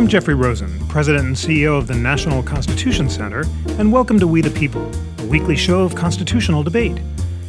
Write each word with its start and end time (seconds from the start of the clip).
I'm 0.00 0.08
Jeffrey 0.08 0.32
Rosen, 0.32 0.88
President 0.88 1.26
and 1.26 1.36
CEO 1.36 1.76
of 1.76 1.86
the 1.86 1.94
National 1.94 2.42
Constitution 2.42 3.10
Center, 3.10 3.44
and 3.78 3.92
welcome 3.92 4.18
to 4.18 4.26
We 4.26 4.40
the 4.40 4.48
People, 4.48 4.90
a 5.18 5.26
weekly 5.26 5.54
show 5.54 5.82
of 5.82 5.94
constitutional 5.94 6.62
debate. 6.62 6.98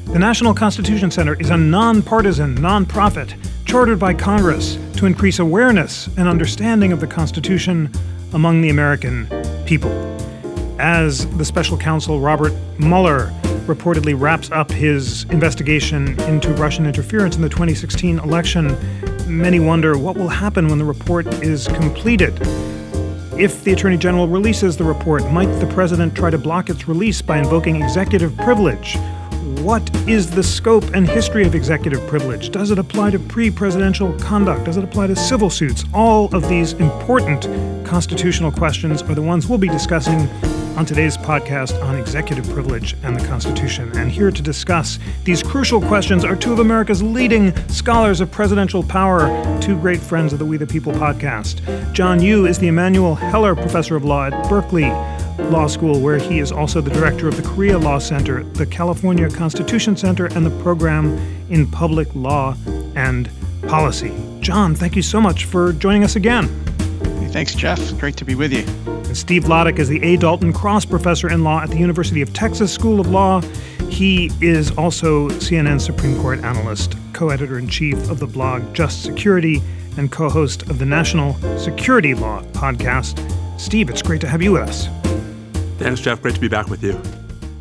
The 0.08 0.20
National 0.20 0.54
Constitution 0.54 1.12
Center 1.12 1.36
is 1.40 1.50
a 1.50 1.56
nonpartisan 1.56 2.58
nonprofit 2.58 3.38
chartered 3.64 4.00
by 4.00 4.14
Congress 4.14 4.78
to 4.98 5.06
increase 5.06 5.40
awareness 5.40 6.08
and 6.18 6.28
understanding 6.28 6.92
of 6.92 7.00
the 7.00 7.08
Constitution 7.08 7.90
among 8.34 8.60
the 8.60 8.70
American 8.70 9.28
people. 9.66 9.92
As 10.78 11.26
the 11.38 11.46
special 11.46 11.78
counsel 11.78 12.20
Robert 12.20 12.52
Mueller 12.78 13.32
reportedly 13.66 14.20
wraps 14.20 14.52
up 14.52 14.70
his 14.70 15.24
investigation 15.26 16.20
into 16.24 16.54
Russian 16.56 16.86
interference 16.86 17.38
in 17.38 17.44
the 17.44 17.50
2016 17.50 18.20
election, 18.20 18.76
many 19.32 19.60
wonder 19.60 19.98
what 19.98 20.18
will 20.18 20.28
happen 20.28 20.68
when 20.68 20.78
the 20.78 20.86
report 20.86 21.26
is 21.42 21.68
completed. 21.70 22.38
If 23.40 23.64
the 23.64 23.72
Attorney 23.72 23.98
General 23.98 24.28
releases 24.28 24.78
the 24.78 24.84
report, 24.84 25.30
might 25.32 25.52
the 25.60 25.68
President 25.68 26.14
try 26.14 26.30
to 26.30 26.38
block 26.38 26.70
its 26.70 26.88
release 26.88 27.22
by 27.22 27.40
invoking 27.40 27.82
executive 27.82 28.36
privilege? 28.38 28.98
What 29.62 29.90
is 30.08 30.30
the 30.30 30.44
scope 30.44 30.84
and 30.94 31.08
history 31.08 31.46
of 31.46 31.56
executive 31.56 32.06
privilege? 32.08 32.50
Does 32.50 32.72
it 32.72 32.80
apply 32.80 33.12
to 33.12 33.20
pre 33.20 33.50
presidential 33.50 34.14
conduct? 34.20 34.66
Does 34.66 34.78
it 34.78 34.84
apply 34.84 35.08
to 35.08 35.16
civil 35.16 35.50
suits? 35.50 35.86
All 35.94 36.34
of 36.36 36.48
these 36.50 36.74
important 36.74 37.48
constitutional 37.86 38.52
questions 38.52 39.02
are 39.04 39.16
the 39.16 39.22
ones 39.22 39.48
we'll 39.48 39.58
be 39.58 39.70
discussing 39.70 40.28
on 40.78 40.86
today's 40.86 41.18
podcast 41.18 41.82
on 41.84 41.96
executive 41.98 42.48
privilege 42.50 42.96
and 43.04 43.20
the 43.20 43.28
Constitution. 43.28 43.96
And 43.98 44.12
here 44.12 44.32
to 44.32 44.42
discuss 44.42 45.00
these 45.24 45.44
crucial 45.44 45.82
questions 45.82 46.24
are 46.24 46.36
two 46.36 46.54
of 46.54 46.60
America's 46.60 47.04
leading 47.04 47.56
scholars 47.68 48.22
of 48.22 48.32
presidential 48.32 48.84
power, 48.84 49.28
two 49.62 49.80
great 49.80 50.00
friends 50.00 50.34
of 50.34 50.40
the 50.40 50.46
We 50.46 50.58
the 50.58 50.68
People 50.68 50.94
podcast. 50.94 51.62
John 51.94 52.22
Yoo 52.22 52.46
is 52.46 52.58
the 52.60 52.68
Emanuel 52.68 53.16
Heller 53.16 53.56
Professor 53.56 53.96
of 53.96 54.06
Law 54.06 54.28
at 54.28 54.50
Berkeley 54.50 54.90
Law 55.50 55.68
School, 55.68 56.00
where 56.00 56.18
he 56.18 56.40
is 56.40 56.52
also 56.52 56.82
the 56.82 56.92
director 56.92 57.28
of 57.28 57.36
the 57.36 57.44
Korea 57.44 57.78
Law 57.78 58.00
Center, 58.00 58.44
the 58.44 58.66
California 58.66 59.30
Constitution 59.30 59.98
Center, 59.98 60.28
and 60.28 60.46
the 60.46 60.64
program 60.64 61.18
in 61.50 61.70
public 61.70 62.14
law 62.16 62.56
and 62.96 63.30
policy. 63.68 64.14
John, 64.40 64.76
thank 64.76 64.96
you 64.96 65.02
so 65.02 65.20
much 65.20 65.46
for 65.46 65.74
joining 65.74 66.04
us 66.04 66.16
again. 66.16 66.71
Thanks, 67.32 67.56
Jeff. 67.56 67.80
Great 67.98 68.18
to 68.18 68.26
be 68.26 68.36
with 68.36 68.52
you. 68.52 68.64
And 68.86 69.16
Steve 69.16 69.46
Vladeck 69.46 69.80
is 69.80 69.88
the 69.88 70.04
A. 70.04 70.18
Dalton 70.18 70.52
Cross 70.52 70.86
Professor 70.86 71.32
in 71.32 71.46
Law 71.46 71.62
at 71.62 71.70
the 71.70 71.78
University 71.78 72.22
of 72.22 72.34
Texas 72.34 72.74
School 72.74 73.00
of 73.00 73.08
Law. 73.08 73.40
He 73.90 74.30
is 74.42 74.72
also 74.78 75.30
CNN 75.30 75.80
Supreme 75.80 76.20
Court 76.22 76.40
analyst, 76.40 76.96
co 77.14 77.30
editor 77.30 77.58
in 77.58 77.70
chief 77.70 78.10
of 78.10 78.20
the 78.20 78.28
blog 78.28 78.74
Just 78.74 79.04
Security, 79.04 79.62
and 79.98 80.12
co 80.12 80.30
host 80.30 80.64
of 80.64 80.78
the 80.78 80.86
National 80.86 81.34
Security 81.58 82.14
Law 82.14 82.42
podcast. 82.52 83.18
Steve, 83.60 83.90
it's 83.90 84.02
great 84.02 84.22
to 84.22 84.28
have 84.28 84.42
you 84.42 84.52
with 84.52 84.64
us. 84.64 84.88
Thanks, 85.78 86.02
Jeff. 86.02 86.22
Great 86.22 86.36
to 86.36 86.42
be 86.42 86.50
back 86.50 86.68
with 86.68 86.84
you. 86.84 87.02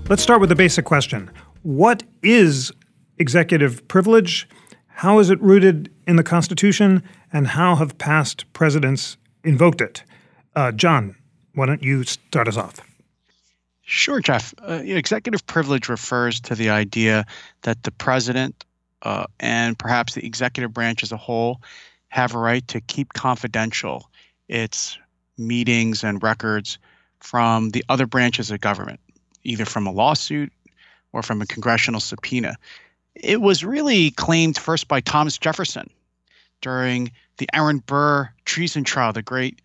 Let's 0.08 0.22
start 0.22 0.40
with 0.40 0.48
the 0.48 0.56
basic 0.56 0.84
question 0.84 1.30
What 1.62 2.02
is 2.24 2.72
executive 3.18 3.86
privilege? 3.86 4.48
How 4.88 5.20
is 5.20 5.30
it 5.30 5.40
rooted 5.40 5.92
in 6.08 6.16
the 6.16 6.24
Constitution? 6.24 7.04
And 7.32 7.46
how 7.48 7.76
have 7.76 7.96
past 7.98 8.52
presidents 8.52 9.16
invoked 9.44 9.80
it? 9.80 10.02
Uh, 10.54 10.72
John, 10.72 11.16
why 11.54 11.66
don't 11.66 11.82
you 11.82 12.04
start 12.04 12.48
us 12.48 12.56
off? 12.56 12.80
Sure, 13.82 14.20
Jeff. 14.20 14.54
Uh, 14.62 14.82
executive 14.84 15.44
privilege 15.46 15.88
refers 15.88 16.40
to 16.40 16.54
the 16.54 16.70
idea 16.70 17.24
that 17.62 17.82
the 17.82 17.90
president 17.90 18.64
uh, 19.02 19.26
and 19.40 19.78
perhaps 19.78 20.14
the 20.14 20.24
executive 20.24 20.72
branch 20.72 21.02
as 21.02 21.10
a 21.10 21.16
whole 21.16 21.60
have 22.08 22.34
a 22.34 22.38
right 22.38 22.66
to 22.68 22.80
keep 22.82 23.12
confidential 23.14 24.08
its 24.48 24.98
meetings 25.38 26.04
and 26.04 26.22
records 26.22 26.78
from 27.20 27.70
the 27.70 27.84
other 27.88 28.06
branches 28.06 28.50
of 28.50 28.60
government, 28.60 29.00
either 29.44 29.64
from 29.64 29.86
a 29.86 29.92
lawsuit 29.92 30.52
or 31.12 31.22
from 31.22 31.40
a 31.40 31.46
congressional 31.46 32.00
subpoena. 32.00 32.56
It 33.14 33.40
was 33.40 33.64
really 33.64 34.10
claimed 34.12 34.58
first 34.58 34.88
by 34.88 35.00
Thomas 35.00 35.38
Jefferson 35.38 35.90
during 36.60 37.12
the 37.38 37.48
Aaron 37.54 37.78
Burr 37.78 38.30
treason 38.44 38.84
trial, 38.84 39.12
the 39.12 39.22
great 39.22 39.60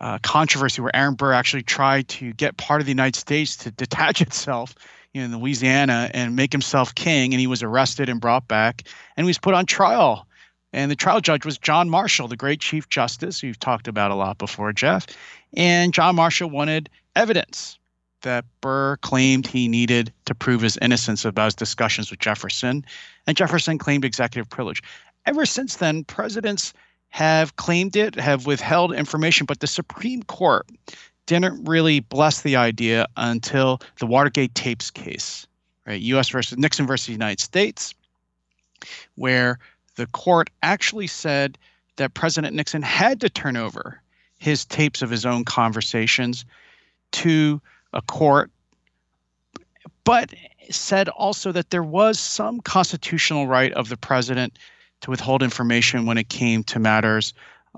uh, 0.00 0.18
controversy 0.22 0.82
where 0.82 0.94
Aaron 0.94 1.14
Burr 1.14 1.32
actually 1.32 1.62
tried 1.62 2.08
to 2.08 2.32
get 2.32 2.56
part 2.56 2.80
of 2.80 2.86
the 2.86 2.92
United 2.92 3.16
States 3.16 3.56
to 3.58 3.70
detach 3.70 4.20
itself 4.20 4.74
you 5.12 5.20
know, 5.20 5.26
in 5.26 5.40
Louisiana 5.40 6.10
and 6.12 6.36
make 6.36 6.52
himself 6.52 6.94
king, 6.94 7.32
and 7.32 7.40
he 7.40 7.46
was 7.46 7.62
arrested 7.62 8.08
and 8.08 8.20
brought 8.20 8.48
back, 8.48 8.82
and 9.16 9.24
he 9.24 9.28
was 9.28 9.38
put 9.38 9.54
on 9.54 9.66
trial. 9.66 10.26
And 10.72 10.90
the 10.90 10.96
trial 10.96 11.20
judge 11.20 11.44
was 11.44 11.56
John 11.56 11.88
Marshall, 11.88 12.26
the 12.26 12.36
great 12.36 12.60
Chief 12.60 12.88
Justice, 12.88 13.40
who 13.40 13.46
you've 13.46 13.60
talked 13.60 13.86
about 13.86 14.10
a 14.10 14.16
lot 14.16 14.38
before, 14.38 14.72
Jeff. 14.72 15.06
And 15.56 15.94
John 15.94 16.16
Marshall 16.16 16.50
wanted 16.50 16.90
evidence 17.14 17.78
that 18.22 18.44
Burr 18.60 18.96
claimed 18.96 19.46
he 19.46 19.68
needed 19.68 20.12
to 20.24 20.34
prove 20.34 20.62
his 20.62 20.76
innocence 20.82 21.24
about 21.24 21.44
his 21.44 21.54
discussions 21.54 22.10
with 22.10 22.18
Jefferson, 22.18 22.84
and 23.26 23.36
Jefferson 23.36 23.78
claimed 23.78 24.04
executive 24.04 24.50
privilege. 24.50 24.82
Ever 25.26 25.46
since 25.46 25.76
then, 25.76 26.04
presidents 26.04 26.74
have 27.08 27.56
claimed 27.56 27.96
it, 27.96 28.14
have 28.16 28.46
withheld 28.46 28.92
information, 28.92 29.46
but 29.46 29.60
the 29.60 29.66
Supreme 29.66 30.22
Court 30.24 30.66
didn't 31.26 31.64
really 31.64 32.00
bless 32.00 32.42
the 32.42 32.56
idea 32.56 33.06
until 33.16 33.80
the 33.98 34.06
Watergate 34.06 34.54
tapes 34.54 34.90
case, 34.90 35.46
right? 35.86 36.00
U.S. 36.00 36.28
versus 36.28 36.58
Nixon 36.58 36.86
versus 36.86 37.08
United 37.08 37.40
States, 37.40 37.94
where 39.14 39.58
the 39.96 40.06
court 40.08 40.50
actually 40.62 41.06
said 41.06 41.56
that 41.96 42.14
President 42.14 42.54
Nixon 42.54 42.82
had 42.82 43.20
to 43.20 43.30
turn 43.30 43.56
over 43.56 44.00
his 44.38 44.64
tapes 44.66 45.00
of 45.00 45.08
his 45.08 45.24
own 45.24 45.44
conversations 45.44 46.44
to 47.12 47.62
a 47.92 48.02
court, 48.02 48.50
but 50.02 50.34
said 50.70 51.08
also 51.10 51.52
that 51.52 51.70
there 51.70 51.82
was 51.82 52.18
some 52.18 52.60
constitutional 52.60 53.46
right 53.46 53.72
of 53.74 53.88
the 53.88 53.96
president 53.96 54.58
to 55.04 55.10
withhold 55.10 55.42
information 55.42 56.06
when 56.06 56.16
it 56.16 56.30
came 56.30 56.64
to 56.64 56.78
matters 56.78 57.34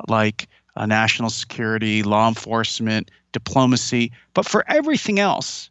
like 0.08 0.48
uh, 0.76 0.86
national 0.86 1.28
security, 1.28 2.04
law 2.04 2.28
enforcement, 2.28 3.10
diplomacy. 3.32 4.12
But 4.32 4.46
for 4.46 4.64
everything 4.68 5.18
else, 5.18 5.68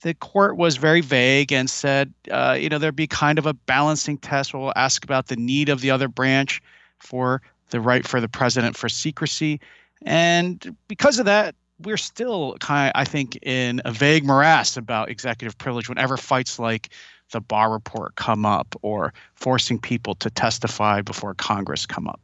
the 0.00 0.14
court 0.14 0.56
was 0.56 0.76
very 0.76 1.02
vague 1.02 1.52
and 1.52 1.68
said, 1.68 2.12
uh, 2.30 2.56
you 2.58 2.70
know, 2.70 2.78
there'd 2.78 2.96
be 2.96 3.06
kind 3.06 3.38
of 3.38 3.44
a 3.44 3.52
balancing 3.52 4.16
test 4.16 4.54
where 4.54 4.62
we'll 4.62 4.72
ask 4.76 5.04
about 5.04 5.26
the 5.26 5.36
need 5.36 5.68
of 5.68 5.82
the 5.82 5.90
other 5.90 6.08
branch 6.08 6.62
for 7.00 7.42
the 7.68 7.80
right 7.80 8.06
for 8.06 8.20
the 8.20 8.28
president 8.28 8.74
for 8.74 8.88
secrecy. 8.88 9.60
And 10.06 10.74
because 10.88 11.18
of 11.18 11.26
that, 11.26 11.54
we're 11.80 11.98
still 11.98 12.56
kind 12.60 12.88
of, 12.88 12.92
I 12.98 13.04
think, 13.04 13.38
in 13.42 13.82
a 13.84 13.92
vague 13.92 14.24
morass 14.24 14.78
about 14.78 15.10
executive 15.10 15.58
privilege 15.58 15.88
whenever 15.88 16.16
fights 16.16 16.58
like 16.58 16.90
the 17.34 17.40
Barr 17.40 17.70
report 17.70 18.16
come 18.16 18.46
up 18.46 18.74
or 18.80 19.12
forcing 19.34 19.78
people 19.78 20.14
to 20.14 20.30
testify 20.30 21.02
before 21.02 21.34
Congress 21.34 21.84
come 21.84 22.08
up. 22.08 22.20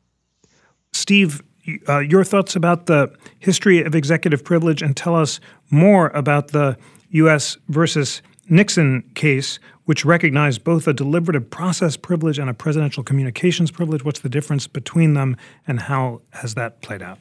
Steve, 0.93 1.43
uh, 1.89 1.99
your 1.99 2.25
thoughts 2.25 2.57
about 2.57 2.87
the 2.87 3.13
history 3.39 3.83
of 3.83 3.95
executive 3.95 4.43
privilege 4.45 4.81
and 4.81 4.97
tell 4.97 5.15
us 5.15 5.41
more 5.71 6.09
about 6.09 6.49
the 6.49 6.77
U.S. 7.11 7.59
versus 7.69 8.23
Nixon 8.49 9.03
case, 9.15 9.59
which 9.85 10.05
recognized 10.05 10.65
both 10.65 10.89
a 10.89 10.93
deliberative 10.93 11.51
process 11.51 11.97
privilege 11.97 12.39
and 12.39 12.49
a 12.49 12.55
presidential 12.55 13.03
communications 13.03 13.71
privilege. 13.71 14.05
What's 14.05 14.21
the 14.21 14.29
difference 14.29 14.67
between 14.67 15.15
them, 15.15 15.37
and 15.67 15.81
how 15.81 16.23
has 16.31 16.55
that 16.55 16.81
played 16.83 17.03
out? 17.03 17.19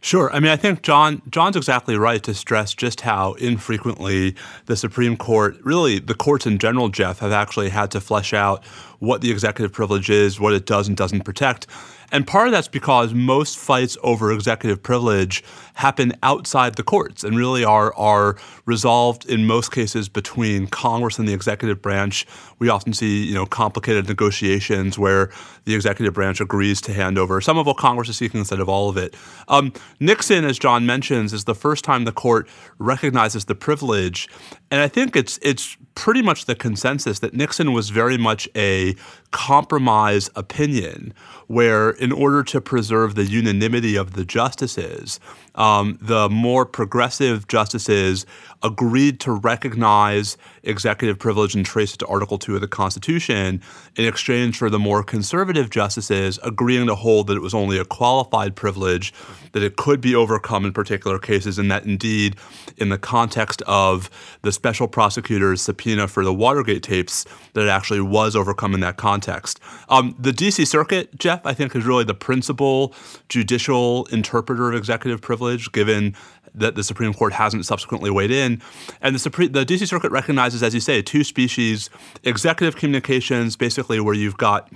Sure. 0.00 0.32
I 0.32 0.38
mean, 0.38 0.50
I 0.52 0.56
think 0.56 0.82
John 0.82 1.22
John's 1.28 1.56
exactly 1.56 1.96
right 1.96 2.22
to 2.22 2.32
stress 2.32 2.72
just 2.72 3.00
how 3.00 3.32
infrequently 3.34 4.36
the 4.66 4.76
Supreme 4.76 5.16
Court, 5.16 5.56
really 5.62 5.98
the 5.98 6.14
courts 6.14 6.46
in 6.46 6.58
general, 6.58 6.88
Jeff, 6.88 7.18
have 7.18 7.32
actually 7.32 7.70
had 7.70 7.90
to 7.90 8.00
flesh 8.00 8.32
out 8.32 8.64
what 9.00 9.22
the 9.22 9.30
executive 9.30 9.72
privilege 9.72 10.08
is, 10.08 10.38
what 10.38 10.52
it 10.52 10.66
does 10.66 10.86
and 10.86 10.96
doesn't 10.96 11.22
protect. 11.22 11.66
And 12.10 12.26
part 12.26 12.48
of 12.48 12.52
that's 12.52 12.68
because 12.68 13.12
most 13.12 13.58
fights 13.58 13.98
over 14.02 14.32
executive 14.32 14.82
privilege 14.82 15.44
happen 15.74 16.12
outside 16.22 16.74
the 16.76 16.82
courts 16.82 17.22
and 17.22 17.36
really 17.36 17.64
are 17.64 17.94
are 17.96 18.36
resolved 18.64 19.26
in 19.26 19.46
most 19.46 19.72
cases 19.72 20.08
between 20.08 20.66
Congress 20.66 21.18
and 21.18 21.28
the 21.28 21.34
executive 21.34 21.82
branch. 21.82 22.26
We 22.58 22.68
often 22.68 22.92
see, 22.92 23.24
you 23.24 23.34
know, 23.34 23.46
complicated 23.46 24.08
negotiations 24.08 24.98
where 24.98 25.30
the 25.64 25.74
executive 25.74 26.14
branch 26.14 26.40
agrees 26.40 26.80
to 26.82 26.92
hand 26.92 27.18
over 27.18 27.40
some 27.40 27.58
of 27.58 27.66
what 27.66 27.76
Congress 27.76 28.08
is 28.08 28.16
seeking 28.16 28.40
instead 28.40 28.60
of 28.60 28.68
all 28.68 28.88
of 28.88 28.96
it. 28.96 29.14
Um, 29.48 29.72
Nixon, 30.00 30.44
as 30.44 30.58
John 30.58 30.86
mentions, 30.86 31.32
is 31.32 31.44
the 31.44 31.54
first 31.54 31.84
time 31.84 32.04
the 32.04 32.12
court 32.12 32.48
recognizes 32.78 33.44
the 33.44 33.54
privilege, 33.54 34.28
and 34.70 34.80
I 34.80 34.88
think 34.88 35.14
it's 35.14 35.38
it's 35.42 35.76
pretty 35.94 36.22
much 36.22 36.44
the 36.44 36.54
consensus 36.54 37.18
that 37.18 37.34
Nixon 37.34 37.72
was 37.72 37.90
very 37.90 38.16
much 38.16 38.48
a 38.54 38.94
compromise 39.32 40.30
opinion 40.36 41.12
where 41.48 41.90
in 41.98 42.12
order 42.12 42.42
to 42.44 42.60
preserve 42.60 43.14
the 43.14 43.24
unanimity 43.24 43.96
of 43.96 44.12
the 44.12 44.24
justices, 44.24 45.20
um, 45.54 45.98
the 46.00 46.28
more 46.28 46.64
progressive 46.64 47.48
justices 47.48 48.24
agreed 48.62 49.20
to 49.20 49.32
recognize 49.32 50.36
executive 50.62 51.18
privilege 51.18 51.54
and 51.54 51.64
trace 51.64 51.94
it 51.94 51.98
to 51.98 52.06
Article 52.06 52.38
2 52.38 52.54
of 52.54 52.60
the 52.60 52.68
Constitution 52.68 53.60
in 53.96 54.04
exchange 54.04 54.56
for 54.58 54.70
the 54.70 54.78
more 54.78 55.02
conservative 55.02 55.70
justices 55.70 56.38
agreeing 56.44 56.86
to 56.86 56.94
hold 56.94 57.26
that 57.26 57.36
it 57.36 57.42
was 57.42 57.54
only 57.54 57.78
a 57.78 57.84
qualified 57.84 58.54
privilege, 58.54 59.12
that 59.52 59.62
it 59.62 59.76
could 59.76 60.00
be 60.00 60.14
overcome 60.14 60.64
in 60.64 60.72
particular 60.72 61.18
cases, 61.18 61.58
and 61.58 61.70
that 61.70 61.84
indeed, 61.84 62.36
in 62.76 62.88
the 62.88 62.98
context 62.98 63.62
of 63.66 64.10
the 64.42 64.52
special 64.52 64.86
prosecutor's 64.86 65.60
subpoena 65.60 66.06
for 66.06 66.24
the 66.24 66.34
Watergate 66.34 66.82
tapes, 66.82 67.24
that 67.54 67.64
it 67.64 67.68
actually 67.68 68.00
was 68.00 68.36
overcome 68.36 68.74
in 68.74 68.80
that 68.80 68.96
context. 68.96 69.60
Um, 69.88 70.14
the 70.18 70.32
DC 70.32 70.66
Circuit, 70.66 71.18
Jeff, 71.18 71.44
I 71.44 71.54
think, 71.54 71.74
is 71.74 71.84
really 71.88 72.04
the 72.04 72.14
principal 72.14 72.94
judicial 73.28 74.06
interpreter 74.06 74.68
of 74.68 74.74
executive 74.76 75.20
privilege, 75.20 75.72
given 75.72 76.14
that 76.54 76.74
the 76.74 76.84
Supreme 76.84 77.14
Court 77.14 77.32
hasn't 77.32 77.66
subsequently 77.66 78.10
weighed 78.10 78.30
in. 78.30 78.62
And 79.00 79.14
the 79.14 79.18
Supreme, 79.18 79.52
the 79.52 79.64
DC 79.64 79.88
Circuit 79.88 80.12
recognizes, 80.12 80.62
as 80.62 80.74
you 80.74 80.80
say, 80.80 81.02
two 81.02 81.24
species: 81.24 81.90
executive 82.22 82.76
communications, 82.76 83.56
basically 83.56 84.00
where 84.00 84.14
you've 84.14 84.36
got 84.36 84.70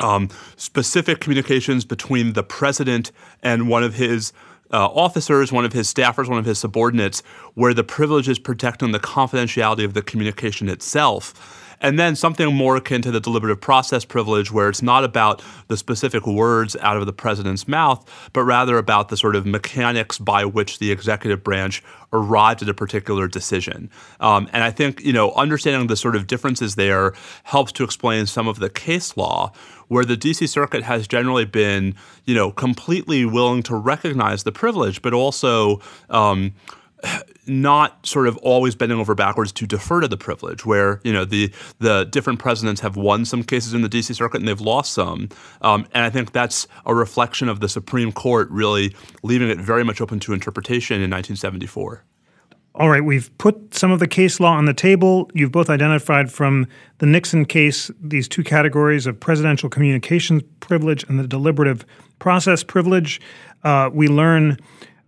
um, 0.00 0.28
specific 0.56 1.20
communications 1.20 1.84
between 1.84 2.34
the 2.34 2.42
president 2.42 3.10
and 3.42 3.68
one 3.68 3.82
of 3.82 3.94
his 3.94 4.32
uh, 4.72 4.86
officers, 4.86 5.50
one 5.50 5.64
of 5.64 5.72
his 5.72 5.92
staffers, 5.92 6.28
one 6.28 6.38
of 6.38 6.44
his 6.44 6.58
subordinates, 6.58 7.22
where 7.54 7.74
the 7.74 7.84
privilege 7.84 8.28
is 8.28 8.38
protecting 8.38 8.92
the 8.92 9.00
confidentiality 9.00 9.84
of 9.84 9.94
the 9.94 10.02
communication 10.02 10.68
itself. 10.68 11.67
And 11.80 11.98
then 11.98 12.16
something 12.16 12.54
more 12.54 12.76
akin 12.76 13.02
to 13.02 13.10
the 13.10 13.20
deliberative 13.20 13.60
process 13.60 14.04
privilege, 14.04 14.50
where 14.50 14.68
it's 14.68 14.82
not 14.82 15.04
about 15.04 15.42
the 15.68 15.76
specific 15.76 16.26
words 16.26 16.76
out 16.80 16.96
of 16.96 17.06
the 17.06 17.12
president's 17.12 17.68
mouth, 17.68 18.04
but 18.32 18.42
rather 18.42 18.78
about 18.78 19.08
the 19.08 19.16
sort 19.16 19.36
of 19.36 19.46
mechanics 19.46 20.18
by 20.18 20.44
which 20.44 20.78
the 20.78 20.90
executive 20.90 21.44
branch 21.44 21.82
arrived 22.12 22.62
at 22.62 22.68
a 22.68 22.74
particular 22.74 23.28
decision. 23.28 23.90
Um, 24.20 24.48
and 24.52 24.64
I 24.64 24.70
think, 24.70 25.02
you 25.02 25.12
know, 25.12 25.32
understanding 25.32 25.86
the 25.88 25.96
sort 25.96 26.16
of 26.16 26.26
differences 26.26 26.74
there 26.74 27.12
helps 27.44 27.72
to 27.72 27.84
explain 27.84 28.26
some 28.26 28.48
of 28.48 28.58
the 28.58 28.70
case 28.70 29.16
law 29.16 29.52
where 29.88 30.04
the 30.04 30.16
DC 30.16 30.48
Circuit 30.48 30.82
has 30.82 31.08
generally 31.08 31.44
been, 31.44 31.94
you 32.24 32.34
know, 32.34 32.50
completely 32.50 33.24
willing 33.24 33.62
to 33.64 33.74
recognize 33.74 34.44
the 34.44 34.52
privilege, 34.52 35.02
but 35.02 35.12
also 35.12 35.80
um, 36.10 36.54
not 37.46 38.04
sort 38.06 38.26
of 38.26 38.36
always 38.38 38.74
bending 38.74 38.98
over 38.98 39.14
backwards 39.14 39.52
to 39.52 39.66
defer 39.66 40.00
to 40.00 40.08
the 40.08 40.16
privilege, 40.16 40.66
where 40.66 41.00
you 41.04 41.12
know 41.12 41.24
the 41.24 41.52
the 41.78 42.04
different 42.04 42.38
presidents 42.38 42.80
have 42.80 42.96
won 42.96 43.24
some 43.24 43.42
cases 43.42 43.74
in 43.74 43.82
the 43.82 43.88
D.C. 43.88 44.14
Circuit 44.14 44.40
and 44.40 44.48
they've 44.48 44.60
lost 44.60 44.92
some, 44.92 45.28
um, 45.62 45.86
and 45.92 46.04
I 46.04 46.10
think 46.10 46.32
that's 46.32 46.66
a 46.86 46.94
reflection 46.94 47.48
of 47.48 47.60
the 47.60 47.68
Supreme 47.68 48.12
Court 48.12 48.48
really 48.50 48.94
leaving 49.22 49.48
it 49.48 49.58
very 49.58 49.84
much 49.84 50.00
open 50.00 50.20
to 50.20 50.32
interpretation 50.32 50.96
in 50.96 51.10
1974. 51.10 52.04
All 52.74 52.90
right, 52.90 53.04
we've 53.04 53.36
put 53.38 53.74
some 53.74 53.90
of 53.90 53.98
the 53.98 54.06
case 54.06 54.38
law 54.38 54.52
on 54.52 54.66
the 54.66 54.74
table. 54.74 55.28
You've 55.34 55.50
both 55.50 55.68
identified 55.68 56.30
from 56.30 56.68
the 56.98 57.06
Nixon 57.06 57.44
case 57.44 57.90
these 58.00 58.28
two 58.28 58.44
categories 58.44 59.04
of 59.06 59.18
presidential 59.18 59.68
communications 59.68 60.42
privilege 60.60 61.04
and 61.08 61.18
the 61.18 61.26
deliberative 61.26 61.84
process 62.20 62.62
privilege. 62.62 63.20
Uh, 63.64 63.90
we 63.92 64.06
learn 64.06 64.58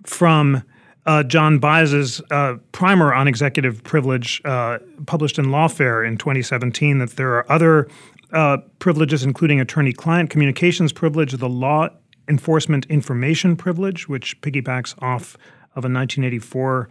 from 0.04 0.64
uh, 1.06 1.22
John 1.22 1.58
Baez's 1.58 2.20
uh, 2.30 2.56
primer 2.72 3.12
on 3.14 3.26
executive 3.26 3.82
privilege, 3.84 4.40
uh, 4.44 4.78
published 5.06 5.38
in 5.38 5.46
Lawfare 5.46 6.06
in 6.06 6.18
2017, 6.18 6.98
that 6.98 7.10
there 7.12 7.34
are 7.34 7.50
other 7.50 7.88
uh, 8.32 8.58
privileges, 8.78 9.22
including 9.22 9.60
attorney-client 9.60 10.30
communications 10.30 10.92
privilege, 10.92 11.32
the 11.32 11.48
law 11.48 11.88
enforcement 12.28 12.86
information 12.86 13.56
privilege, 13.56 14.08
which 14.08 14.40
piggybacks 14.40 14.94
off 15.02 15.36
of 15.74 15.84
a 15.84 15.90
1984 15.90 16.88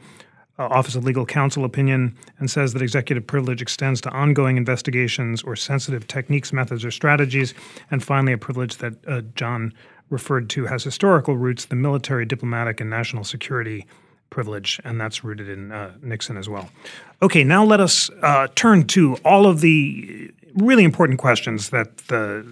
uh, 0.60 0.64
Office 0.64 0.96
of 0.96 1.06
Legal 1.06 1.26
Counsel 1.26 1.64
opinion 1.64 2.18
and 2.38 2.52
says 2.52 2.74
that 2.74 2.82
executive 2.82 3.26
privilege 3.26 3.62
extends 3.62 4.02
to 4.02 4.10
ongoing 4.10 4.58
investigations 4.58 5.42
or 5.42 5.56
sensitive 5.56 6.06
techniques, 6.08 6.52
methods, 6.52 6.84
or 6.84 6.92
strategies. 6.92 7.54
And 7.90 8.04
finally, 8.04 8.34
a 8.34 8.38
privilege 8.38 8.78
that 8.78 8.94
uh, 9.08 9.22
John 9.36 9.74
referred 10.10 10.50
to 10.52 10.66
has 10.66 10.84
historical 10.84 11.38
roots, 11.38 11.66
the 11.66 11.76
military, 11.76 12.26
diplomatic, 12.26 12.82
and 12.82 12.90
national 12.90 13.24
security 13.24 13.86
privilege, 14.30 14.80
and 14.84 15.00
that's 15.00 15.24
rooted 15.24 15.50
in 15.50 15.72
uh, 15.72 15.94
Nixon 16.02 16.38
as 16.38 16.48
well. 16.48 16.70
Okay, 17.22 17.44
now 17.44 17.64
let 17.64 17.80
us 17.80 18.10
uh, 18.22 18.48
turn 18.56 18.86
to 18.88 19.16
all 19.26 19.46
of 19.48 19.62
the 19.62 20.32
really 20.56 20.84
important 20.84 21.20
questions 21.20 21.70
that 21.70 21.98
the 22.08 22.46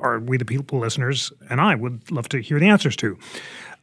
are 0.00 0.18
we 0.18 0.36
the 0.36 0.44
people 0.44 0.80
listeners 0.80 1.32
and 1.48 1.60
I 1.60 1.76
would 1.76 2.10
love 2.10 2.28
to 2.30 2.40
hear 2.40 2.58
the 2.58 2.66
answers 2.66 2.96
to. 2.96 3.16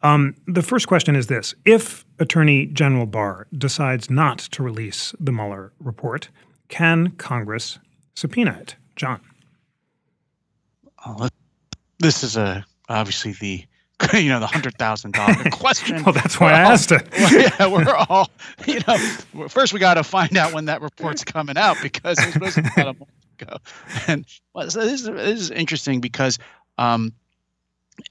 Um, 0.01 0.35
the 0.47 0.61
first 0.61 0.87
question 0.87 1.15
is 1.15 1.27
this: 1.27 1.55
If 1.65 2.05
Attorney 2.19 2.67
General 2.67 3.05
Barr 3.05 3.47
decides 3.57 4.09
not 4.09 4.39
to 4.39 4.63
release 4.63 5.13
the 5.19 5.31
Mueller 5.31 5.71
report, 5.79 6.29
can 6.67 7.11
Congress 7.11 7.79
subpoena 8.15 8.57
it? 8.59 8.75
John. 8.95 9.21
This 11.99 12.23
is 12.23 12.37
a 12.37 12.65
obviously 12.89 13.33
the 13.33 13.65
you 14.13 14.29
know 14.29 14.39
the 14.39 14.47
hundred 14.47 14.77
thousand 14.77 15.13
dollar 15.13 15.35
question. 15.51 16.03
well, 16.03 16.13
that's 16.13 16.39
why 16.39 16.51
we're 16.51 16.57
I 16.57 16.63
all, 16.63 16.71
asked 16.71 16.91
it. 16.91 17.07
yeah, 17.31 17.67
we're 17.67 17.95
all 18.09 18.29
you 18.65 18.79
know. 18.87 18.97
First, 19.49 19.73
we 19.73 19.79
got 19.79 19.95
to 19.95 20.03
find 20.03 20.37
out 20.37 20.53
when 20.53 20.65
that 20.65 20.81
report's 20.81 21.23
coming 21.23 21.57
out 21.57 21.77
because 21.81 22.17
it 22.19 22.25
was 22.25 22.33
supposed 22.33 22.55
to 22.55 22.61
be 22.61 22.69
about 22.75 22.95
a 22.95 22.99
month 22.99 23.11
ago. 23.39 23.57
And 24.07 24.25
well, 24.53 24.69
so 24.69 24.81
this 24.81 25.01
is 25.01 25.07
this 25.07 25.39
is 25.41 25.51
interesting 25.51 25.99
because 25.99 26.39
um, 26.77 27.11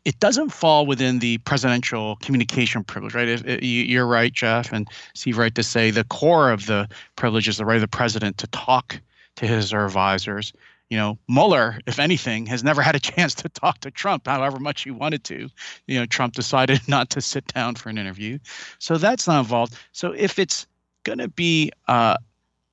it 0.05 0.21
doesn't 0.21 0.51
fall 0.51 0.85
within 0.85 1.21
the 1.21 1.39
presidential 1.39 2.17
communication 2.17 2.85
privilege, 2.85 3.15
right? 3.15 3.29
If, 3.29 3.47
if, 3.47 3.63
you're 3.63 4.07
right, 4.07 4.33
Jeff, 4.33 4.73
and 4.73 4.89
Steve, 5.15 5.39
right 5.39 5.55
to 5.55 5.63
say 5.63 5.91
the 5.91 6.05
core 6.05 6.51
of 6.51 6.67
the 6.67 6.87
privilege 7.17 7.49
is 7.49 7.57
the 7.57 7.65
right 7.65 7.77
of 7.77 7.81
the 7.81 7.89
president 7.89 8.37
to 8.39 8.47
talk 8.49 9.01
to 9.37 9.47
his 9.47 9.73
or 9.73 9.87
advisors 9.87 10.53
you 10.91 10.97
know, 10.97 11.19
Mueller, 11.29 11.81
if 11.87 11.99
anything, 11.99 12.47
has 12.47 12.65
never 12.65 12.81
had 12.83 12.95
a 12.95 13.01
chance 13.13 13.35
to 13.37 13.49
talk 13.49 13.81
to 13.81 13.91
Trump, 13.91 14.27
however 14.27 14.59
much 14.59 14.83
he 14.83 14.91
wanted 14.91 15.25
to. 15.25 15.49
You 15.87 16.01
know, 16.01 16.07
Trump 16.07 16.35
decided 16.35 16.81
not 16.89 17.11
to 17.11 17.21
sit 17.21 17.47
down 17.49 17.75
for 17.75 17.89
an 17.89 17.99
interview. 17.99 18.39
So 18.79 18.97
that's 18.97 19.27
not 19.27 19.41
involved. 19.41 19.75
So 19.93 20.13
if 20.13 20.39
it's 20.39 20.67
going 21.05 21.19
to 21.19 21.29
be 21.29 21.71
uh, 21.89 22.17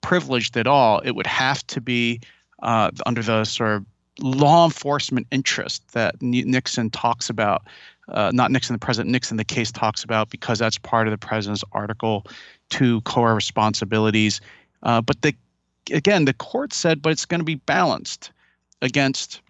privileged 0.02 0.58
at 0.58 0.68
all, 0.68 1.00
it 1.00 1.12
would 1.12 1.28
have 1.28 1.66
to 1.68 1.82
be 1.82 2.22
uh, 2.62 2.92
under 3.06 3.22
the 3.22 3.44
sort 3.44 3.76
of 3.76 3.86
law 4.20 4.66
enforcement 4.66 5.28
interest 5.32 5.92
that 5.94 6.22
Nixon 6.22 6.90
talks 6.90 7.30
about. 7.30 7.64
Uh, 8.08 8.32
not 8.34 8.52
Nixon, 8.52 8.74
the 8.74 8.80
president 8.80 9.12
Nixon, 9.12 9.38
the 9.38 9.44
case 9.44 9.72
talks 9.72 10.04
about 10.04 10.30
because 10.30 10.60
that's 10.60 10.78
part 10.78 11.08
of 11.08 11.12
the 11.12 11.18
president's 11.18 11.64
Article 11.72 12.26
2 12.70 13.02
core 13.02 13.34
responsibilities. 13.34 14.42
Uh, 14.84 15.02
but 15.02 15.22
the 15.22 15.34
again, 15.92 16.26
the 16.26 16.34
court 16.34 16.74
said, 16.74 17.02
but 17.02 17.12
it's 17.12 17.26
going 17.26 17.40
to 17.40 17.46
be 17.46 17.56
balanced 17.56 18.32
against 18.82 19.42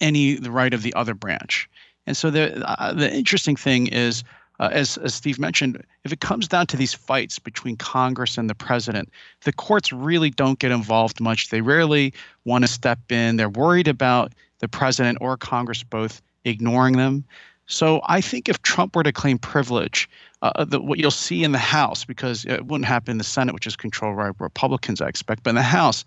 any 0.00 0.34
the 0.34 0.50
right 0.50 0.74
of 0.74 0.82
the 0.82 0.94
other 0.94 1.14
branch. 1.14 1.68
And 2.06 2.16
so 2.16 2.30
the 2.30 2.66
uh, 2.66 2.92
the 2.92 3.12
interesting 3.12 3.56
thing 3.56 3.86
is, 3.88 4.24
uh, 4.58 4.70
as 4.72 4.96
as 4.98 5.14
Steve 5.14 5.38
mentioned, 5.38 5.82
if 6.04 6.12
it 6.12 6.20
comes 6.20 6.48
down 6.48 6.66
to 6.68 6.76
these 6.76 6.94
fights 6.94 7.38
between 7.38 7.76
Congress 7.76 8.38
and 8.38 8.50
the 8.50 8.54
president, 8.54 9.10
the 9.44 9.52
courts 9.52 9.92
really 9.92 10.30
don't 10.30 10.58
get 10.58 10.72
involved 10.72 11.20
much. 11.20 11.50
They 11.50 11.60
rarely 11.60 12.12
want 12.44 12.64
to 12.64 12.68
step 12.68 12.98
in. 13.10 13.36
They're 13.36 13.48
worried 13.48 13.88
about 13.88 14.32
the 14.58 14.68
president 14.68 15.18
or 15.20 15.36
Congress 15.36 15.82
both 15.82 16.22
ignoring 16.44 16.96
them. 16.96 17.24
So 17.72 18.02
I 18.04 18.20
think 18.20 18.50
if 18.50 18.60
Trump 18.60 18.94
were 18.94 19.02
to 19.02 19.12
claim 19.12 19.38
privilege, 19.38 20.08
uh, 20.42 20.64
the, 20.64 20.78
what 20.78 20.98
you'll 20.98 21.10
see 21.10 21.42
in 21.42 21.52
the 21.52 21.58
House, 21.58 22.04
because 22.04 22.44
it 22.44 22.66
wouldn't 22.66 22.84
happen 22.84 23.12
in 23.12 23.18
the 23.18 23.24
Senate, 23.24 23.54
which 23.54 23.66
is 23.66 23.76
controlled 23.76 24.18
by 24.18 24.30
Republicans, 24.38 25.00
I 25.00 25.08
expect, 25.08 25.42
but 25.42 25.50
in 25.50 25.56
the 25.56 25.62
House, 25.62 26.04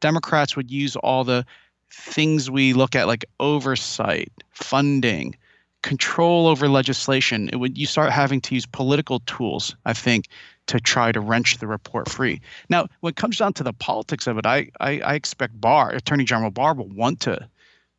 Democrats 0.00 0.56
would 0.56 0.72
use 0.72 0.96
all 0.96 1.22
the 1.22 1.46
things 1.88 2.50
we 2.50 2.72
look 2.72 2.96
at 2.96 3.06
like 3.06 3.24
oversight, 3.38 4.32
funding, 4.50 5.36
control 5.82 6.48
over 6.48 6.68
legislation. 6.68 7.48
It 7.52 7.56
would 7.56 7.78
you 7.78 7.86
start 7.86 8.10
having 8.10 8.40
to 8.40 8.54
use 8.56 8.66
political 8.66 9.20
tools, 9.20 9.76
I 9.84 9.92
think, 9.92 10.26
to 10.66 10.80
try 10.80 11.12
to 11.12 11.20
wrench 11.20 11.58
the 11.58 11.68
report 11.68 12.08
free. 12.08 12.40
Now, 12.70 12.88
when 13.00 13.12
it 13.12 13.16
comes 13.16 13.38
down 13.38 13.52
to 13.52 13.62
the 13.62 13.72
politics 13.72 14.26
of 14.26 14.36
it, 14.36 14.46
I 14.46 14.68
I, 14.80 14.98
I 15.00 15.14
expect 15.14 15.60
Barr, 15.60 15.90
Attorney 15.90 16.24
General 16.24 16.50
Barr, 16.50 16.74
will 16.74 16.88
want 16.88 17.20
to 17.20 17.48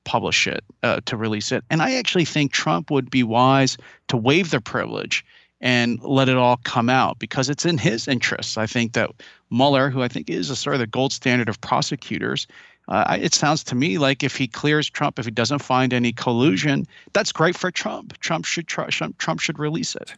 publish 0.05 0.47
it, 0.47 0.63
uh, 0.83 1.01
to 1.05 1.17
release 1.17 1.51
it. 1.51 1.63
And 1.69 1.81
I 1.81 1.95
actually 1.95 2.25
think 2.25 2.51
Trump 2.51 2.89
would 2.91 3.09
be 3.09 3.23
wise 3.23 3.77
to 4.07 4.17
waive 4.17 4.51
the 4.51 4.61
privilege 4.61 5.25
and 5.61 6.01
let 6.03 6.29
it 6.29 6.37
all 6.37 6.57
come 6.63 6.89
out 6.89 7.19
because 7.19 7.49
it's 7.49 7.65
in 7.65 7.77
his 7.77 8.07
interests. 8.07 8.57
I 8.57 8.67
think 8.67 8.93
that 8.93 9.09
Mueller, 9.49 9.89
who 9.89 10.01
I 10.01 10.07
think 10.07 10.29
is 10.29 10.49
a 10.49 10.55
sort 10.55 10.75
of 10.75 10.79
the 10.79 10.87
gold 10.87 11.11
standard 11.11 11.49
of 11.49 11.59
prosecutors, 11.61 12.47
uh, 12.87 13.17
it 13.19 13.33
sounds 13.33 13.63
to 13.63 13.75
me 13.75 13.97
like 13.97 14.23
if 14.23 14.35
he 14.35 14.47
clears 14.47 14.89
Trump, 14.89 15.17
if 15.17 15.25
he 15.25 15.31
doesn't 15.31 15.59
find 15.59 15.91
any 15.93 16.11
collusion, 16.11 16.85
that's 17.13 17.31
great 17.31 17.57
for 17.57 17.71
Trump. 17.71 18.17
Trump 18.19 18.45
should 18.45 18.67
Trump 18.67 19.39
should 19.39 19.57
release 19.57 19.95
it. 19.95 20.13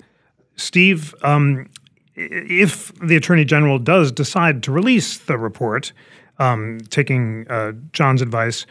Steve, 0.58 1.16
um, 1.22 1.70
if 2.16 2.92
the 3.00 3.16
attorney 3.16 3.46
general 3.46 3.80
does 3.80 4.12
decide 4.12 4.64
to 4.64 4.72
release 4.72 5.18
the 5.18 5.38
report, 5.38 5.94
um, 6.40 6.80
taking 6.90 7.46
uh, 7.50 7.74
John's 7.94 8.22
advice, 8.22 8.66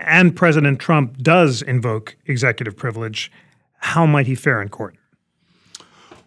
and 0.00 0.34
President 0.34 0.78
Trump 0.78 1.18
does 1.18 1.62
invoke 1.62 2.16
executive 2.26 2.76
privilege, 2.76 3.30
how 3.78 4.06
might 4.06 4.26
he 4.26 4.34
fare 4.34 4.60
in 4.60 4.68
court? 4.68 4.96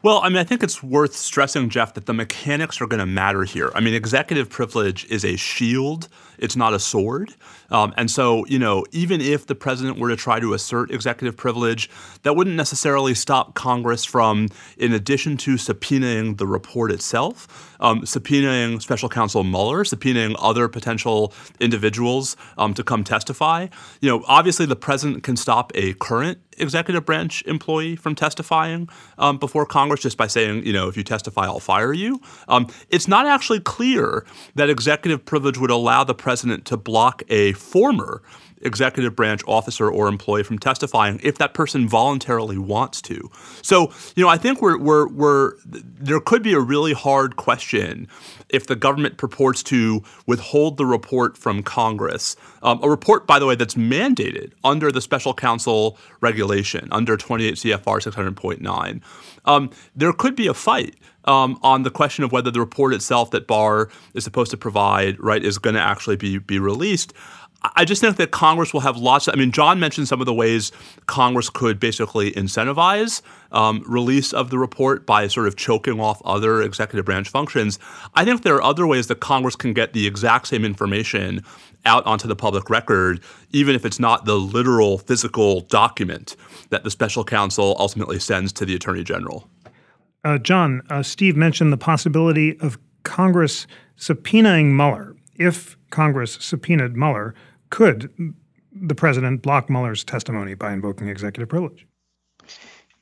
Well, 0.03 0.19
I 0.21 0.27
mean, 0.27 0.39
I 0.39 0.43
think 0.43 0.63
it's 0.63 0.83
worth 0.83 1.15
stressing, 1.15 1.69
Jeff, 1.69 1.93
that 1.93 2.07
the 2.07 2.13
mechanics 2.13 2.81
are 2.81 2.87
going 2.87 2.99
to 2.99 3.05
matter 3.05 3.45
here. 3.45 3.71
I 3.73 3.79
mean, 3.79 3.93
executive 3.93 4.49
privilege 4.49 5.05
is 5.05 5.23
a 5.23 5.37
shield, 5.37 6.09
it's 6.37 6.57
not 6.57 6.73
a 6.73 6.79
sword. 6.79 7.33
Um, 7.71 7.93
and 7.95 8.11
so, 8.11 8.45
you 8.47 8.59
know, 8.59 8.85
even 8.91 9.21
if 9.21 9.47
the 9.47 9.55
president 9.55 9.97
were 9.97 10.09
to 10.09 10.17
try 10.17 10.41
to 10.41 10.53
assert 10.53 10.91
executive 10.91 11.37
privilege, 11.37 11.89
that 12.23 12.35
wouldn't 12.35 12.57
necessarily 12.57 13.13
stop 13.13 13.53
Congress 13.53 14.03
from, 14.03 14.49
in 14.77 14.91
addition 14.91 15.37
to 15.37 15.55
subpoenaing 15.55 16.37
the 16.37 16.47
report 16.47 16.91
itself, 16.91 17.77
um, 17.79 18.01
subpoenaing 18.01 18.81
special 18.81 19.07
counsel 19.07 19.45
Mueller, 19.45 19.85
subpoenaing 19.85 20.35
other 20.37 20.67
potential 20.67 21.33
individuals 21.61 22.35
um, 22.57 22.73
to 22.73 22.83
come 22.83 23.05
testify. 23.05 23.67
You 24.01 24.09
know, 24.09 24.25
obviously 24.27 24.65
the 24.65 24.75
president 24.75 25.23
can 25.23 25.37
stop 25.37 25.71
a 25.75 25.93
current 25.93 26.39
executive 26.57 27.05
branch 27.05 27.43
employee 27.45 27.95
from 27.95 28.15
testifying 28.15 28.89
um, 29.17 29.37
before 29.37 29.65
Congress 29.65 30.01
just 30.01 30.17
by 30.17 30.27
saying, 30.27 30.65
you 30.65 30.73
know, 30.73 30.87
if 30.87 30.97
you 30.97 31.03
testify, 31.03 31.45
I'll 31.45 31.59
fire 31.59 31.93
you. 31.93 32.21
Um, 32.47 32.67
it's 32.89 33.07
not 33.07 33.25
actually 33.25 33.59
clear 33.59 34.25
that 34.55 34.69
executive 34.69 35.25
privilege 35.25 35.57
would 35.57 35.71
allow 35.71 36.03
the 36.03 36.15
president 36.15 36.65
to 36.65 36.77
block 36.77 37.23
a 37.29 37.53
former 37.53 38.21
executive 38.63 39.15
branch 39.15 39.41
officer 39.47 39.89
or 39.89 40.07
employee 40.07 40.43
from 40.43 40.57
testifying 40.57 41.19
if 41.21 41.37
that 41.37 41.53
person 41.53 41.87
voluntarily 41.87 42.57
wants 42.57 43.01
to. 43.01 43.29
So, 43.61 43.91
you 44.15 44.23
know, 44.23 44.29
I 44.29 44.37
think 44.37 44.61
we're, 44.61 44.77
we're, 44.77 45.07
we're 45.09 45.53
there 45.65 46.19
could 46.19 46.43
be 46.43 46.53
a 46.53 46.59
really 46.59 46.93
hard 46.93 47.35
question 47.35 48.07
if 48.53 48.67
the 48.67 48.75
government 48.75 49.17
purports 49.17 49.63
to 49.63 50.03
withhold 50.25 50.77
the 50.77 50.85
report 50.85 51.37
from 51.37 51.63
Congress, 51.63 52.35
um, 52.61 52.79
a 52.83 52.89
report, 52.89 53.27
by 53.27 53.39
the 53.39 53.45
way, 53.45 53.55
that's 53.55 53.75
mandated 53.75 54.53
under 54.63 54.91
the 54.91 55.01
special 55.01 55.33
counsel 55.33 55.97
regulation, 56.21 56.87
under 56.91 57.17
28 57.17 57.55
CFR 57.55 57.99
600.9. 57.99 59.01
Um, 59.45 59.69
there 59.95 60.13
could 60.13 60.35
be 60.35 60.47
a 60.47 60.53
fight 60.53 60.95
um, 61.25 61.59
on 61.63 61.83
the 61.83 61.91
question 61.91 62.23
of 62.23 62.31
whether 62.31 62.51
the 62.51 62.59
report 62.59 62.93
itself 62.93 63.31
that 63.31 63.47
Barr 63.47 63.89
is 64.13 64.23
supposed 64.23 64.51
to 64.51 64.57
provide, 64.57 65.19
right, 65.19 65.43
is 65.43 65.57
going 65.57 65.75
to 65.75 65.81
actually 65.81 66.15
be 66.15 66.37
be 66.37 66.59
released. 66.59 67.13
I 67.75 67.85
just 67.85 68.01
think 68.01 68.17
that 68.17 68.31
Congress 68.31 68.73
will 68.73 68.81
have 68.81 68.97
lots. 68.97 69.27
Of, 69.27 69.35
I 69.35 69.37
mean, 69.37 69.51
John 69.51 69.79
mentioned 69.79 70.07
some 70.07 70.19
of 70.19 70.25
the 70.25 70.33
ways 70.33 70.71
Congress 71.05 71.49
could 71.49 71.79
basically 71.79 72.31
incentivize 72.31 73.21
um, 73.51 73.83
release 73.87 74.33
of 74.33 74.49
the 74.49 74.57
report 74.57 75.05
by 75.05 75.27
sort 75.27 75.47
of 75.47 75.55
choking 75.55 75.99
off 75.99 76.21
other 76.25 76.61
executive 76.61 77.05
branch 77.05 77.29
functions. 77.29 77.79
I 78.15 78.25
think 78.25 78.43
there 78.43 78.55
are 78.55 78.63
other 78.63 78.85
ways 78.85 79.07
that 79.07 79.21
Congress 79.21 79.55
can 79.55 79.73
get 79.73 79.93
the 79.93 80.05
exact 80.05 80.47
same 80.47 80.65
information 80.65 81.41
out 81.85 82.05
onto 82.05 82.27
the 82.27 82.35
public 82.35 82.69
record, 82.69 83.21
even 83.51 83.75
if 83.75 83.85
it's 83.85 83.99
not 83.99 84.25
the 84.25 84.35
literal 84.35 84.97
physical 84.97 85.61
document 85.61 86.35
that 86.69 86.83
the 86.83 86.91
special 86.91 87.23
counsel 87.23 87.75
ultimately 87.79 88.19
sends 88.19 88.51
to 88.53 88.65
the 88.65 88.75
attorney 88.75 89.03
general. 89.03 89.47
Uh, 90.25 90.37
John, 90.37 90.81
uh, 90.89 91.03
Steve 91.03 91.35
mentioned 91.35 91.71
the 91.71 91.77
possibility 91.77 92.59
of 92.59 92.77
Congress 93.03 93.67
subpoenaing 93.97 94.73
Mueller. 94.75 95.15
If 95.35 95.77
Congress 95.89 96.37
subpoenaed 96.39 96.95
Mueller, 96.95 97.35
could 97.73 98.13
the 98.71 98.93
president 98.93 99.41
block 99.41 99.67
Mueller's 99.67 100.03
testimony 100.03 100.53
by 100.53 100.71
invoking 100.71 101.07
executive 101.07 101.49
privilege? 101.49 101.87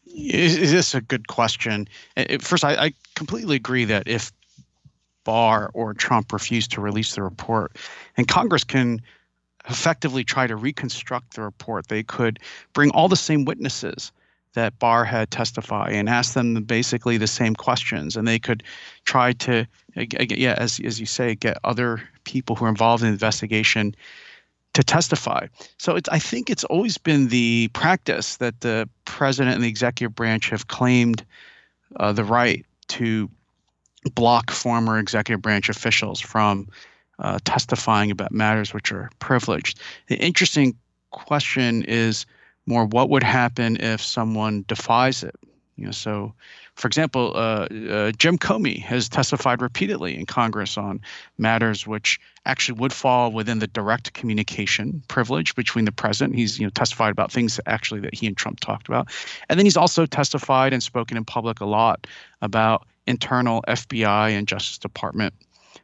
Is 0.06 0.72
this 0.72 0.96
a 0.96 1.02
good 1.02 1.28
question? 1.28 1.90
First, 2.40 2.64
I, 2.64 2.76
I 2.76 2.94
completely 3.16 3.58
agree 3.58 3.84
that 3.84 4.08
if 4.08 4.32
Barr 5.26 5.72
or 5.74 5.94
Trump 5.94 6.32
refuse 6.32 6.70
to 6.70 6.80
release 6.80 7.16
the 7.16 7.22
report, 7.22 7.76
and 8.16 8.30
Congress 8.30 8.64
can 8.64 9.02
effectively 9.70 10.24
try 10.24 10.48
to 10.48 10.56
reconstruct 10.56 11.36
the 11.36 11.42
report, 11.42 11.88
they 11.90 12.02
could 12.02 12.40
bring 12.72 12.92
all 12.92 13.10
the 13.10 13.18
same 13.18 13.44
witnesses 13.44 14.14
that 14.54 14.80
Barr 14.80 15.04
had 15.04 15.32
testify 15.32 15.90
and 15.90 16.08
ask 16.08 16.34
them 16.34 16.64
basically 16.64 17.18
the 17.18 17.28
same 17.28 17.56
questions, 17.56 18.16
and 18.16 18.26
they 18.26 18.40
could 18.40 18.64
try 19.04 19.34
to, 19.34 19.68
yeah, 19.96 20.56
as 20.58 20.80
as 20.80 20.98
you 20.98 21.06
say, 21.06 21.36
get 21.36 21.58
other 21.66 22.02
people 22.24 22.56
who 22.56 22.64
are 22.64 22.70
involved 22.70 23.04
in 23.04 23.10
the 23.10 23.14
investigation 23.14 23.94
to 24.74 24.84
testify. 24.84 25.48
So 25.78 26.00
I 26.10 26.20
think 26.20 26.50
it's 26.50 26.64
always 26.66 26.98
been 26.98 27.28
the 27.28 27.70
practice 27.74 28.38
that 28.38 28.62
the 28.62 28.88
president 29.06 29.56
and 29.56 29.64
the 29.64 29.68
executive 29.68 30.16
branch 30.16 30.50
have 30.50 30.68
claimed 30.68 31.26
uh, 31.98 32.14
the 32.14 32.24
right 32.24 32.66
to 32.90 33.30
block 34.16 34.50
former 34.50 34.98
executive 34.98 35.42
branch 35.42 35.70
officials 35.70 36.20
from 36.20 36.68
uh, 37.20 37.38
testifying 37.44 38.12
about 38.12 38.32
matters 38.32 38.74
which 38.74 38.92
are 38.92 39.12
privileged. 39.20 39.80
The 40.08 40.16
interesting 40.16 40.76
question 41.12 41.84
is 41.84 42.26
more 42.66 42.86
what 42.86 43.10
would 43.10 43.24
happen 43.24 43.78
if 43.78 44.02
someone 44.02 44.66
defies 44.68 45.24
it? 45.24 45.36
You 45.76 45.86
know, 45.86 45.92
so 45.92 46.34
for 46.82 46.88
example, 46.88 47.34
uh, 47.36 47.68
uh, 47.90 48.12
Jim 48.14 48.40
Comey 48.40 48.82
has 48.82 49.08
testified 49.08 49.62
repeatedly 49.62 50.18
in 50.18 50.26
Congress 50.26 50.80
on 50.80 51.00
matters 51.38 51.86
which 51.86 52.20
actually 52.48 52.80
would 52.80 52.92
fall 52.92 53.32
within 53.32 53.60
the 53.60 53.68
direct 53.68 54.14
communication 54.14 55.04
privilege 55.08 55.54
between 55.54 55.86
the 55.86 55.92
president. 55.92 56.36
He's 56.36 56.58
you 56.58 56.66
know 56.66 56.72
testified 56.72 57.12
about 57.12 57.32
things 57.32 57.60
actually 57.68 58.00
that 58.00 58.16
he 58.16 58.26
and 58.26 58.36
Trump 58.36 58.62
talked 58.62 58.88
about, 58.88 59.10
and 59.48 59.60
then 59.60 59.66
he's 59.68 59.78
also 59.78 60.08
testified 60.08 60.74
and 60.74 60.82
spoken 60.82 61.18
in 61.18 61.24
public 61.24 61.62
a 61.62 61.66
lot 61.66 62.08
about 62.42 62.88
internal 63.06 63.64
FBI 63.68 64.32
and 64.32 64.48
Justice 64.48 64.80
Department 64.80 65.36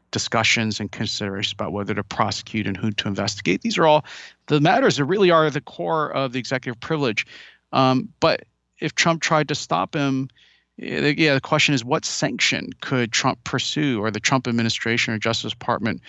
discussions 0.10 0.80
and 0.80 0.92
considerations 0.92 1.54
about 1.54 1.74
whether 1.74 1.94
to 1.94 2.04
prosecute 2.04 2.66
and 2.66 2.76
who 2.76 2.90
to 2.94 3.08
investigate. 3.08 3.62
These 3.62 3.78
are 3.78 3.86
all 3.86 4.04
the 4.48 4.60
matters 4.60 4.98
that 4.98 5.06
really 5.06 5.30
are 5.30 5.48
the 5.52 5.62
core 5.62 6.10
of 6.10 6.34
the 6.34 6.40
executive 6.40 6.80
privilege. 6.80 7.28
Um, 7.72 8.10
but 8.20 8.46
if 8.80 8.96
Trump 8.96 9.22
tried 9.22 9.50
to 9.50 9.56
stop 9.56 9.94
him, 9.94 10.30
yeah, 10.78 11.34
the 11.34 11.42
question 11.42 11.74
is 11.74 11.84
what 11.84 12.06
sanction 12.06 12.70
could 12.82 13.12
Trump 13.12 13.44
pursue 13.44 14.00
or 14.00 14.12
the 14.12 14.20
Trump 14.20 14.48
administration 14.48 15.14
or 15.14 15.18
Justice 15.18 15.52
Department 15.52 16.02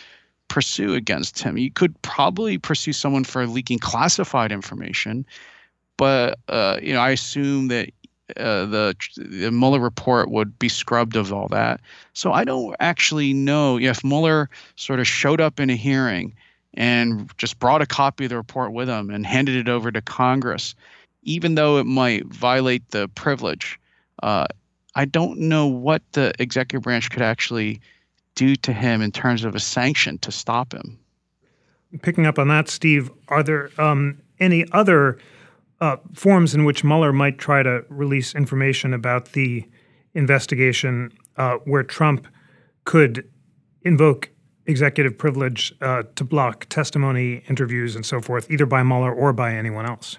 pursue 0.48 0.94
against 0.94 1.40
him? 1.40 1.56
You 1.56 1.70
could 1.70 2.00
probably 2.02 2.58
pursue 2.58 2.92
someone 2.92 3.24
for 3.24 3.46
leaking 3.46 3.78
classified 3.78 4.52
information, 4.52 5.24
but 5.96 6.38
uh, 6.48 6.78
you 6.82 6.92
know 6.92 7.00
I 7.00 7.10
assume 7.10 7.68
that 7.68 7.90
uh, 8.36 8.66
the 8.66 8.94
the 9.16 9.50
Mueller 9.50 9.80
report 9.80 10.30
would 10.30 10.58
be 10.58 10.68
scrubbed 10.68 11.16
of 11.16 11.32
all 11.32 11.48
that. 11.48 11.80
So 12.12 12.32
I 12.32 12.44
don't 12.44 12.76
actually 12.78 13.32
know 13.32 13.78
if 13.78 14.04
Mueller 14.04 14.50
sort 14.76 15.00
of 15.00 15.06
showed 15.06 15.40
up 15.40 15.60
in 15.60 15.70
a 15.70 15.76
hearing 15.76 16.34
and 16.74 17.32
just 17.38 17.58
brought 17.58 17.80
a 17.80 17.86
copy 17.86 18.24
of 18.24 18.30
the 18.30 18.36
report 18.36 18.72
with 18.72 18.88
him 18.88 19.08
and 19.08 19.24
handed 19.24 19.56
it 19.56 19.68
over 19.68 19.90
to 19.90 20.02
Congress, 20.02 20.74
even 21.22 21.54
though 21.54 21.78
it 21.78 21.84
might 21.84 22.26
violate 22.26 22.90
the 22.90 23.08
privilege 23.08 23.80
uh, 24.22 24.46
I 24.94 25.04
don't 25.04 25.38
know 25.38 25.66
what 25.66 26.02
the 26.12 26.32
executive 26.38 26.82
branch 26.82 27.10
could 27.10 27.22
actually 27.22 27.80
do 28.34 28.56
to 28.56 28.72
him 28.72 29.02
in 29.02 29.12
terms 29.12 29.44
of 29.44 29.54
a 29.54 29.60
sanction 29.60 30.18
to 30.18 30.32
stop 30.32 30.72
him. 30.72 30.98
Picking 32.02 32.26
up 32.26 32.38
on 32.38 32.48
that, 32.48 32.68
Steve, 32.68 33.10
are 33.28 33.42
there 33.42 33.70
um, 33.78 34.20
any 34.40 34.64
other 34.72 35.18
uh, 35.80 35.96
forms 36.14 36.54
in 36.54 36.64
which 36.64 36.84
Mueller 36.84 37.12
might 37.12 37.38
try 37.38 37.62
to 37.62 37.84
release 37.88 38.34
information 38.34 38.92
about 38.92 39.32
the 39.32 39.64
investigation 40.14 41.12
uh, 41.36 41.54
where 41.64 41.82
Trump 41.82 42.26
could 42.84 43.28
invoke 43.82 44.30
executive 44.66 45.16
privilege 45.16 45.72
uh, 45.80 46.02
to 46.14 46.24
block 46.24 46.66
testimony, 46.68 47.42
interviews, 47.48 47.96
and 47.96 48.04
so 48.04 48.20
forth, 48.20 48.50
either 48.50 48.66
by 48.66 48.82
Mueller 48.82 49.12
or 49.12 49.32
by 49.32 49.54
anyone 49.54 49.86
else? 49.86 50.18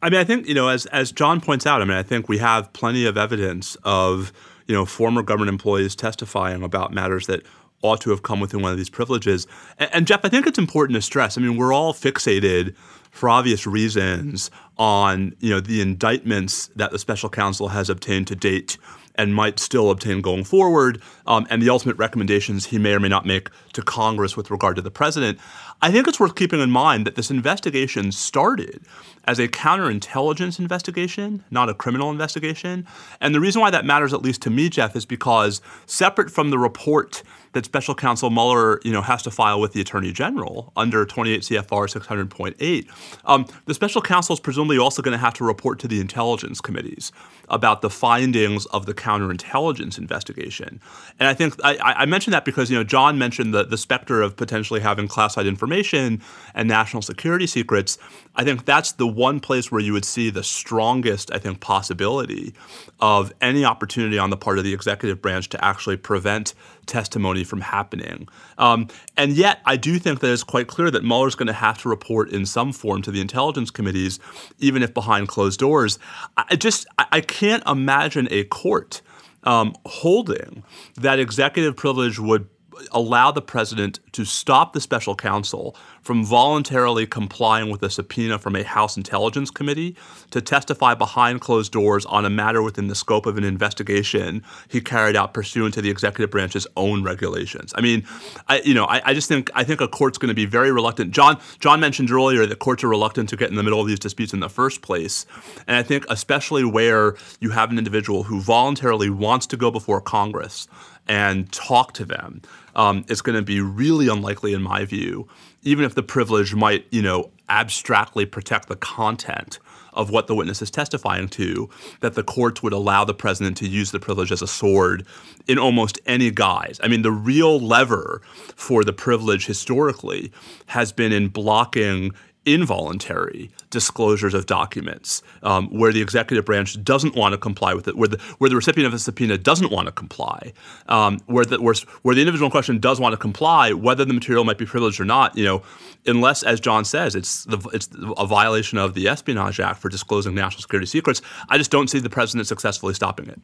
I 0.00 0.10
mean, 0.10 0.20
I 0.20 0.24
think 0.24 0.46
you 0.46 0.54
know, 0.54 0.68
as 0.68 0.86
as 0.86 1.12
John 1.12 1.40
points 1.40 1.66
out, 1.66 1.82
I 1.82 1.84
mean, 1.84 1.96
I 1.96 2.02
think 2.02 2.28
we 2.28 2.38
have 2.38 2.72
plenty 2.72 3.04
of 3.06 3.16
evidence 3.16 3.76
of 3.84 4.32
you 4.66 4.74
know 4.74 4.84
former 4.84 5.22
government 5.22 5.50
employees 5.50 5.96
testifying 5.96 6.62
about 6.62 6.92
matters 6.92 7.26
that 7.26 7.42
ought 7.82 8.00
to 8.00 8.10
have 8.10 8.22
come 8.22 8.40
within 8.40 8.60
one 8.60 8.72
of 8.72 8.76
these 8.76 8.90
privileges. 8.90 9.46
And, 9.78 9.90
and 9.92 10.06
Jeff, 10.06 10.20
I 10.24 10.28
think 10.28 10.46
it's 10.46 10.58
important 10.58 10.96
to 10.96 11.02
stress. 11.02 11.38
I 11.38 11.40
mean, 11.40 11.56
we're 11.56 11.72
all 11.72 11.92
fixated 11.92 12.76
for 13.10 13.28
obvious 13.28 13.66
reasons 13.66 14.50
on 14.76 15.34
you 15.40 15.50
know 15.50 15.60
the 15.60 15.80
indictments 15.80 16.68
that 16.76 16.92
the 16.92 16.98
special 16.98 17.28
counsel 17.28 17.68
has 17.68 17.90
obtained 17.90 18.28
to 18.28 18.36
date 18.36 18.78
and 19.16 19.34
might 19.34 19.58
still 19.58 19.90
obtain 19.90 20.20
going 20.20 20.44
forward, 20.44 21.02
um, 21.26 21.44
and 21.50 21.60
the 21.60 21.68
ultimate 21.68 21.96
recommendations 21.96 22.66
he 22.66 22.78
may 22.78 22.92
or 22.92 23.00
may 23.00 23.08
not 23.08 23.26
make 23.26 23.48
to 23.72 23.82
Congress 23.82 24.36
with 24.36 24.48
regard 24.48 24.76
to 24.76 24.82
the 24.82 24.92
president. 24.92 25.40
I 25.82 25.90
think 25.90 26.06
it's 26.06 26.20
worth 26.20 26.36
keeping 26.36 26.60
in 26.60 26.70
mind 26.70 27.04
that 27.04 27.16
this 27.16 27.28
investigation 27.28 28.12
started 28.12 28.80
as 29.28 29.38
a 29.38 29.46
counterintelligence 29.46 30.58
investigation, 30.58 31.44
not 31.50 31.68
a 31.68 31.74
criminal 31.74 32.10
investigation. 32.10 32.86
And 33.20 33.34
the 33.34 33.40
reason 33.40 33.60
why 33.60 33.68
that 33.70 33.84
matters, 33.84 34.14
at 34.14 34.22
least 34.22 34.40
to 34.42 34.50
me, 34.50 34.70
Jeff, 34.70 34.96
is 34.96 35.04
because 35.04 35.60
separate 35.84 36.30
from 36.30 36.48
the 36.48 36.58
report 36.58 37.22
that 37.52 37.64
Special 37.64 37.94
Counsel 37.94 38.30
Mueller, 38.30 38.80
you 38.84 38.92
know, 38.92 39.02
has 39.02 39.22
to 39.22 39.30
file 39.30 39.60
with 39.60 39.72
the 39.72 39.80
Attorney 39.80 40.12
General 40.12 40.72
under 40.76 41.04
28 41.04 41.42
CFR 41.42 42.28
600.8, 42.28 42.88
um, 43.24 43.46
the 43.66 43.74
Special 43.74 44.00
Counsel 44.00 44.34
is 44.34 44.40
presumably 44.40 44.78
also 44.78 45.02
going 45.02 45.12
to 45.12 45.18
have 45.18 45.34
to 45.34 45.44
report 45.44 45.78
to 45.80 45.88
the 45.88 46.00
intelligence 46.00 46.60
committees 46.60 47.12
about 47.48 47.80
the 47.80 47.90
findings 47.90 48.66
of 48.66 48.86
the 48.86 48.94
counterintelligence 48.94 49.98
investigation. 49.98 50.80
And 51.18 51.28
I 51.28 51.34
think 51.34 51.54
I, 51.64 51.78
I, 51.80 52.06
mentioned 52.06 52.34
that 52.34 52.44
because 52.44 52.70
you 52.70 52.76
know 52.76 52.84
John 52.84 53.18
mentioned 53.18 53.54
the 53.54 53.64
the 53.64 53.78
specter 53.78 54.20
of 54.20 54.36
potentially 54.36 54.80
having 54.80 55.08
classified 55.08 55.46
information 55.46 56.22
and 56.54 56.68
national 56.68 57.02
security 57.02 57.46
secrets. 57.46 57.98
I 58.36 58.44
think 58.44 58.66
that's 58.66 58.92
the 58.92 59.06
one 59.18 59.40
place 59.40 59.70
where 59.70 59.80
you 59.80 59.92
would 59.92 60.04
see 60.04 60.30
the 60.30 60.42
strongest, 60.42 61.30
I 61.32 61.38
think, 61.38 61.60
possibility 61.60 62.54
of 63.00 63.32
any 63.40 63.64
opportunity 63.64 64.18
on 64.18 64.30
the 64.30 64.36
part 64.36 64.58
of 64.58 64.64
the 64.64 64.72
executive 64.72 65.20
branch 65.20 65.48
to 65.50 65.62
actually 65.62 65.96
prevent 65.96 66.54
testimony 66.86 67.44
from 67.44 67.60
happening. 67.60 68.28
Um, 68.56 68.88
and 69.16 69.32
yet, 69.32 69.60
I 69.66 69.76
do 69.76 69.98
think 69.98 70.20
that 70.20 70.32
it's 70.32 70.44
quite 70.44 70.68
clear 70.68 70.90
that 70.90 71.04
Mueller's 71.04 71.34
going 71.34 71.48
to 71.48 71.52
have 71.52 71.82
to 71.82 71.88
report 71.88 72.30
in 72.30 72.46
some 72.46 72.72
form 72.72 73.02
to 73.02 73.10
the 73.10 73.20
intelligence 73.20 73.70
committees, 73.70 74.20
even 74.58 74.82
if 74.82 74.94
behind 74.94 75.28
closed 75.28 75.60
doors. 75.60 75.98
I 76.36 76.56
just 76.56 76.86
I 76.98 77.20
can't 77.20 77.62
imagine 77.66 78.28
a 78.30 78.44
court 78.44 79.02
um, 79.44 79.74
holding 79.86 80.62
that 80.96 81.18
executive 81.18 81.76
privilege 81.76 82.18
would 82.18 82.48
allow 82.92 83.30
the 83.30 83.42
president 83.42 84.00
to 84.12 84.24
stop 84.24 84.72
the 84.72 84.80
special 84.80 85.14
counsel 85.14 85.76
from 86.02 86.24
voluntarily 86.24 87.06
complying 87.06 87.70
with 87.70 87.82
a 87.82 87.90
subpoena 87.90 88.38
from 88.38 88.56
a 88.56 88.64
House 88.64 88.96
Intelligence 88.96 89.50
Committee 89.50 89.96
to 90.30 90.40
testify 90.40 90.94
behind 90.94 91.40
closed 91.40 91.72
doors 91.72 92.06
on 92.06 92.24
a 92.24 92.30
matter 92.30 92.62
within 92.62 92.88
the 92.88 92.94
scope 92.94 93.26
of 93.26 93.36
an 93.36 93.44
investigation 93.44 94.42
he 94.68 94.80
carried 94.80 95.16
out 95.16 95.34
pursuant 95.34 95.74
to 95.74 95.82
the 95.82 95.90
executive 95.90 96.30
branch's 96.30 96.66
own 96.76 97.02
regulations. 97.02 97.72
I 97.76 97.80
mean, 97.80 98.06
I, 98.48 98.60
you 98.60 98.74
know, 98.74 98.84
I, 98.84 99.02
I 99.04 99.14
just 99.14 99.28
think 99.28 99.50
I 99.54 99.64
think 99.64 99.80
a 99.80 99.88
court's 99.88 100.18
going 100.18 100.28
to 100.28 100.34
be 100.34 100.46
very 100.46 100.72
reluctant. 100.72 101.10
John 101.10 101.38
John 101.60 101.80
mentioned 101.80 102.10
earlier 102.10 102.46
that 102.46 102.58
courts 102.58 102.82
are 102.84 102.88
reluctant 102.88 103.28
to 103.30 103.36
get 103.36 103.50
in 103.50 103.56
the 103.56 103.62
middle 103.62 103.80
of 103.80 103.86
these 103.86 103.98
disputes 103.98 104.32
in 104.32 104.40
the 104.40 104.48
first 104.48 104.82
place, 104.82 105.26
and 105.66 105.76
I 105.76 105.82
think 105.82 106.04
especially 106.08 106.64
where 106.64 107.16
you 107.40 107.50
have 107.50 107.70
an 107.70 107.78
individual 107.78 108.24
who 108.24 108.40
voluntarily 108.40 109.10
wants 109.10 109.46
to 109.48 109.56
go 109.56 109.70
before 109.70 110.00
Congress 110.00 110.68
and 111.08 111.50
talk 111.52 111.94
to 111.94 112.04
them 112.04 112.42
um, 112.78 113.04
it's 113.08 113.20
going 113.20 113.34
to 113.36 113.42
be 113.42 113.60
really 113.60 114.08
unlikely, 114.08 114.54
in 114.54 114.62
my 114.62 114.84
view, 114.84 115.26
even 115.62 115.84
if 115.84 115.96
the 115.96 116.02
privilege 116.02 116.54
might, 116.54 116.86
you 116.90 117.02
know, 117.02 117.30
abstractly 117.48 118.24
protect 118.24 118.68
the 118.68 118.76
content 118.76 119.58
of 119.94 120.10
what 120.10 120.28
the 120.28 120.34
witness 120.34 120.62
is 120.62 120.70
testifying 120.70 121.28
to, 121.28 121.68
that 122.00 122.14
the 122.14 122.22
courts 122.22 122.62
would 122.62 122.72
allow 122.72 123.04
the 123.04 123.14
president 123.14 123.56
to 123.56 123.66
use 123.66 123.90
the 123.90 123.98
privilege 123.98 124.30
as 124.30 124.42
a 124.42 124.46
sword 124.46 125.04
in 125.48 125.58
almost 125.58 125.98
any 126.06 126.30
guise. 126.30 126.78
I 126.80 126.86
mean, 126.86 127.02
the 127.02 127.10
real 127.10 127.58
lever 127.58 128.22
for 128.54 128.84
the 128.84 128.92
privilege 128.92 129.46
historically 129.46 130.30
has 130.66 130.92
been 130.92 131.10
in 131.10 131.28
blocking 131.28 132.12
involuntary 132.44 133.50
disclosures 133.70 134.34
of 134.34 134.46
documents 134.46 135.22
um, 135.42 135.68
where 135.68 135.92
the 135.92 136.00
executive 136.00 136.44
branch 136.44 136.82
doesn't 136.82 137.14
want 137.14 137.32
to 137.32 137.38
comply 137.38 137.74
with 137.74 137.86
it, 137.88 137.96
where 137.96 138.08
the, 138.08 138.18
where 138.38 138.48
the 138.48 138.56
recipient 138.56 138.86
of 138.86 138.94
a 138.94 138.98
subpoena 138.98 139.36
doesn't 139.36 139.70
want 139.70 139.86
to 139.86 139.92
comply, 139.92 140.52
um, 140.88 141.18
where, 141.26 141.44
the, 141.44 141.60
where, 141.60 141.74
where 142.02 142.14
the 142.14 142.20
individual 142.20 142.46
in 142.46 142.50
question 142.50 142.78
does 142.78 142.98
want 142.98 143.12
to 143.12 143.16
comply, 143.16 143.72
whether 143.72 144.04
the 144.04 144.14
material 144.14 144.44
might 144.44 144.58
be 144.58 144.66
privileged 144.66 145.00
or 145.00 145.04
not, 145.04 145.36
you 145.36 145.44
know, 145.44 145.62
unless, 146.06 146.42
as 146.42 146.60
John 146.60 146.84
says, 146.84 147.14
it's, 147.14 147.44
the, 147.44 147.58
it's 147.72 147.88
a 148.16 148.26
violation 148.26 148.78
of 148.78 148.94
the 148.94 149.08
Espionage 149.08 149.60
Act 149.60 149.80
for 149.80 149.88
disclosing 149.88 150.34
national 150.34 150.62
security 150.62 150.86
secrets, 150.86 151.20
I 151.48 151.58
just 151.58 151.70
don't 151.70 151.88
see 151.88 151.98
the 151.98 152.10
president 152.10 152.46
successfully 152.46 152.94
stopping 152.94 153.28
it. 153.28 153.40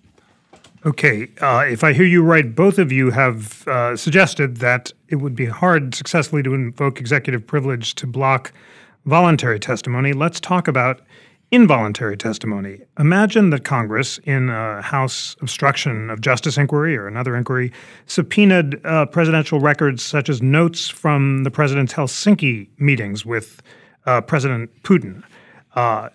Okay, 0.87 1.31
uh, 1.41 1.65
if 1.67 1.83
I 1.83 1.95
hear 1.95 2.05
you 2.05 2.23
right, 2.23 2.55
both 2.55 2.79
of 2.79 2.93
you 2.93 3.11
have 3.11 3.67
uh, 3.67 3.97
suggested 3.97 4.59
that 4.59 4.93
it 5.09 5.17
would 5.17 5.35
be 5.35 5.47
hard 5.47 5.95
successfully 5.95 6.43
to 6.43 6.53
invoke 6.53 7.01
executive 7.01 7.47
privilege 7.47 7.95
to 7.95 8.07
block 8.07 8.53
voluntary 9.05 9.59
testimony, 9.59 10.13
let's 10.13 10.41
talk 10.41 10.69
about 10.69 11.01
involuntary 11.51 12.17
testimony. 12.17 12.81
Imagine 12.99 13.51
that 13.51 13.65
Congress, 13.65 14.19
in 14.25 14.49
a 14.49 14.83
House 14.83 15.37
obstruction 15.41 16.11
of 16.11 16.21
justice 16.21 16.57
inquiry 16.57 16.97
or 16.97 17.07
another 17.07 17.37
inquiry, 17.37 17.73
subpoenaed 18.07 18.85
uh, 18.85 19.07
presidential 19.07 19.61
records 19.61 20.03
such 20.03 20.29
as 20.29 20.43
notes 20.43 20.89
from 20.89 21.45
the 21.45 21.51
president's 21.51 21.93
Helsinki 21.93 22.69
meetings 22.79 23.25
with 23.25 23.63
uh, 24.07 24.21
President 24.21 24.71
Putin. 24.83 25.23
Uh, 25.75 26.09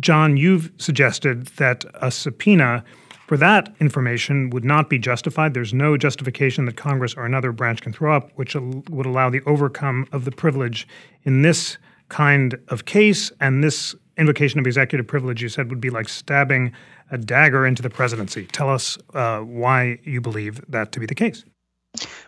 John, 0.00 0.36
you've 0.36 0.70
suggested 0.78 1.46
that 1.56 1.84
a 1.94 2.10
subpoena 2.10 2.84
for 3.26 3.36
that 3.38 3.74
information 3.80 4.50
would 4.50 4.64
not 4.64 4.90
be 4.90 4.98
justified. 4.98 5.54
There's 5.54 5.72
no 5.72 5.96
justification 5.96 6.66
that 6.66 6.76
Congress 6.76 7.14
or 7.14 7.24
another 7.24 7.52
branch 7.52 7.80
can 7.80 7.92
throw 7.92 8.14
up 8.14 8.30
which 8.34 8.54
would 8.54 9.06
allow 9.06 9.30
the 9.30 9.40
overcome 9.46 10.06
of 10.12 10.24
the 10.24 10.30
privilege 10.30 10.86
in 11.24 11.42
this 11.42 11.78
kind 12.08 12.58
of 12.68 12.84
case. 12.84 13.32
And 13.40 13.62
this 13.62 13.94
invocation 14.16 14.60
of 14.60 14.66
executive 14.66 15.06
privilege, 15.06 15.42
you 15.42 15.48
said, 15.48 15.70
would 15.70 15.80
be 15.80 15.90
like 15.90 16.08
stabbing 16.08 16.72
a 17.10 17.18
dagger 17.18 17.66
into 17.66 17.82
the 17.82 17.90
presidency. 17.90 18.46
Tell 18.46 18.70
us 18.70 18.96
uh, 19.14 19.40
why 19.40 19.98
you 20.04 20.20
believe 20.20 20.60
that 20.68 20.92
to 20.92 21.00
be 21.00 21.06
the 21.06 21.14
case. 21.14 21.44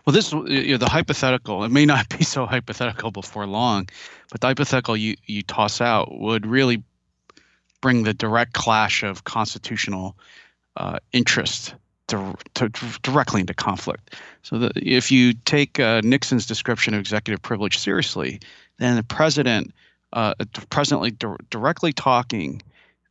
Well, 0.05 0.13
this 0.13 0.33
you 0.33 0.73
know, 0.73 0.77
the 0.77 0.89
hypothetical. 0.89 1.65
It 1.65 1.71
may 1.71 1.87
not 1.87 2.09
be 2.19 2.25
so 2.25 2.47
hypothetical 2.47 3.11
before 3.11 3.47
long, 3.47 3.89
but 4.31 4.41
the 4.41 4.49
hypothetical 4.49 4.97
you 4.97 5.17
you 5.27 5.43
toss 5.43 5.81
out 5.81 6.19
would 6.19 6.47
really 6.47 6.83
bring 7.81 8.05
the 8.05 8.15
direct 8.15 8.53
clash 8.53 9.03
of 9.03 9.25
constitutional 9.25 10.17
uh, 10.77 10.99
interest 11.13 11.75
to, 12.09 12.37
directly 13.03 13.41
into 13.41 13.55
conflict. 13.55 14.15
So 14.43 14.71
if 14.77 15.11
you 15.11 15.33
take 15.45 15.81
uh, 15.81 16.01
Nixon's 16.05 16.47
description 16.47 16.95
of 16.95 17.01
executive 17.01 17.43
privilege 17.43 17.79
seriously, 17.79 18.41
then 18.79 18.97
the 18.97 19.03
president, 19.03 19.73
uh, 20.13 20.35
presently 20.71 21.11
di- 21.11 21.37
directly 21.51 21.93
talking 21.93 22.63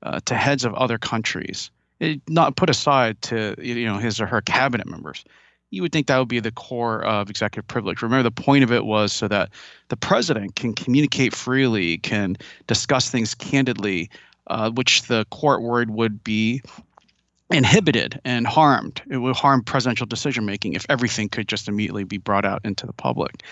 uh, 0.04 0.20
to 0.26 0.36
heads 0.36 0.64
of 0.64 0.74
other 0.76 0.98
countries, 0.98 1.72
it, 2.00 2.22
not 2.28 2.56
put 2.56 2.70
aside 2.70 3.22
to 3.24 3.56
you 3.58 3.86
know 3.86 3.98
his 3.98 4.20
or 4.20 4.26
her 4.26 4.42
cabinet 4.42 4.88
members. 4.88 5.24
You 5.72 5.82
would 5.82 5.92
think 5.92 6.08
that 6.08 6.18
would 6.20 6.28
be 6.28 6.40
the 6.40 6.52
core 6.52 7.04
of 7.04 7.30
executive 7.30 7.68
privilege. 7.68 8.02
Remember, 8.02 8.24
the 8.24 8.32
point 8.32 8.64
of 8.64 8.72
it 8.72 8.86
was 8.86 9.12
so 9.12 9.28
that 9.28 9.50
the 9.90 9.98
president 9.98 10.56
can 10.56 10.74
communicate 10.74 11.34
freely, 11.34 11.98
can 11.98 12.38
discuss 12.68 13.10
things 13.10 13.34
candidly, 13.36 14.10
uh, 14.48 14.72
which 14.72 15.04
the 15.04 15.26
court 15.32 15.62
word 15.62 15.90
would 15.90 16.24
be 16.24 16.62
inhibited 17.52 18.20
and 18.26 18.48
harmed. 18.48 19.02
It 19.10 19.18
would 19.18 19.36
harm 19.36 19.64
presidential 19.64 20.06
decision 20.06 20.46
making 20.46 20.74
if 20.74 20.86
everything 20.90 21.30
could 21.30 21.48
just 21.48 21.68
immediately 21.68 22.04
be 22.04 22.18
brought 22.18 22.46
out 22.46 22.62
into 22.64 22.86
the 22.86 22.94
public. 22.94 23.44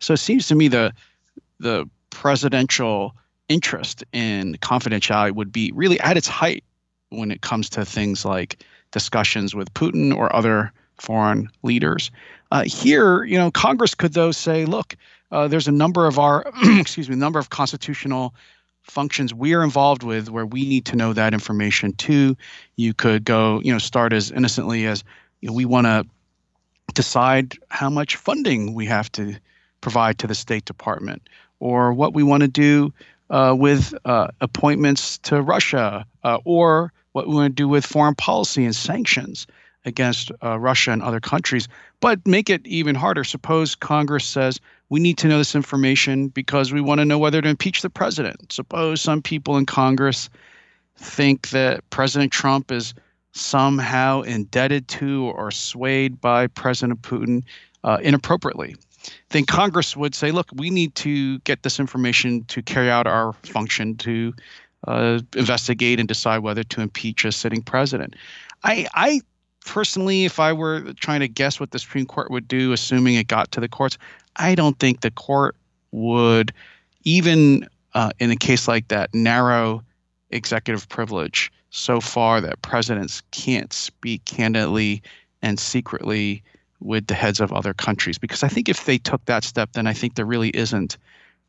So 0.00 0.14
it 0.14 0.18
seems 0.18 0.46
to 0.48 0.54
me 0.54 0.68
the 0.68 0.92
the 1.60 1.88
presidential 2.10 3.14
interest 3.48 4.04
in 4.12 4.54
confidentiality 4.56 5.32
would 5.32 5.50
be 5.50 5.72
really 5.74 5.98
at 6.00 6.16
its 6.16 6.28
height 6.28 6.62
when 7.08 7.30
it 7.30 7.40
comes 7.40 7.70
to 7.70 7.84
things 7.84 8.24
like 8.24 8.62
discussions 8.90 9.54
with 9.54 9.72
Putin 9.74 10.14
or 10.14 10.34
other 10.34 10.72
foreign 10.96 11.48
leaders. 11.62 12.10
Uh, 12.50 12.64
here, 12.64 13.24
you 13.24 13.38
know, 13.38 13.50
Congress 13.50 13.94
could 13.94 14.12
though 14.12 14.32
say, 14.32 14.64
look, 14.64 14.96
uh, 15.30 15.48
there's 15.48 15.68
a 15.68 15.72
number 15.72 16.06
of 16.06 16.18
our, 16.18 16.50
excuse 16.78 17.08
me, 17.08 17.16
number 17.16 17.38
of 17.38 17.50
constitutional 17.50 18.34
functions 18.90 19.34
we 19.34 19.54
are 19.54 19.62
involved 19.62 20.02
with 20.02 20.30
where 20.30 20.46
we 20.46 20.64
need 20.68 20.84
to 20.86 20.96
know 20.96 21.12
that 21.12 21.34
information 21.34 21.92
too. 21.94 22.36
You 22.76 22.94
could 22.94 23.24
go, 23.24 23.60
you 23.60 23.72
know, 23.72 23.78
start 23.78 24.12
as 24.12 24.30
innocently 24.30 24.86
as 24.86 25.04
you 25.40 25.48
know, 25.48 25.54
we 25.54 25.64
want 25.64 25.86
to 25.86 26.06
decide 26.94 27.54
how 27.68 27.90
much 27.90 28.16
funding 28.16 28.74
we 28.74 28.86
have 28.86 29.10
to 29.12 29.36
provide 29.80 30.18
to 30.18 30.26
the 30.26 30.34
State 30.34 30.64
Department 30.64 31.28
or 31.60 31.92
what 31.92 32.14
we 32.14 32.22
want 32.22 32.42
to 32.42 32.48
do 32.48 32.92
uh, 33.30 33.54
with 33.56 33.94
uh, 34.04 34.28
appointments 34.40 35.18
to 35.18 35.42
Russia 35.42 36.06
uh, 36.24 36.38
or 36.44 36.92
what 37.12 37.28
we 37.28 37.34
want 37.34 37.50
to 37.50 37.62
do 37.62 37.68
with 37.68 37.84
foreign 37.84 38.14
policy 38.14 38.64
and 38.64 38.74
sanctions 38.74 39.46
against 39.84 40.30
uh, 40.42 40.58
Russia 40.58 40.92
and 40.92 41.02
other 41.02 41.20
countries. 41.20 41.68
But 42.00 42.26
make 42.26 42.50
it 42.50 42.66
even 42.66 42.94
harder. 42.94 43.24
Suppose 43.24 43.74
Congress 43.74 44.24
says, 44.24 44.60
we 44.90 45.00
need 45.00 45.18
to 45.18 45.28
know 45.28 45.38
this 45.38 45.54
information 45.54 46.28
because 46.28 46.72
we 46.72 46.80
want 46.80 47.00
to 47.00 47.04
know 47.04 47.18
whether 47.18 47.40
to 47.40 47.48
impeach 47.48 47.82
the 47.82 47.90
president. 47.90 48.52
Suppose 48.52 49.00
some 49.00 49.22
people 49.22 49.56
in 49.56 49.66
Congress 49.66 50.30
think 50.96 51.50
that 51.50 51.88
President 51.90 52.32
Trump 52.32 52.72
is 52.72 52.94
somehow 53.32 54.22
indebted 54.22 54.88
to 54.88 55.24
or 55.26 55.50
swayed 55.50 56.20
by 56.20 56.46
President 56.46 57.02
Putin 57.02 57.44
uh, 57.84 57.98
inappropriately. 58.02 58.74
Then 59.30 59.44
Congress 59.44 59.96
would 59.96 60.14
say, 60.14 60.32
look, 60.32 60.48
we 60.54 60.70
need 60.70 60.94
to 60.96 61.38
get 61.40 61.62
this 61.62 61.78
information 61.78 62.44
to 62.46 62.62
carry 62.62 62.90
out 62.90 63.06
our 63.06 63.32
function 63.44 63.96
to 63.98 64.34
uh, 64.86 65.20
investigate 65.36 65.98
and 66.00 66.08
decide 66.08 66.38
whether 66.38 66.64
to 66.64 66.80
impeach 66.80 67.24
a 67.24 67.32
sitting 67.32 67.62
president. 67.62 68.14
I, 68.64 68.86
I 68.94 69.20
personally, 69.66 70.24
if 70.24 70.38
I 70.40 70.52
were 70.52 70.92
trying 70.94 71.20
to 71.20 71.28
guess 71.28 71.60
what 71.60 71.70
the 71.70 71.78
Supreme 71.78 72.06
Court 72.06 72.30
would 72.30 72.48
do, 72.48 72.72
assuming 72.72 73.14
it 73.14 73.28
got 73.28 73.52
to 73.52 73.60
the 73.60 73.68
courts, 73.68 73.98
I 74.36 74.54
don't 74.54 74.78
think 74.78 75.00
the 75.00 75.10
court 75.10 75.56
would, 75.92 76.52
even 77.04 77.68
uh, 77.94 78.10
in 78.18 78.30
a 78.30 78.36
case 78.36 78.68
like 78.68 78.88
that, 78.88 79.12
narrow 79.14 79.82
executive 80.30 80.88
privilege 80.88 81.50
so 81.70 82.00
far 82.00 82.40
that 82.40 82.62
presidents 82.62 83.22
can't 83.30 83.72
speak 83.72 84.24
candidly 84.24 85.02
and 85.42 85.58
secretly 85.58 86.42
with 86.80 87.06
the 87.06 87.14
heads 87.14 87.40
of 87.40 87.52
other 87.52 87.74
countries. 87.74 88.18
Because 88.18 88.42
I 88.42 88.48
think 88.48 88.68
if 88.68 88.84
they 88.84 88.98
took 88.98 89.24
that 89.26 89.44
step, 89.44 89.72
then 89.72 89.86
I 89.86 89.92
think 89.92 90.14
there 90.14 90.24
really 90.24 90.50
isn't 90.50 90.96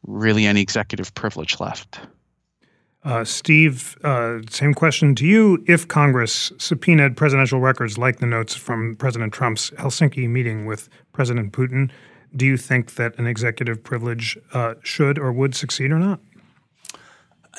really 0.06 0.46
any 0.46 0.62
executive 0.62 1.14
privilege 1.14 1.60
left. 1.60 2.00
Uh, 3.04 3.24
Steve, 3.24 3.98
uh, 4.04 4.40
same 4.50 4.74
question 4.74 5.16
to 5.16 5.26
you. 5.26 5.64
If 5.68 5.88
Congress 5.88 6.52
subpoenaed 6.58 7.16
presidential 7.16 7.60
records 7.60 7.98
like 7.98 8.20
the 8.20 8.26
notes 8.26 8.56
from 8.56 8.96
President 8.98 9.34
Trump's 9.34 9.72
Helsinki 9.72 10.28
meeting 10.30 10.66
with 10.66 10.90
President 11.14 11.54
Putin, 11.54 11.92
do 12.36 12.46
you 12.46 12.58
think 12.58 12.96
that 12.96 13.18
an 13.18 13.26
executive 13.26 13.84
privilege 13.84 14.38
uh, 14.54 14.76
should 14.84 15.18
or 15.18 15.32
would 15.32 15.56
succeed 15.56 15.92
or 15.92 16.00
not? 16.00 16.20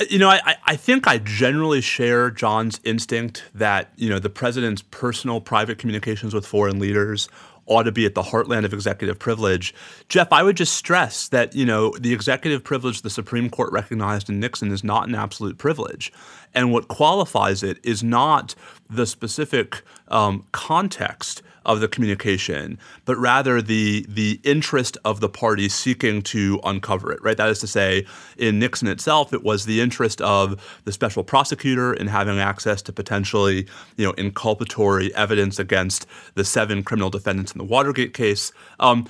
You 0.09 0.19
know, 0.19 0.29
I, 0.29 0.57
I 0.65 0.77
think 0.77 1.07
I 1.07 1.19
generally 1.19 1.81
share 1.81 2.31
John's 2.31 2.81
instinct 2.85 3.45
that, 3.55 3.93
you 3.97 4.09
know, 4.09 4.19
the 4.19 4.31
president's 4.31 4.83
personal 4.83 5.41
private 5.41 5.79
communications 5.79 6.33
with 6.33 6.47
foreign 6.47 6.79
leaders 6.79 7.29
ought 7.67 7.85
to 7.85 7.93
be 7.93 8.07
at 8.07 8.15
the 8.15 8.23
heartland 8.23 8.65
of 8.65 8.73
executive 8.73 9.19
privilege. 9.19 9.75
Jeff, 10.09 10.33
I 10.33 10.43
would 10.43 10.57
just 10.57 10.75
stress 10.75 11.29
that, 11.29 11.55
you 11.55 11.65
know, 11.65 11.93
the 11.99 12.13
executive 12.13 12.65
privilege 12.65 13.03
the 13.03 13.11
Supreme 13.11 13.51
Court 13.51 13.73
recognized 13.73 14.29
in 14.29 14.41
Nixon 14.41 14.73
is 14.73 14.83
not 14.83 15.09
an 15.09 15.15
absolute 15.15 15.59
privilege. 15.59 16.13
And 16.55 16.73
what 16.73 16.89
qualifies 16.89 17.63
it 17.63 17.79
is 17.83 18.03
not 18.03 18.55
the 18.89 19.07
specific 19.07 19.83
um, 20.09 20.45
context 20.53 21.43
of 21.67 21.81
the 21.81 21.89
communication, 21.89 22.79
but 23.05 23.17
rather 23.17 23.61
the 23.61 24.05
the 24.09 24.41
interest 24.45 24.97
of 25.05 25.21
the 25.21 25.29
party 25.29 25.69
seeking 25.69 26.23
to 26.23 26.59
uncover 26.65 27.13
it. 27.13 27.23
Right. 27.23 27.37
That 27.37 27.51
is 27.51 27.59
to 27.61 27.67
say, 27.67 28.07
in 28.39 28.59
Nixon 28.59 28.89
itself, 28.89 29.33
it 29.33 29.43
was 29.45 29.67
the 29.67 29.81
interest 29.81 30.21
of 30.23 30.81
the 30.85 30.93
special 30.93 31.23
prosecutor 31.23 31.93
in 31.93 32.07
having 32.07 32.39
access 32.39 32.81
to 32.83 32.93
potentially, 32.93 33.67
you 33.97 34.07
know, 34.07 34.13
inculpatory 34.15 35.11
evidence 35.11 35.59
against 35.59 36.07
the 36.35 36.45
seven 36.45 36.83
criminal 36.83 37.11
defendants 37.11 37.53
in 37.53 37.59
the 37.59 37.65
Watergate 37.65 38.15
case. 38.15 38.53
Um, 38.81 39.07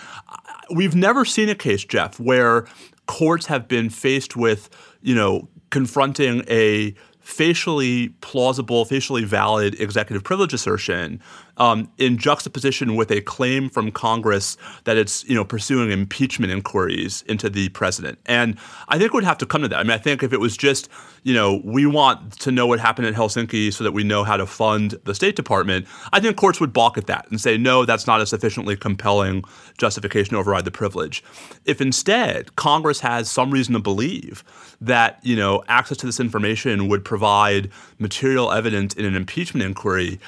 we've 0.75 0.97
never 0.97 1.25
seen 1.25 1.49
a 1.49 1.55
case, 1.55 1.85
Jeff, 1.85 2.19
where 2.19 2.67
courts 3.07 3.47
have 3.47 3.69
been 3.69 3.91
faced 3.91 4.37
with, 4.37 4.69
you 5.03 5.15
know, 5.15 5.49
confronting 5.71 6.45
a 6.49 6.95
facially 7.31 8.09
plausible, 8.21 8.85
facially 8.85 9.25
valid 9.25 9.81
executive 9.81 10.25
privilege 10.25 10.53
assertion 10.53 11.21
um, 11.61 11.93
in 11.99 12.17
juxtaposition 12.17 12.97
with 12.97 13.13
a 13.13 13.21
claim 13.21 13.69
from 13.69 13.93
Congress 13.93 14.57
that 14.85 14.97
it's 14.97 15.23
you 15.29 15.35
know 15.35 15.45
pursuing 15.45 15.93
impeachment 15.93 16.51
inquiries 16.51 17.23
into 17.29 17.49
the 17.51 17.69
president. 17.69 18.19
And 18.27 18.59
I 18.89 18.99
think 18.99 19.13
we'd 19.13 19.25
have 19.25 19.39
to 19.39 19.47
come 19.47 19.63
to 19.63 19.69
that. 19.69 19.79
I 19.79 19.83
mean, 19.83 19.93
I 19.93 19.99
think 19.99 20.23
if 20.23 20.33
it 20.33 20.41
was 20.41 20.57
just 20.57 20.89
you 21.23 21.35
know 21.35 21.61
we 21.63 21.85
want 21.85 22.33
to 22.41 22.51
know 22.51 22.67
what 22.67 22.81
happened 22.81 23.07
in 23.07 23.15
Helsinki 23.15 23.73
so 23.73 23.85
that 23.85 23.93
we 23.93 24.03
know 24.03 24.25
how 24.25 24.39
to 24.39 24.47
fund 24.47 24.99
the 25.05 25.15
State 25.15 25.37
Department, 25.37 25.87
I 26.13 26.19
think 26.19 26.37
courts 26.37 26.61
would 26.61 26.73
balk 26.73 26.97
at 26.97 27.07
that 27.07 27.27
and 27.31 27.39
say 27.39 27.59
no, 27.59 27.85
that's 27.85 28.07
not 28.07 28.23
a 28.23 28.27
sufficiently 28.27 28.75
compelling 28.75 29.45
justification 29.77 30.33
to 30.33 30.39
override 30.39 30.65
the 30.65 30.71
privilege. 30.71 31.23
If 31.67 31.83
instead 31.83 32.57
Congress 32.57 33.01
has 33.01 33.31
some 33.31 33.51
reason 33.51 33.75
to 33.75 33.81
believe 33.81 34.43
that 34.81 35.21
you 35.23 35.37
know 35.37 35.63
access 35.69 35.99
to 35.99 36.07
this 36.07 36.21
information 36.21 36.89
would 36.89 37.05
provide 37.05 37.71
material 37.99 38.51
evidence 38.51 38.95
in 38.95 39.05
an 39.05 39.15
impeachment 39.15 39.63
inquiry, 39.67 40.19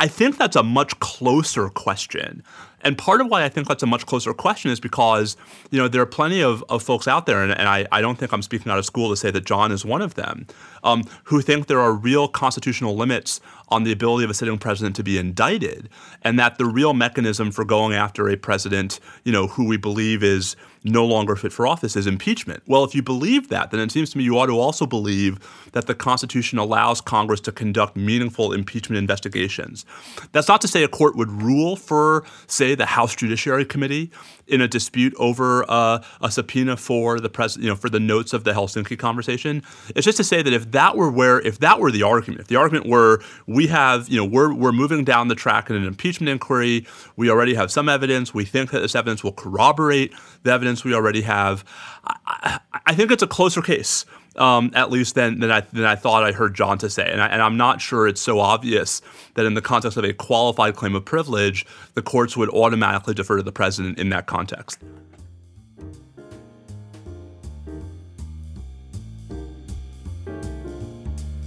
I 0.00 0.08
think 0.08 0.38
that's 0.38 0.56
a 0.56 0.62
much 0.62 0.98
closer 0.98 1.68
question. 1.68 2.42
And 2.82 2.96
part 2.96 3.20
of 3.20 3.28
why 3.28 3.44
I 3.44 3.48
think 3.48 3.68
that's 3.68 3.82
a 3.82 3.86
much 3.86 4.06
closer 4.06 4.32
question 4.32 4.70
is 4.70 4.80
because, 4.80 5.36
you 5.70 5.78
know, 5.78 5.88
there 5.88 6.00
are 6.02 6.06
plenty 6.06 6.42
of, 6.42 6.64
of 6.68 6.82
folks 6.82 7.06
out 7.06 7.26
there, 7.26 7.42
and, 7.42 7.52
and 7.52 7.68
I, 7.68 7.86
I 7.92 8.00
don't 8.00 8.18
think 8.18 8.32
I'm 8.32 8.42
speaking 8.42 8.72
out 8.72 8.78
of 8.78 8.86
school 8.86 9.10
to 9.10 9.16
say 9.16 9.30
that 9.30 9.44
John 9.44 9.72
is 9.72 9.84
one 9.84 10.02
of 10.02 10.14
them, 10.14 10.46
um, 10.82 11.04
who 11.24 11.42
think 11.42 11.66
there 11.66 11.80
are 11.80 11.92
real 11.92 12.28
constitutional 12.28 12.96
limits 12.96 13.40
on 13.68 13.84
the 13.84 13.92
ability 13.92 14.24
of 14.24 14.30
a 14.30 14.34
sitting 14.34 14.58
president 14.58 14.96
to 14.96 15.02
be 15.02 15.18
indicted, 15.18 15.88
and 16.22 16.38
that 16.38 16.58
the 16.58 16.64
real 16.64 16.94
mechanism 16.94 17.50
for 17.50 17.64
going 17.64 17.94
after 17.94 18.28
a 18.28 18.36
president, 18.36 18.98
you 19.24 19.32
know, 19.32 19.46
who 19.46 19.66
we 19.66 19.76
believe 19.76 20.22
is 20.22 20.56
no 20.82 21.04
longer 21.04 21.36
fit 21.36 21.52
for 21.52 21.66
office 21.66 21.94
is 21.94 22.06
impeachment. 22.06 22.62
Well, 22.66 22.84
if 22.84 22.94
you 22.94 23.02
believe 23.02 23.48
that, 23.48 23.70
then 23.70 23.80
it 23.80 23.92
seems 23.92 24.10
to 24.10 24.18
me 24.18 24.24
you 24.24 24.38
ought 24.38 24.46
to 24.46 24.58
also 24.58 24.86
believe 24.86 25.38
that 25.72 25.86
the 25.86 25.94
Constitution 25.94 26.58
allows 26.58 27.02
Congress 27.02 27.40
to 27.42 27.52
conduct 27.52 27.96
meaningful 27.96 28.52
impeachment 28.52 28.98
investigations. 28.98 29.84
That's 30.32 30.48
not 30.48 30.60
to 30.62 30.68
say 30.68 30.82
a 30.82 30.88
court 30.88 31.16
would 31.16 31.30
rule 31.30 31.76
for, 31.76 32.24
say, 32.46 32.69
the 32.74 32.86
House 32.86 33.14
Judiciary 33.14 33.64
Committee 33.64 34.10
in 34.46 34.60
a 34.60 34.68
dispute 34.68 35.14
over 35.16 35.64
uh, 35.70 36.02
a 36.20 36.30
subpoena 36.30 36.76
for 36.76 37.20
the 37.20 37.28
president, 37.28 37.64
you 37.64 37.70
know, 37.70 37.76
for 37.76 37.88
the 37.88 38.00
notes 38.00 38.32
of 38.32 38.44
the 38.44 38.52
Helsinki 38.52 38.98
conversation. 38.98 39.62
It's 39.94 40.04
just 40.04 40.16
to 40.16 40.24
say 40.24 40.42
that 40.42 40.52
if 40.52 40.70
that 40.72 40.96
were 40.96 41.10
where, 41.10 41.40
if 41.40 41.58
that 41.60 41.80
were 41.80 41.90
the 41.90 42.02
argument, 42.02 42.40
if 42.40 42.48
the 42.48 42.56
argument 42.56 42.88
were 42.88 43.22
we 43.46 43.68
have, 43.68 44.08
you 44.08 44.16
know, 44.16 44.24
we're 44.24 44.52
we're 44.52 44.72
moving 44.72 45.04
down 45.04 45.28
the 45.28 45.34
track 45.34 45.70
in 45.70 45.76
an 45.76 45.84
impeachment 45.84 46.28
inquiry, 46.28 46.86
we 47.16 47.30
already 47.30 47.54
have 47.54 47.70
some 47.70 47.88
evidence, 47.88 48.34
we 48.34 48.44
think 48.44 48.70
that 48.70 48.80
this 48.80 48.94
evidence 48.94 49.22
will 49.22 49.32
corroborate 49.32 50.12
the 50.42 50.52
evidence 50.52 50.84
we 50.84 50.94
already 50.94 51.22
have. 51.22 51.64
I, 52.04 52.60
I 52.86 52.94
think 52.94 53.10
it's 53.10 53.22
a 53.22 53.28
closer 53.28 53.62
case 53.62 54.04
um, 54.36 54.70
at 54.74 54.90
least 54.90 55.14
than, 55.14 55.40
than 55.40 55.50
I, 55.50 55.60
than 55.72 55.84
I 55.84 55.96
thought 55.96 56.22
I 56.24 56.32
heard 56.32 56.54
John 56.54 56.78
to 56.78 56.90
say. 56.90 57.10
And, 57.10 57.20
I, 57.20 57.26
and 57.26 57.42
I'm 57.42 57.56
not 57.56 57.80
sure 57.80 58.06
it's 58.06 58.20
so 58.20 58.40
obvious 58.40 59.02
that 59.34 59.46
in 59.46 59.54
the 59.54 59.62
context 59.62 59.96
of 59.96 60.04
a 60.04 60.12
qualified 60.12 60.76
claim 60.76 60.94
of 60.94 61.04
privilege, 61.04 61.66
the 61.94 62.02
courts 62.02 62.36
would 62.36 62.48
automatically 62.50 63.14
defer 63.14 63.36
to 63.36 63.42
the 63.42 63.52
president 63.52 63.98
in 63.98 64.10
that 64.10 64.26
context. 64.26 64.78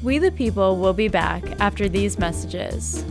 We 0.04 0.18
the 0.20 0.32
People 0.32 0.78
will 0.78 0.94
be 0.94 1.08
back 1.08 1.44
after 1.62 1.88
these 1.88 2.20
messages. 2.20 3.06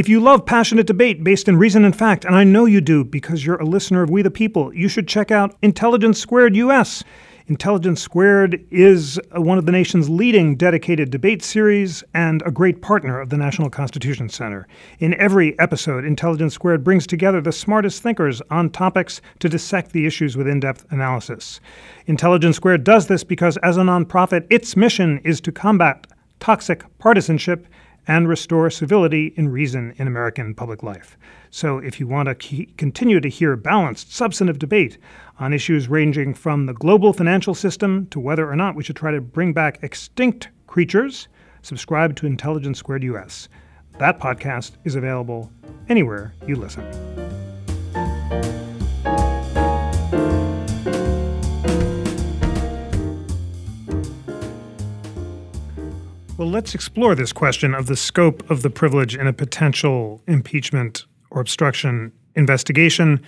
If 0.00 0.08
you 0.08 0.18
love 0.18 0.46
passionate 0.46 0.86
debate 0.86 1.22
based 1.22 1.46
in 1.46 1.58
reason 1.58 1.84
and 1.84 1.94
fact, 1.94 2.24
and 2.24 2.34
I 2.34 2.42
know 2.42 2.64
you 2.64 2.80
do 2.80 3.04
because 3.04 3.44
you're 3.44 3.60
a 3.60 3.66
listener 3.66 4.02
of 4.02 4.08
We 4.08 4.22
the 4.22 4.30
People, 4.30 4.72
you 4.72 4.88
should 4.88 5.06
check 5.06 5.30
out 5.30 5.54
Intelligence 5.60 6.18
Squared 6.18 6.56
US. 6.56 7.04
Intelligence 7.48 8.00
Squared 8.00 8.64
is 8.70 9.20
uh, 9.36 9.42
one 9.42 9.58
of 9.58 9.66
the 9.66 9.72
nation's 9.72 10.08
leading 10.08 10.56
dedicated 10.56 11.10
debate 11.10 11.42
series 11.42 12.02
and 12.14 12.42
a 12.46 12.50
great 12.50 12.80
partner 12.80 13.20
of 13.20 13.28
the 13.28 13.36
National 13.36 13.68
Constitution 13.68 14.30
Center. 14.30 14.66
In 15.00 15.12
every 15.20 15.58
episode, 15.58 16.06
Intelligence 16.06 16.54
Squared 16.54 16.82
brings 16.82 17.06
together 17.06 17.42
the 17.42 17.52
smartest 17.52 18.02
thinkers 18.02 18.40
on 18.50 18.70
topics 18.70 19.20
to 19.40 19.50
dissect 19.50 19.92
the 19.92 20.06
issues 20.06 20.34
with 20.34 20.48
in 20.48 20.60
depth 20.60 20.86
analysis. 20.90 21.60
Intelligence 22.06 22.56
Squared 22.56 22.84
does 22.84 23.06
this 23.06 23.22
because, 23.22 23.58
as 23.58 23.76
a 23.76 23.82
nonprofit, 23.82 24.46
its 24.48 24.78
mission 24.78 25.20
is 25.24 25.42
to 25.42 25.52
combat 25.52 26.06
toxic 26.38 26.84
partisanship 26.98 27.66
and 28.10 28.26
restore 28.26 28.68
civility 28.68 29.32
and 29.36 29.52
reason 29.52 29.94
in 29.96 30.08
American 30.08 30.52
public 30.52 30.82
life. 30.82 31.16
So, 31.48 31.78
if 31.78 32.00
you 32.00 32.08
want 32.08 32.26
to 32.26 32.34
ke- 32.34 32.76
continue 32.76 33.20
to 33.20 33.28
hear 33.28 33.54
balanced, 33.54 34.12
substantive 34.12 34.58
debate 34.58 34.98
on 35.38 35.52
issues 35.52 35.88
ranging 35.88 36.34
from 36.34 36.66
the 36.66 36.74
global 36.74 37.12
financial 37.12 37.54
system 37.54 38.06
to 38.06 38.18
whether 38.18 38.50
or 38.50 38.56
not 38.56 38.74
we 38.74 38.82
should 38.82 38.96
try 38.96 39.12
to 39.12 39.20
bring 39.20 39.52
back 39.52 39.78
extinct 39.84 40.48
creatures, 40.66 41.28
subscribe 41.62 42.16
to 42.16 42.26
Intelligence 42.26 42.80
Squared 42.80 43.04
US. 43.04 43.48
That 43.98 44.18
podcast 44.18 44.72
is 44.82 44.96
available 44.96 45.52
anywhere 45.88 46.34
you 46.48 46.56
listen. 46.56 46.84
Well, 56.40 56.48
let's 56.48 56.74
explore 56.74 57.14
this 57.14 57.34
question 57.34 57.74
of 57.74 57.84
the 57.84 57.96
scope 57.96 58.50
of 58.50 58.62
the 58.62 58.70
privilege 58.70 59.14
in 59.14 59.26
a 59.26 59.32
potential 59.34 60.22
impeachment 60.26 61.04
or 61.28 61.42
obstruction 61.42 62.12
investigation. 62.34 63.20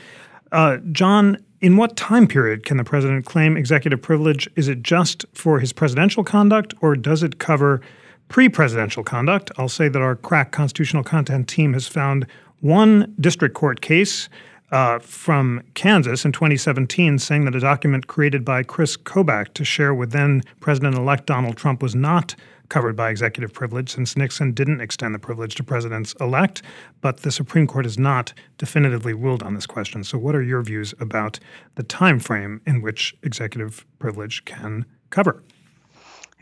Uh, 0.50 0.78
John, 0.92 1.36
in 1.60 1.76
what 1.76 1.94
time 1.94 2.26
period 2.26 2.64
can 2.64 2.78
the 2.78 2.84
president 2.84 3.26
claim 3.26 3.54
executive 3.54 4.00
privilege? 4.00 4.48
Is 4.56 4.66
it 4.66 4.82
just 4.82 5.26
for 5.34 5.60
his 5.60 5.74
presidential 5.74 6.24
conduct, 6.24 6.72
or 6.80 6.96
does 6.96 7.22
it 7.22 7.38
cover 7.38 7.82
pre 8.28 8.48
presidential 8.48 9.04
conduct? 9.04 9.50
I'll 9.58 9.68
say 9.68 9.88
that 9.88 10.00
our 10.00 10.16
crack 10.16 10.50
constitutional 10.50 11.04
content 11.04 11.48
team 11.48 11.74
has 11.74 11.86
found 11.86 12.26
one 12.60 13.14
district 13.20 13.54
court 13.54 13.82
case 13.82 14.30
uh, 14.72 14.98
from 14.98 15.62
Kansas 15.74 16.24
in 16.24 16.32
2017 16.32 17.18
saying 17.18 17.44
that 17.44 17.54
a 17.54 17.60
document 17.60 18.06
created 18.06 18.44
by 18.44 18.62
Chris 18.62 18.96
Kobach 18.96 19.52
to 19.54 19.64
share 19.64 19.94
with 19.94 20.12
then 20.12 20.42
President 20.60 20.96
elect 20.96 21.26
Donald 21.26 21.56
Trump 21.56 21.82
was 21.82 21.94
not 21.94 22.34
covered 22.70 22.96
by 22.96 23.10
executive 23.10 23.52
privilege 23.52 23.90
since 23.90 24.16
Nixon 24.16 24.52
didn't 24.52 24.80
extend 24.80 25.14
the 25.14 25.18
privilege 25.18 25.54
to 25.56 25.62
presidents 25.62 26.14
elect, 26.20 26.62
but 27.02 27.18
the 27.18 27.30
Supreme 27.30 27.66
Court 27.66 27.84
has 27.84 27.98
not 27.98 28.32
definitively 28.56 29.12
ruled 29.12 29.42
on 29.42 29.54
this 29.54 29.66
question. 29.66 30.02
So 30.04 30.16
what 30.16 30.34
are 30.34 30.42
your 30.42 30.62
views 30.62 30.94
about 30.98 31.38
the 31.74 31.82
time 31.82 32.18
frame 32.18 32.62
in 32.66 32.80
which 32.80 33.14
executive 33.22 33.84
privilege 33.98 34.46
can 34.46 34.86
cover? 35.10 35.42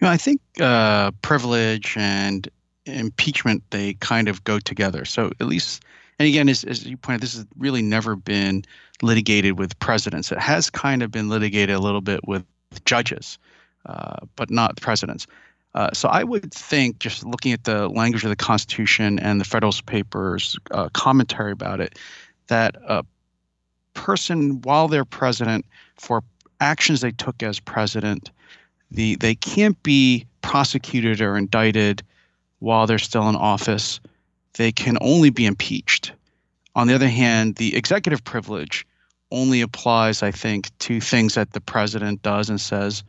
You 0.01 0.07
know, 0.07 0.11
I 0.11 0.17
think 0.17 0.41
uh, 0.61 1.11
privilege 1.23 1.97
and 1.97 2.49
impeachment 2.87 3.65
they 3.71 3.95
kind 3.95 4.29
of 4.29 4.45
go 4.45 4.61
together. 4.61 5.05
So 5.05 5.33
at 5.41 5.47
least 5.49 5.83
and 6.21 6.29
again, 6.29 6.51
as, 6.51 6.65
as 6.65 6.85
you 6.85 6.99
pointed, 6.99 7.23
this 7.23 7.35
has 7.35 7.47
really 7.57 7.81
never 7.81 8.15
been 8.15 8.63
litigated 9.01 9.59
with 9.59 9.77
presidents. 9.79 10.31
It 10.31 10.39
has 10.39 10.69
kind 10.69 11.03
of 11.03 11.11
been 11.11 11.31
litigated 11.31 11.75
a 11.75 11.79
little 11.79 12.03
bit 12.03 12.21
with 12.29 12.45
judges, 12.85 13.39
uh, 13.87 14.17
but 14.37 14.51
not 14.51 14.77
presidents. 14.77 15.27
Uh, 15.75 15.89
so 15.95 16.11
I 16.11 16.25
would 16.25 16.53
think, 16.53 16.99
just 16.99 17.25
looking 17.25 17.53
at 17.53 17.65
the 17.65 17.89
language 17.89 18.23
of 18.23 18.29
the 18.29 18.37
Constitution 18.37 19.19
and 19.19 19.41
the 19.41 19.47
Federalist 19.47 19.87
Papers 19.87 20.59
uh, 20.73 20.91
commentary 20.93 21.53
about 21.53 21.81
it, 21.81 21.99
that 22.49 22.77
a 22.87 23.03
person, 23.95 24.61
while 24.61 24.89
they're 24.89 25.07
president, 25.07 25.65
for 25.97 26.23
actions 26.61 27.01
they 27.01 27.13
took 27.13 27.43
as 27.43 27.59
president, 27.59 28.31
the 28.91 29.17
they 29.17 29.37
can't 29.37 29.83
be 29.83 30.27
prosecuted 30.43 31.23
or 31.23 31.39
indicted 31.39 32.03
while 32.59 32.87
they're 32.87 32.99
still 32.99 33.27
in 33.27 33.37
office. 33.37 34.01
They 34.55 34.73
can 34.73 34.99
only 35.01 35.31
be 35.31 35.47
impeached. 35.47 36.13
On 36.75 36.87
the 36.87 36.95
other 36.95 37.09
hand, 37.09 37.57
the 37.57 37.77
executive 37.77 38.25
privilege 38.25 38.87
only 39.31 39.61
applies, 39.61 40.23
I 40.23 40.31
think, 40.31 40.77
to 40.81 41.01
things 41.01 41.35
that 41.35 41.53
the 41.53 41.61
president 41.61 42.23
does 42.23 42.51
and 42.51 42.61
says 42.61 43.05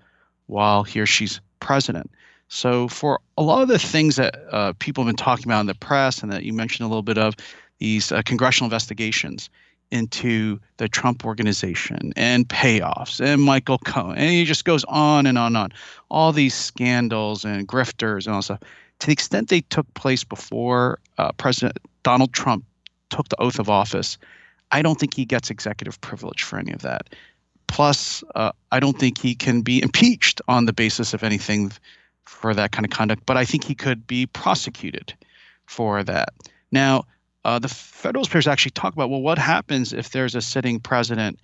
while 0.48 0.84
he 0.84 1.00
or 1.00 1.06
she's 1.06 1.42
president. 1.60 2.12
So, 2.48 2.88
for 2.90 3.20
a 3.38 3.42
lot 3.42 3.62
of 3.62 3.70
the 3.70 3.80
things 3.80 4.18
that 4.18 4.36
uh, 4.52 4.74
people 4.80 5.04
have 5.04 5.10
been 5.10 5.16
talking 5.16 5.46
about 5.46 5.62
in 5.62 5.68
the 5.68 5.76
press 5.76 6.22
and 6.22 6.32
that 6.32 6.44
you 6.44 6.54
mentioned 6.54 6.86
a 6.86 6.90
little 6.90 7.02
bit 7.02 7.18
of, 7.18 7.36
these 7.80 8.12
uh, 8.12 8.22
congressional 8.24 8.68
investigations 8.68 9.50
into 9.90 10.60
the 10.78 10.88
Trump 10.88 11.26
organization 11.26 12.14
and 12.16 12.48
payoffs 12.48 13.20
and 13.20 13.42
Michael 13.42 13.78
Cohen, 13.80 14.18
and 14.18 14.30
he 14.30 14.46
just 14.46 14.66
goes 14.66 14.84
on 14.86 15.26
and 15.26 15.38
on 15.38 15.48
and 15.48 15.58
on. 15.58 15.74
All 16.10 16.32
these 16.32 16.54
scandals 16.54 17.44
and 17.44 17.68
grifters 17.68 18.26
and 18.26 18.36
all 18.36 18.42
stuff. 18.42 18.60
To 19.02 19.08
the 19.08 19.14
extent 19.14 19.50
they 19.50 19.62
took 19.62 19.92
place 19.96 20.24
before 20.24 21.00
uh, 21.18 21.32
President 21.34 21.78
Donald 22.04 22.34
Trump 22.34 22.64
took 23.10 23.28
the 23.30 23.42
oath 23.42 23.58
of 23.58 23.68
office, 23.68 24.20
I 24.72 24.84
don't 24.84 25.00
think 25.00 25.16
he 25.16 25.26
gets 25.26 25.50
executive 25.50 26.00
privilege 26.02 26.44
for 26.44 26.60
any 26.60 26.72
of 26.72 26.84
that. 26.84 27.10
Plus, 27.66 28.24
uh, 28.36 28.52
I 28.72 28.80
don't 28.80 29.00
think 29.00 29.18
he 29.18 29.34
can 29.34 29.62
be 29.62 29.82
impeached 29.82 30.40
on 30.48 30.66
the 30.66 30.74
basis 30.74 31.16
of 31.16 31.24
anything 31.24 31.72
for 32.26 32.54
that 32.54 32.72
kind 32.72 32.86
of 32.86 32.92
conduct, 32.92 33.26
but 33.26 33.38
I 33.38 33.44
think 33.44 33.64
he 33.64 33.74
could 33.74 34.06
be 34.06 34.28
prosecuted 34.28 35.16
for 35.66 36.04
that. 36.04 36.30
Now, 36.72 37.06
uh, 37.44 37.58
the 37.58 37.70
Federalist 37.70 38.30
Papers 38.30 38.48
actually 38.48 38.72
talk 38.72 38.94
about 38.94 39.10
well, 39.10 39.22
what 39.22 39.40
happens 39.40 39.94
if 39.94 40.12
there's 40.12 40.36
a 40.36 40.42
sitting 40.42 40.80
president 40.80 41.40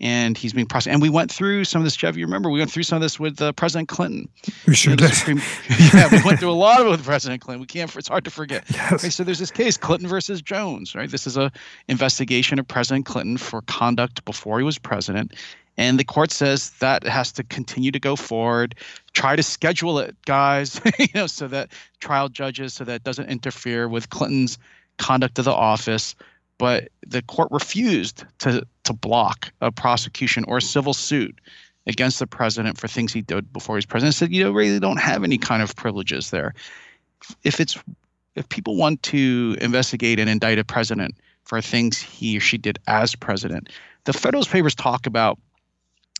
and 0.00 0.36
he's 0.36 0.52
being 0.52 0.66
prosecuted? 0.66 0.94
And 0.94 1.02
we 1.02 1.10
went 1.10 1.30
through 1.30 1.64
some 1.64 1.80
of 1.80 1.84
this, 1.84 1.96
Jeff. 1.96 2.16
You 2.16 2.24
remember 2.24 2.50
we 2.50 2.58
went 2.58 2.70
through 2.70 2.84
some 2.84 2.96
of 2.96 3.02
this 3.02 3.20
with 3.20 3.40
uh, 3.40 3.52
President 3.52 3.88
Clinton. 3.88 4.28
We 4.66 4.74
sure 4.74 4.96
did. 4.96 5.12
Supreme, 5.12 5.40
yeah, 5.94 6.08
we 6.10 6.22
went 6.22 6.40
through 6.40 6.50
a 6.50 6.52
lot 6.52 6.80
of 6.80 6.86
it 6.86 6.90
with 6.90 7.04
President 7.04 7.40
Clinton. 7.40 7.60
We 7.60 7.66
can't. 7.66 7.94
It's 7.96 8.08
hard 8.08 8.24
to 8.24 8.30
forget. 8.30 8.64
Yes. 8.70 8.92
Okay, 8.92 9.10
so 9.10 9.24
there's 9.24 9.38
this 9.38 9.50
case, 9.50 9.76
Clinton 9.76 10.08
versus 10.08 10.42
Jones. 10.42 10.94
Right. 10.94 11.10
This 11.10 11.26
is 11.26 11.36
a 11.36 11.52
investigation 11.88 12.58
of 12.58 12.66
President 12.66 13.06
Clinton 13.06 13.36
for 13.36 13.62
conduct 13.62 14.24
before 14.24 14.58
he 14.58 14.64
was 14.64 14.78
president, 14.78 15.34
and 15.76 15.98
the 15.98 16.04
court 16.04 16.30
says 16.30 16.70
that 16.80 17.04
has 17.04 17.32
to 17.32 17.42
continue 17.44 17.90
to 17.90 17.98
go 17.98 18.16
forward. 18.16 18.74
Try 19.12 19.36
to 19.36 19.42
schedule 19.42 19.98
it, 19.98 20.14
guys, 20.26 20.80
you 20.98 21.06
know, 21.14 21.26
so 21.26 21.48
that 21.48 21.70
trial 22.00 22.28
judges, 22.28 22.74
so 22.74 22.84
that 22.84 22.96
it 22.96 23.04
doesn't 23.04 23.30
interfere 23.30 23.88
with 23.88 24.10
Clinton's 24.10 24.58
conduct 24.98 25.38
of 25.38 25.46
the 25.46 25.54
office. 25.54 26.14
But 26.58 26.90
the 27.06 27.22
court 27.22 27.48
refused 27.50 28.24
to 28.40 28.66
to 28.90 28.94
block 28.94 29.52
a 29.60 29.70
prosecution 29.70 30.44
or 30.48 30.58
a 30.58 30.62
civil 30.62 30.92
suit 30.92 31.40
against 31.86 32.18
the 32.18 32.26
president 32.26 32.76
for 32.76 32.88
things 32.88 33.12
he 33.12 33.22
did 33.22 33.52
before 33.52 33.76
he 33.76 33.78
was 33.78 33.86
president. 33.86 34.14
Said 34.14 34.32
you 34.32 34.42
know 34.42 34.50
really 34.50 34.80
don't 34.80 35.00
have 35.00 35.22
any 35.22 35.38
kind 35.38 35.62
of 35.62 35.76
privileges 35.76 36.30
there. 36.30 36.54
If 37.44 37.60
it's 37.60 37.78
if 38.34 38.48
people 38.48 38.76
want 38.76 39.02
to 39.04 39.56
investigate 39.60 40.18
and 40.18 40.28
indict 40.28 40.58
a 40.58 40.64
president 40.64 41.14
for 41.44 41.60
things 41.60 41.98
he 41.98 42.36
or 42.36 42.40
she 42.40 42.58
did 42.58 42.78
as 42.88 43.14
president, 43.14 43.68
the 44.04 44.12
Federalist 44.12 44.50
Papers 44.50 44.74
talk 44.74 45.06
about 45.06 45.38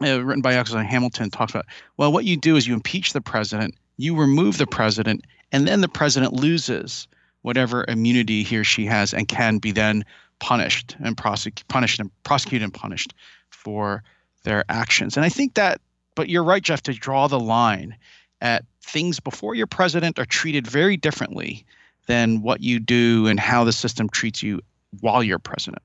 uh, 0.03 0.23
written 0.25 0.43
by 0.43 0.55
Alexander 0.55 0.89
Hamilton 0.89 1.29
talks 1.29 1.53
about 1.53 1.67
well 1.97 2.13
what 2.13 2.25
you 2.25 2.37
do 2.37 2.57
is 2.57 2.67
you 2.69 2.75
impeach 2.75 3.13
the 3.13 3.21
president 3.21 3.75
you 3.97 4.17
remove 4.17 4.59
the 4.59 4.67
president 4.67 5.27
and 5.53 5.67
then 5.67 5.81
the 5.81 5.89
president 5.89 6.33
loses 6.33 7.09
whatever 7.43 7.85
immunity 7.89 8.43
he 8.43 8.57
or 8.57 8.65
she 8.65 8.87
has 8.87 9.13
and 9.13 9.29
can 9.29 9.59
be 9.59 9.73
then 9.73 10.05
punished 10.41 10.97
and 11.01 11.17
prosec- 11.17 11.67
punished 11.69 12.01
and 12.01 12.11
prosecuted 12.23 12.65
and 12.65 12.75
punished 12.75 13.15
for 13.51 14.03
their 14.43 14.65
actions 14.69 15.17
and 15.17 15.25
i 15.25 15.29
think 15.29 15.55
that 15.55 15.81
but 16.15 16.29
you're 16.29 16.45
right 16.45 16.63
jeff 16.63 16.83
to 16.83 16.93
draw 16.93 17.27
the 17.29 17.41
line 17.41 17.97
at 18.41 18.65
things 18.83 19.21
before 19.21 19.55
you're 19.55 19.67
president 19.67 20.19
are 20.19 20.25
treated 20.25 20.67
very 20.67 20.97
differently 20.97 21.65
than 22.07 22.43
what 22.43 22.61
you 22.61 22.81
do 22.81 23.27
and 23.27 23.39
how 23.39 23.63
the 23.65 23.73
system 23.73 24.09
treats 24.09 24.43
you 24.43 24.61
while 25.01 25.23
you're 25.23 25.39
president 25.39 25.83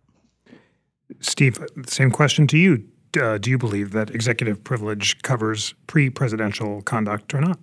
Steve, 1.20 1.60
same 1.88 2.12
question 2.12 2.48
to 2.48 2.58
you. 2.58 2.84
Uh, 3.20 3.38
do 3.38 3.50
you 3.50 3.58
believe 3.58 3.92
that 3.92 4.10
executive 4.10 4.64
privilege 4.64 5.22
covers 5.22 5.74
pre-presidential 5.88 6.82
conduct 6.82 7.34
or 7.34 7.42
not? 7.42 7.60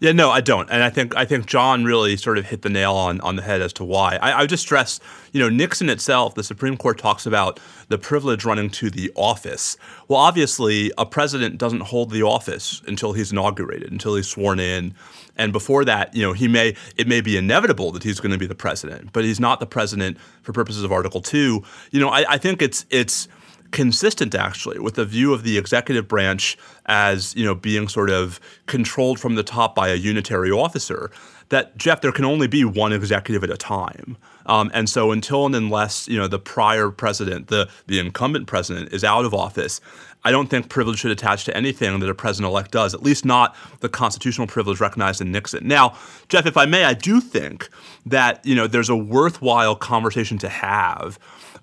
Yeah, 0.00 0.12
no, 0.12 0.30
I 0.30 0.40
don't, 0.40 0.70
and 0.70 0.82
I 0.82 0.88
think 0.88 1.14
I 1.14 1.26
think 1.26 1.44
John 1.44 1.84
really 1.84 2.16
sort 2.16 2.38
of 2.38 2.46
hit 2.46 2.62
the 2.62 2.70
nail 2.70 2.94
on 2.94 3.20
on 3.20 3.36
the 3.36 3.42
head 3.42 3.60
as 3.60 3.70
to 3.74 3.84
why. 3.84 4.16
I, 4.22 4.32
I 4.32 4.40
would 4.40 4.48
just 4.48 4.62
stress, 4.62 4.98
you 5.30 5.40
know, 5.40 5.50
Nixon 5.50 5.90
itself, 5.90 6.34
the 6.34 6.42
Supreme 6.42 6.78
Court 6.78 6.96
talks 6.96 7.26
about 7.26 7.60
the 7.88 7.98
privilege 7.98 8.46
running 8.46 8.70
to 8.70 8.88
the 8.88 9.12
office. 9.14 9.76
Well, 10.08 10.18
obviously, 10.18 10.90
a 10.96 11.04
president 11.04 11.58
doesn't 11.58 11.80
hold 11.80 12.12
the 12.12 12.22
office 12.22 12.80
until 12.86 13.12
he's 13.12 13.30
inaugurated, 13.30 13.92
until 13.92 14.14
he's 14.14 14.26
sworn 14.26 14.58
in, 14.58 14.94
and 15.36 15.52
before 15.52 15.84
that, 15.84 16.16
you 16.16 16.22
know, 16.22 16.32
he 16.32 16.48
may 16.48 16.74
it 16.96 17.06
may 17.06 17.20
be 17.20 17.36
inevitable 17.36 17.92
that 17.92 18.02
he's 18.02 18.20
going 18.20 18.32
to 18.32 18.38
be 18.38 18.46
the 18.46 18.54
president, 18.54 19.12
but 19.12 19.24
he's 19.24 19.38
not 19.38 19.60
the 19.60 19.66
president 19.66 20.16
for 20.40 20.54
purposes 20.54 20.82
of 20.82 20.92
Article 20.92 21.20
Two. 21.20 21.62
You 21.90 22.00
know, 22.00 22.08
I, 22.08 22.24
I 22.26 22.38
think 22.38 22.62
it's 22.62 22.86
it's 22.88 23.28
consistent 23.70 24.34
actually 24.34 24.78
with 24.78 24.94
the 24.94 25.04
view 25.04 25.32
of 25.32 25.42
the 25.42 25.56
executive 25.56 26.08
branch 26.08 26.56
as 26.86 27.34
you 27.36 27.44
know 27.44 27.54
being 27.54 27.88
sort 27.88 28.10
of 28.10 28.40
controlled 28.66 29.18
from 29.18 29.34
the 29.34 29.42
top 29.42 29.74
by 29.74 29.88
a 29.88 29.94
unitary 29.94 30.50
officer 30.50 31.10
that 31.50 31.76
jeff 31.76 32.00
there 32.00 32.12
can 32.12 32.24
only 32.24 32.46
be 32.46 32.64
one 32.64 32.92
executive 32.92 33.44
at 33.44 33.50
a 33.50 33.56
time 33.56 34.16
um, 34.46 34.70
and 34.74 34.88
so 34.88 35.12
until 35.12 35.46
and 35.46 35.54
unless 35.54 36.08
you 36.08 36.18
know 36.18 36.26
the 36.26 36.38
prior 36.38 36.90
president 36.90 37.48
the 37.48 37.68
the 37.86 37.98
incumbent 37.98 38.46
president 38.46 38.92
is 38.92 39.04
out 39.04 39.24
of 39.24 39.32
office 39.32 39.80
I 40.22 40.30
don't 40.30 40.48
think 40.48 40.68
privilege 40.68 40.98
should 40.98 41.10
attach 41.10 41.44
to 41.44 41.56
anything 41.56 41.98
that 42.00 42.10
a 42.10 42.14
president-elect 42.14 42.70
does, 42.70 42.92
at 42.92 43.02
least 43.02 43.24
not 43.24 43.56
the 43.80 43.88
constitutional 43.88 44.46
privilege 44.46 44.80
recognized 44.80 45.20
in 45.20 45.32
Nixon. 45.32 45.66
Now, 45.66 45.96
Jeff, 46.28 46.46
if 46.46 46.56
I 46.56 46.66
may, 46.66 46.84
I 46.84 46.94
do 46.94 47.20
think 47.20 47.70
that 48.06 48.44
you 48.44 48.54
know 48.54 48.66
there's 48.66 48.90
a 48.90 48.96
worthwhile 48.96 49.76
conversation 49.76 50.36
to 50.38 50.48
have 50.48 51.18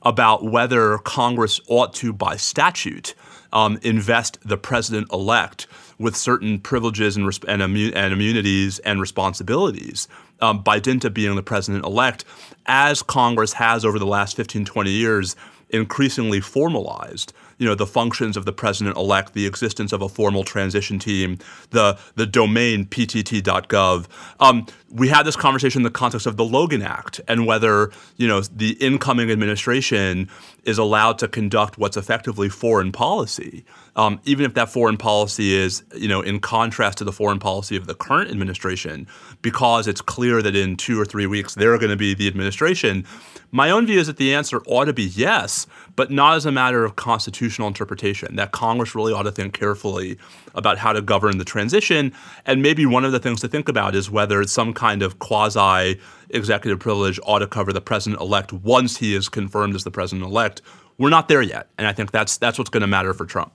about 0.08 0.46
whether 0.46 0.98
Congress 1.00 1.60
ought 1.68 1.94
to, 1.96 2.14
by 2.14 2.38
statute, 2.38 3.14
um, 3.52 3.78
invest 3.82 4.38
the 4.42 4.58
president 4.58 5.12
elect 5.12 5.68
with 6.00 6.16
certain 6.16 6.60
privileges 6.60 7.18
and, 7.18 7.26
and, 7.26 7.62
immu- 7.62 7.94
and 7.94 8.14
immunities 8.14 8.80
and 8.80 9.02
responsibilities 9.02 10.08
um, 10.40 10.62
by 10.62 10.80
dint 10.80 11.04
of 11.04 11.14
being 11.14 11.36
the 11.36 11.44
president 11.44 11.84
elect, 11.84 12.24
as 12.68 13.04
Congress 13.04 13.54
has 13.54 13.84
over 13.84 14.00
the 14.00 14.06
last 14.06 14.38
15, 14.38 14.64
20 14.64 14.92
years 14.92 15.36
increasingly 15.70 16.40
formalized 16.40 17.34
you 17.58 17.66
know 17.68 17.76
the 17.76 17.88
functions 17.88 18.38
of 18.38 18.46
the 18.46 18.54
president 18.54 18.98
elect, 18.98 19.34
the 19.34 19.46
existence 19.46 19.92
of 19.92 20.02
a 20.02 20.10
formal 20.10 20.44
transition 20.44 21.00
team, 21.00 21.40
the 21.72 21.98
the 22.16 22.26
domain 22.26 22.86
ptt.gov. 22.86 24.06
Um, 24.40 24.66
we 24.90 25.10
had 25.10 25.24
this 25.24 25.36
conversation 25.36 25.80
in 25.80 25.84
the 25.84 25.90
context 25.90 26.28
of 26.28 26.38
the 26.38 26.46
Logan 26.46 26.82
Act 26.82 27.20
and 27.28 27.46
whether 27.46 27.92
you 28.16 28.28
know 28.28 28.42
the 28.42 28.72
incoming 28.74 29.32
administration 29.32 30.30
is 30.64 30.78
allowed 30.78 31.18
to 31.20 31.28
conduct 31.28 31.78
what's 31.78 31.98
effectively 31.98 32.50
foreign 32.50 32.92
policy, 32.92 33.66
um, 33.98 34.22
even 34.24 34.46
if 34.46 34.54
that 34.54 34.70
foreign 34.70 34.96
policy 34.96 35.54
is 35.54 35.84
you 35.96 36.08
know 36.08 36.22
in 36.22 36.40
contrast 36.40 37.00
to 37.00 37.04
the 37.04 37.12
foreign 37.12 37.40
policy 37.40 37.76
of 37.76 37.88
the 37.88 37.96
current 37.96 38.32
administration, 38.32 39.08
because 39.42 39.88
it's 39.88 40.02
clear 40.02 40.42
that 40.42 40.56
in 40.56 40.78
two 40.78 41.00
or 41.02 41.06
three 41.06 41.26
weeks 41.26 41.56
they're 41.56 41.78
going 41.78 41.90
to 41.90 41.98
be 41.98 42.14
the 42.14 42.28
administration. 42.28 43.06
My 43.50 43.70
own 43.70 43.86
view 43.86 44.00
is 44.00 44.08
that 44.08 44.18
the 44.18 44.36
answer 44.36 44.62
ought 44.68 44.86
to 44.86 44.94
be 44.94 45.04
yes, 45.04 45.68
but 45.96 46.12
not 46.12 46.36
as 46.36 46.46
a 46.46 46.52
matter 46.52 46.84
of 46.84 46.98
constitutional 46.98 47.68
interpretation. 47.70 48.36
That 48.36 48.52
Congress 48.52 48.94
really 48.94 49.14
ought 49.14 49.24
to 49.24 49.32
think 49.32 49.54
carefully 49.54 50.18
about 50.54 50.78
how 50.78 50.92
to 50.92 51.02
govern 51.02 51.38
the 51.38 51.46
transition. 51.46 52.14
And 52.46 52.62
maybe 52.62 52.86
one 52.86 53.06
of 53.06 53.14
the 53.14 53.20
things 53.20 53.40
to 53.42 53.48
think 53.48 53.70
about 53.70 53.96
is 53.96 54.12
whether 54.12 54.44
some 54.44 54.74
kind 54.74 55.02
of 55.02 55.20
quasi 55.20 56.00
executive 56.30 56.80
privilege 56.80 57.22
ought 57.24 57.40
to 57.40 57.48
cover 57.48 57.72
the 57.72 57.80
president 57.80 58.22
elect 58.22 58.52
once 58.52 58.98
he 58.98 59.16
is 59.16 59.30
confirmed 59.30 59.76
as 59.76 59.86
the 59.86 59.92
president 59.92 60.28
elect. 60.28 60.62
We're 60.98 61.10
not 61.10 61.30
there 61.30 61.42
yet. 61.42 61.70
And 61.78 61.88
I 61.88 61.94
think 61.94 62.12
that's 62.12 62.38
that's 62.38 62.58
what's 62.58 62.70
going 62.70 62.82
to 62.82 62.88
matter 62.88 63.14
for 63.14 63.26
Trump. 63.26 63.54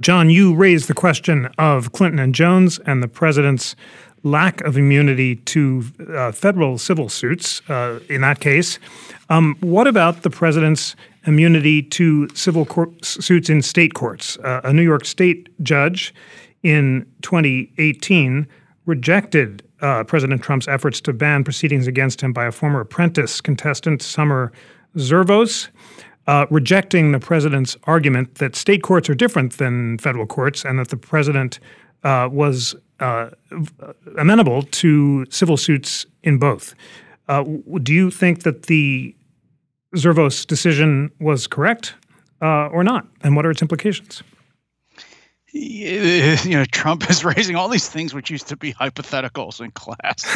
John, 0.00 0.28
you 0.28 0.54
raised 0.54 0.88
the 0.88 0.94
question 0.94 1.46
of 1.58 1.92
Clinton 1.92 2.18
and 2.18 2.34
Jones 2.34 2.78
and 2.80 3.02
the 3.02 3.08
president's 3.08 3.74
lack 4.22 4.60
of 4.62 4.76
immunity 4.76 5.36
to 5.36 5.84
uh, 6.14 6.32
federal 6.32 6.78
civil 6.78 7.08
suits 7.08 7.62
uh, 7.70 8.00
in 8.08 8.20
that 8.20 8.40
case. 8.40 8.78
Um, 9.30 9.56
what 9.60 9.86
about 9.86 10.22
the 10.22 10.30
president's 10.30 10.96
immunity 11.26 11.82
to 11.82 12.28
civil 12.34 12.66
suits 13.02 13.48
in 13.48 13.62
state 13.62 13.94
courts? 13.94 14.36
Uh, 14.38 14.60
a 14.64 14.72
New 14.72 14.82
York 14.82 15.04
State 15.04 15.48
judge 15.62 16.14
in 16.62 17.06
2018 17.22 18.46
rejected 18.84 19.62
uh, 19.80 20.04
President 20.04 20.42
Trump's 20.42 20.68
efforts 20.68 21.00
to 21.02 21.12
ban 21.12 21.44
proceedings 21.44 21.86
against 21.86 22.20
him 22.20 22.32
by 22.32 22.46
a 22.46 22.52
former 22.52 22.80
apprentice 22.80 23.40
contestant, 23.40 24.02
Summer 24.02 24.52
Zervos. 24.96 25.68
Uh, 26.26 26.44
rejecting 26.50 27.12
the 27.12 27.20
president's 27.20 27.76
argument 27.84 28.36
that 28.36 28.56
state 28.56 28.82
courts 28.82 29.08
are 29.08 29.14
different 29.14 29.58
than 29.58 29.96
federal 29.98 30.26
courts 30.26 30.64
and 30.64 30.76
that 30.76 30.88
the 30.88 30.96
president 30.96 31.60
uh, 32.02 32.28
was 32.30 32.74
uh, 33.00 33.30
amenable 34.18 34.62
to 34.62 35.24
civil 35.30 35.56
suits 35.56 36.06
in 36.22 36.38
both. 36.38 36.74
Uh, 37.28 37.44
do 37.82 37.92
you 37.92 38.10
think 38.10 38.42
that 38.42 38.64
the 38.64 39.14
Zervos 39.94 40.46
decision 40.46 41.10
was 41.20 41.46
correct 41.46 41.94
uh, 42.42 42.66
or 42.68 42.82
not? 42.82 43.06
And 43.22 43.36
what 43.36 43.46
are 43.46 43.50
its 43.50 43.62
implications? 43.62 44.22
You 45.52 46.56
know, 46.58 46.64
Trump 46.66 47.08
is 47.08 47.24
raising 47.36 47.56
all 47.56 47.68
these 47.68 47.88
things 47.88 48.14
which 48.14 48.30
used 48.30 48.48
to 48.48 48.56
be 48.56 48.72
hypotheticals 48.72 49.60
in 49.60 49.70
class. 49.70 50.26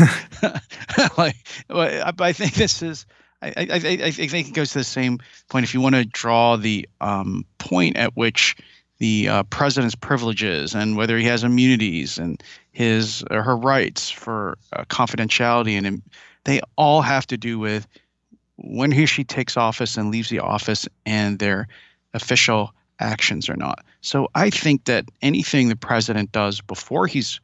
like, 1.19 1.37
I 1.69 2.33
think 2.33 2.55
this 2.55 2.83
is. 2.83 3.07
I, 3.43 3.49
I, 3.57 3.65
I, 4.05 4.11
think 4.11 4.49
it 4.49 4.55
goes 4.55 4.73
to 4.73 4.79
the 4.79 4.85
same 4.85 5.19
point. 5.49 5.65
If 5.65 5.73
you 5.73 5.81
want 5.81 5.95
to 5.95 6.05
draw 6.05 6.57
the 6.57 6.89
um, 7.01 7.47
point 7.59 7.97
at 7.97 8.15
which 8.17 8.55
the 8.99 9.29
uh, 9.29 9.43
president's 9.45 9.95
privileges 9.95 10.75
and 10.75 10.97
whether 10.97 11.17
he 11.17 11.25
has 11.25 11.43
immunities 11.43 12.19
and 12.19 12.43
his 12.73 13.25
or 13.31 13.43
her 13.43 13.57
rights 13.57 14.11
for 14.11 14.59
uh, 14.75 14.85
confidentiality 14.85 15.73
and 15.73 16.03
they 16.45 16.61
all 16.77 17.01
have 17.01 17.27
to 17.29 17.37
do 17.37 17.59
with 17.59 17.87
when 18.57 18.93
he 18.93 19.05
or 19.05 19.07
she 19.07 19.25
takes 19.25 19.57
office 19.57 19.97
and 19.97 20.11
leaves 20.11 20.29
the 20.29 20.39
office 20.39 20.87
and 21.07 21.39
their 21.39 21.67
official 22.13 22.75
actions 22.99 23.49
or 23.49 23.57
not. 23.57 23.83
So 24.03 24.29
I 24.35 24.51
think 24.51 24.85
that 24.85 25.07
anything 25.23 25.69
the 25.69 25.77
president 25.77 26.33
does 26.33 26.61
before 26.61 27.07
he's 27.07 27.41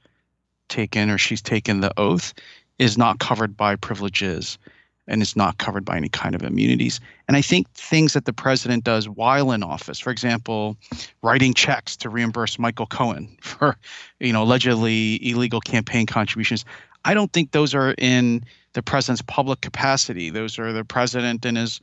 taken 0.69 1.11
or 1.11 1.17
she's 1.17 1.41
taken 1.41 1.81
the 1.81 1.93
oath 1.99 2.35
is 2.79 2.99
not 2.99 3.19
covered 3.19 3.57
by 3.57 3.77
privileges 3.77 4.59
and 5.09 5.23
is 5.23 5.37
not 5.37 5.59
covered 5.59 5.85
by 5.85 5.97
any 5.97 6.09
kind 6.09 6.35
of 6.35 6.43
immunities. 6.43 7.01
And 7.29 7.37
I 7.37 7.43
think 7.43 7.69
things 7.71 8.13
that 8.15 8.25
the 8.25 8.33
president 8.33 8.85
does 8.85 9.09
while 9.09 9.53
in 9.53 9.63
office, 9.63 9.99
for 9.99 10.11
example, 10.11 10.77
writing 11.23 11.55
checks 11.55 11.97
to 11.99 12.09
reimburse 12.09 12.59
Michael 12.59 12.87
Cohen 12.87 13.37
for, 13.41 13.77
you 14.21 14.33
know, 14.33 14.43
allegedly 14.43 15.19
illegal 15.29 15.61
campaign 15.61 16.07
contributions, 16.07 16.65
I 17.05 17.15
don't 17.15 17.33
think 17.33 17.53
those 17.53 17.75
are 17.75 17.95
in 17.99 18.45
the 18.73 18.83
president's 18.83 19.23
public 19.23 19.61
capacity. 19.61 20.29
Those 20.31 20.59
are 20.59 20.73
the 20.73 20.85
president 20.85 21.47
in 21.47 21.57
his 21.57 21.81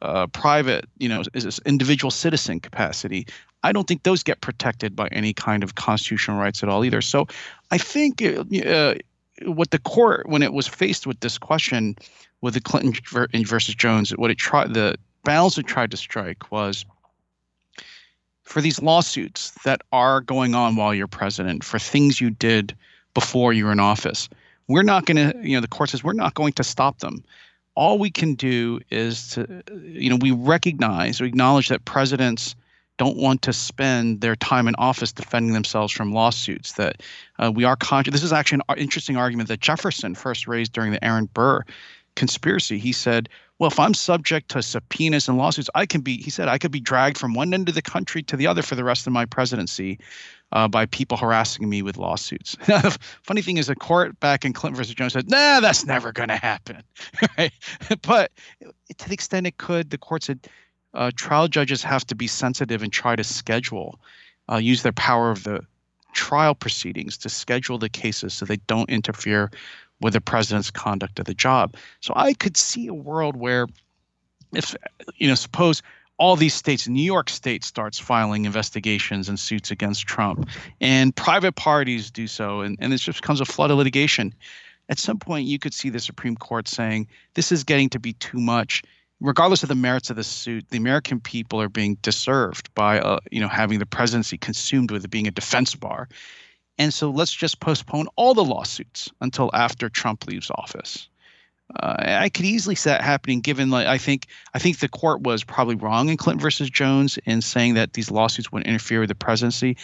uh, 0.00 0.26
private, 0.28 0.86
you 0.98 1.08
know, 1.08 1.22
his 1.34 1.60
individual 1.66 2.10
citizen 2.10 2.60
capacity. 2.60 3.26
I 3.62 3.72
don't 3.72 3.86
think 3.86 4.04
those 4.04 4.22
get 4.22 4.40
protected 4.40 4.96
by 4.96 5.08
any 5.08 5.34
kind 5.34 5.62
of 5.62 5.74
constitutional 5.74 6.38
rights 6.38 6.62
at 6.62 6.68
all 6.68 6.84
either. 6.84 7.02
So 7.02 7.26
I 7.70 7.78
think 7.78 8.22
uh, 8.22 8.44
uh 8.64 8.94
what 9.44 9.70
the 9.70 9.78
court, 9.78 10.28
when 10.28 10.42
it 10.42 10.52
was 10.52 10.66
faced 10.66 11.06
with 11.06 11.20
this 11.20 11.38
question, 11.38 11.96
with 12.42 12.54
the 12.54 12.60
Clinton 12.60 12.94
versus 13.44 13.74
Jones, 13.74 14.10
what 14.10 14.30
it 14.30 14.38
tried, 14.38 14.74
the 14.74 14.96
balance 15.24 15.58
it 15.58 15.66
tried 15.66 15.90
to 15.90 15.96
strike 15.96 16.50
was 16.50 16.84
for 18.42 18.60
these 18.60 18.82
lawsuits 18.82 19.52
that 19.64 19.82
are 19.92 20.20
going 20.20 20.54
on 20.54 20.76
while 20.76 20.94
you're 20.94 21.06
president 21.06 21.62
for 21.62 21.78
things 21.78 22.20
you 22.20 22.30
did 22.30 22.74
before 23.14 23.52
you 23.52 23.64
were 23.66 23.72
in 23.72 23.80
office. 23.80 24.28
We're 24.68 24.82
not 24.82 25.06
going 25.06 25.16
to, 25.16 25.48
you 25.48 25.56
know, 25.56 25.60
the 25.60 25.68
court 25.68 25.90
says 25.90 26.02
we're 26.02 26.12
not 26.12 26.34
going 26.34 26.52
to 26.54 26.64
stop 26.64 26.98
them. 26.98 27.22
All 27.76 27.98
we 27.98 28.10
can 28.10 28.34
do 28.34 28.80
is 28.90 29.28
to, 29.30 29.62
you 29.82 30.10
know, 30.10 30.16
we 30.16 30.32
recognize, 30.32 31.20
we 31.20 31.28
acknowledge 31.28 31.68
that 31.68 31.84
presidents 31.84 32.56
don't 32.98 33.16
want 33.16 33.40
to 33.42 33.52
spend 33.52 34.20
their 34.20 34.36
time 34.36 34.68
in 34.68 34.74
office 34.74 35.12
defending 35.12 35.54
themselves 35.54 35.92
from 35.92 36.12
lawsuits. 36.12 36.72
That 36.72 37.02
uh, 37.38 37.50
we 37.50 37.64
are 37.64 37.76
conscious. 37.76 38.12
This 38.12 38.22
is 38.22 38.32
actually 38.32 38.60
an 38.68 38.78
interesting 38.78 39.16
argument 39.16 39.48
that 39.48 39.60
Jefferson 39.60 40.14
first 40.14 40.46
raised 40.46 40.72
during 40.72 40.92
the 40.92 41.02
Aaron 41.02 41.24
Burr 41.32 41.64
conspiracy. 42.16 42.78
He 42.78 42.92
said, 42.92 43.28
well, 43.58 43.70
if 43.70 43.78
I'm 43.78 43.92
subject 43.92 44.50
to 44.52 44.62
subpoenas 44.62 45.28
and 45.28 45.36
lawsuits, 45.36 45.68
I 45.74 45.84
can 45.84 46.00
be, 46.00 46.16
he 46.16 46.30
said, 46.30 46.48
I 46.48 46.56
could 46.56 46.70
be 46.70 46.80
dragged 46.80 47.18
from 47.18 47.34
one 47.34 47.52
end 47.52 47.68
of 47.68 47.74
the 47.74 47.82
country 47.82 48.22
to 48.22 48.36
the 48.36 48.46
other 48.46 48.62
for 48.62 48.74
the 48.74 48.84
rest 48.84 49.06
of 49.06 49.12
my 49.12 49.26
presidency 49.26 49.98
uh, 50.52 50.66
by 50.66 50.86
people 50.86 51.18
harassing 51.18 51.68
me 51.68 51.82
with 51.82 51.98
lawsuits. 51.98 52.56
Funny 53.22 53.42
thing 53.42 53.58
is, 53.58 53.66
the 53.66 53.76
court 53.76 54.18
back 54.18 54.44
in 54.44 54.54
Clinton 54.54 54.76
versus 54.76 54.94
Jones 54.94 55.12
said, 55.12 55.28
nah, 55.28 55.60
that's 55.60 55.84
never 55.84 56.10
going 56.10 56.30
to 56.30 56.36
happen. 56.36 56.82
right? 57.38 57.52
But 58.02 58.32
to 58.96 59.08
the 59.08 59.14
extent 59.14 59.46
it 59.46 59.58
could, 59.58 59.90
the 59.90 59.98
court 59.98 60.24
said 60.24 60.40
uh, 60.94 61.10
trial 61.14 61.46
judges 61.46 61.82
have 61.82 62.06
to 62.06 62.14
be 62.14 62.26
sensitive 62.26 62.82
and 62.82 62.92
try 62.92 63.14
to 63.14 63.24
schedule, 63.24 64.00
uh, 64.50 64.56
use 64.56 64.82
their 64.82 64.92
power 64.92 65.30
of 65.30 65.44
the 65.44 65.60
trial 66.14 66.54
proceedings 66.54 67.16
to 67.18 67.28
schedule 67.28 67.78
the 67.78 67.88
cases 67.88 68.34
so 68.34 68.44
they 68.44 68.56
don't 68.66 68.90
interfere 68.90 69.50
with 70.00 70.14
the 70.14 70.20
president's 70.20 70.70
conduct 70.70 71.18
of 71.18 71.26
the 71.26 71.34
job. 71.34 71.76
So 72.00 72.12
I 72.16 72.32
could 72.32 72.56
see 72.56 72.86
a 72.86 72.94
world 72.94 73.36
where, 73.36 73.66
if 74.54 74.74
you 75.16 75.28
know, 75.28 75.34
suppose 75.34 75.82
all 76.18 76.36
these 76.36 76.54
states, 76.54 76.86
New 76.86 77.02
York 77.02 77.30
State 77.30 77.64
starts 77.64 77.98
filing 77.98 78.44
investigations 78.44 79.28
and 79.28 79.40
suits 79.40 79.70
against 79.70 80.06
Trump, 80.06 80.48
and 80.80 81.16
private 81.16 81.56
parties 81.56 82.10
do 82.10 82.26
so, 82.26 82.60
and, 82.60 82.76
and 82.80 82.92
it 82.92 82.98
just 82.98 83.22
becomes 83.22 83.40
a 83.40 83.46
flood 83.46 83.70
of 83.70 83.78
litigation. 83.78 84.34
At 84.90 84.98
some 84.98 85.18
point, 85.18 85.46
you 85.46 85.58
could 85.58 85.72
see 85.72 85.88
the 85.88 86.00
Supreme 86.00 86.36
Court 86.36 86.68
saying 86.68 87.08
this 87.34 87.52
is 87.52 87.64
getting 87.64 87.88
to 87.90 87.98
be 87.98 88.12
too 88.14 88.38
much. 88.38 88.82
Regardless 89.20 89.62
of 89.62 89.68
the 89.68 89.74
merits 89.74 90.10
of 90.10 90.16
the 90.16 90.24
suit, 90.24 90.66
the 90.70 90.78
American 90.78 91.20
people 91.20 91.60
are 91.60 91.68
being 91.68 91.94
deserved 92.02 92.74
by, 92.74 93.00
uh, 93.00 93.20
you 93.30 93.40
know, 93.40 93.48
having 93.48 93.78
the 93.78 93.86
presidency 93.86 94.36
consumed 94.36 94.90
with 94.90 95.04
it 95.04 95.10
being 95.10 95.28
a 95.28 95.30
defense 95.30 95.74
bar. 95.74 96.08
And 96.80 96.94
so 96.94 97.10
let's 97.10 97.34
just 97.34 97.60
postpone 97.60 98.06
all 98.16 98.32
the 98.32 98.42
lawsuits 98.42 99.10
until 99.20 99.50
after 99.52 99.90
Trump 99.90 100.26
leaves 100.26 100.50
office. 100.54 101.10
Uh, 101.78 101.96
I 101.98 102.30
could 102.30 102.46
easily 102.46 102.74
see 102.74 102.88
that 102.88 103.02
happening, 103.02 103.42
given 103.42 103.68
like 103.68 103.86
I 103.86 103.98
think 103.98 104.28
I 104.54 104.58
think 104.58 104.78
the 104.78 104.88
court 104.88 105.20
was 105.20 105.44
probably 105.44 105.74
wrong 105.74 106.08
in 106.08 106.16
Clinton 106.16 106.40
versus 106.40 106.70
Jones 106.70 107.18
in 107.26 107.42
saying 107.42 107.74
that 107.74 107.92
these 107.92 108.10
lawsuits 108.10 108.50
wouldn't 108.50 108.66
interfere 108.66 109.00
with 109.00 109.10
the 109.10 109.14
presidency, 109.14 109.76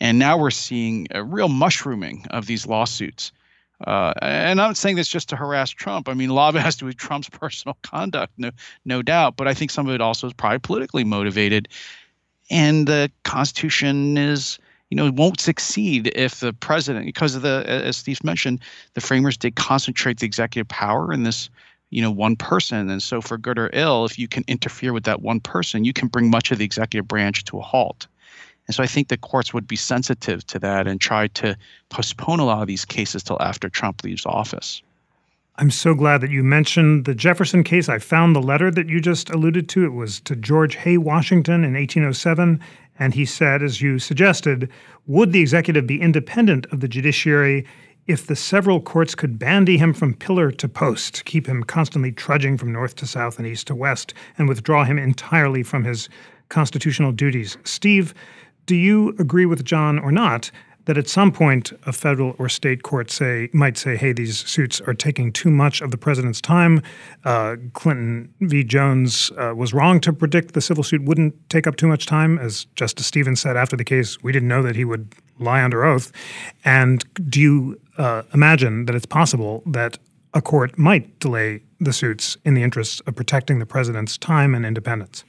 and 0.00 0.18
now 0.18 0.38
we're 0.38 0.50
seeing 0.50 1.06
a 1.10 1.22
real 1.22 1.50
mushrooming 1.50 2.24
of 2.30 2.46
these 2.46 2.66
lawsuits. 2.66 3.30
Uh, 3.86 4.14
and 4.22 4.58
I'm 4.58 4.68
not 4.68 4.78
saying 4.78 4.96
this 4.96 5.06
just 5.06 5.28
to 5.28 5.36
harass 5.36 5.68
Trump. 5.68 6.08
I 6.08 6.14
mean, 6.14 6.30
a 6.30 6.34
lot 6.34 6.48
of 6.48 6.56
it 6.56 6.60
has 6.60 6.76
to 6.76 6.80
do 6.80 6.86
with 6.86 6.96
Trump's 6.96 7.28
personal 7.42 7.76
conduct, 7.82 8.32
no, 8.38 8.52
no 8.86 9.02
doubt. 9.02 9.36
But 9.36 9.48
I 9.48 9.54
think 9.54 9.70
some 9.70 9.86
of 9.86 9.94
it 9.94 10.00
also 10.00 10.26
is 10.26 10.32
probably 10.32 10.60
politically 10.60 11.04
motivated. 11.04 11.68
And 12.50 12.88
the 12.88 13.12
Constitution 13.22 14.16
is 14.16 14.58
you 14.90 14.96
know, 14.96 15.10
won't 15.10 15.40
succeed 15.40 16.10
if 16.14 16.40
the 16.40 16.52
president, 16.52 17.06
because 17.06 17.34
of 17.34 17.42
the, 17.42 17.64
as 17.66 17.96
Steve 17.96 18.24
mentioned, 18.24 18.60
the 18.94 19.00
framers 19.00 19.36
did 19.36 19.54
concentrate 19.56 20.20
the 20.20 20.26
executive 20.26 20.68
power 20.68 21.12
in 21.12 21.24
this, 21.24 21.50
you 21.90 22.00
know, 22.00 22.10
one 22.10 22.36
person. 22.36 22.88
And 22.88 23.02
so, 23.02 23.20
for 23.20 23.36
good 23.36 23.58
or 23.58 23.70
ill, 23.72 24.04
if 24.04 24.18
you 24.18 24.28
can 24.28 24.44
interfere 24.48 24.92
with 24.92 25.04
that 25.04 25.20
one 25.20 25.40
person, 25.40 25.84
you 25.84 25.92
can 25.92 26.08
bring 26.08 26.30
much 26.30 26.50
of 26.50 26.58
the 26.58 26.64
executive 26.64 27.06
branch 27.06 27.44
to 27.44 27.58
a 27.58 27.62
halt. 27.62 28.06
And 28.66 28.74
so, 28.74 28.82
I 28.82 28.86
think 28.86 29.08
the 29.08 29.18
courts 29.18 29.52
would 29.52 29.66
be 29.66 29.76
sensitive 29.76 30.46
to 30.46 30.58
that 30.60 30.86
and 30.86 31.00
try 31.00 31.28
to 31.28 31.56
postpone 31.90 32.40
a 32.40 32.44
lot 32.44 32.62
of 32.62 32.68
these 32.68 32.84
cases 32.84 33.22
till 33.22 33.40
after 33.40 33.68
Trump 33.68 34.04
leaves 34.04 34.24
office. 34.24 34.82
I'm 35.60 35.72
so 35.72 35.92
glad 35.92 36.20
that 36.20 36.30
you 36.30 36.44
mentioned 36.44 37.04
the 37.04 37.16
Jefferson 37.16 37.64
case. 37.64 37.88
I 37.88 37.98
found 37.98 38.36
the 38.36 38.40
letter 38.40 38.70
that 38.70 38.88
you 38.88 39.00
just 39.00 39.28
alluded 39.30 39.68
to. 39.70 39.84
It 39.84 39.92
was 39.92 40.20
to 40.20 40.36
George 40.36 40.76
Hay 40.76 40.98
Washington 40.98 41.64
in 41.64 41.74
1807, 41.74 42.60
and 43.00 43.12
he 43.12 43.24
said, 43.24 43.60
as 43.60 43.82
you 43.82 43.98
suggested, 43.98 44.70
would 45.08 45.32
the 45.32 45.40
executive 45.40 45.84
be 45.84 46.00
independent 46.00 46.66
of 46.66 46.78
the 46.78 46.86
judiciary 46.86 47.66
if 48.06 48.24
the 48.24 48.36
several 48.36 48.80
courts 48.80 49.16
could 49.16 49.36
bandy 49.36 49.76
him 49.76 49.92
from 49.92 50.14
pillar 50.14 50.52
to 50.52 50.68
post, 50.68 51.24
keep 51.24 51.48
him 51.48 51.64
constantly 51.64 52.12
trudging 52.12 52.56
from 52.56 52.72
north 52.72 52.94
to 52.94 53.06
south 53.08 53.36
and 53.38 53.46
east 53.46 53.66
to 53.66 53.74
west, 53.74 54.14
and 54.38 54.48
withdraw 54.48 54.84
him 54.84 54.96
entirely 54.96 55.64
from 55.64 55.82
his 55.82 56.08
constitutional 56.50 57.10
duties? 57.10 57.58
Steve, 57.64 58.14
do 58.66 58.76
you 58.76 59.08
agree 59.18 59.44
with 59.44 59.64
John 59.64 59.98
or 59.98 60.12
not 60.12 60.52
that 60.88 60.96
at 60.96 61.06
some 61.06 61.30
point 61.30 61.70
a 61.84 61.92
federal 61.92 62.34
or 62.38 62.48
state 62.48 62.82
court 62.82 63.10
say 63.10 63.50
might 63.52 63.76
say, 63.76 63.94
"Hey, 63.94 64.12
these 64.14 64.38
suits 64.38 64.80
are 64.80 64.94
taking 64.94 65.30
too 65.30 65.50
much 65.50 65.82
of 65.82 65.90
the 65.90 65.98
president's 65.98 66.40
time." 66.40 66.80
Uh, 67.26 67.56
Clinton 67.74 68.32
v. 68.40 68.64
Jones 68.64 69.30
uh, 69.36 69.52
was 69.54 69.74
wrong 69.74 70.00
to 70.00 70.14
predict 70.14 70.54
the 70.54 70.62
civil 70.62 70.82
suit 70.82 71.02
wouldn't 71.04 71.34
take 71.50 71.66
up 71.66 71.76
too 71.76 71.86
much 71.86 72.06
time, 72.06 72.38
as 72.38 72.64
Justice 72.74 73.06
Stevens 73.06 73.38
said 73.38 73.54
after 73.54 73.76
the 73.76 73.84
case. 73.84 74.22
We 74.22 74.32
didn't 74.32 74.48
know 74.48 74.62
that 74.62 74.76
he 74.76 74.86
would 74.86 75.14
lie 75.38 75.62
under 75.62 75.84
oath. 75.84 76.10
And 76.64 77.04
do 77.28 77.38
you 77.38 77.80
uh, 77.98 78.22
imagine 78.32 78.86
that 78.86 78.94
it's 78.94 79.06
possible 79.06 79.62
that 79.66 79.98
a 80.32 80.40
court 80.40 80.78
might 80.78 81.20
delay 81.20 81.60
the 81.80 81.92
suits 81.92 82.38
in 82.46 82.54
the 82.54 82.62
interests 82.62 83.00
of 83.06 83.14
protecting 83.14 83.58
the 83.58 83.66
president's 83.66 84.16
time 84.16 84.54
and 84.54 84.64
independence? 84.64 85.22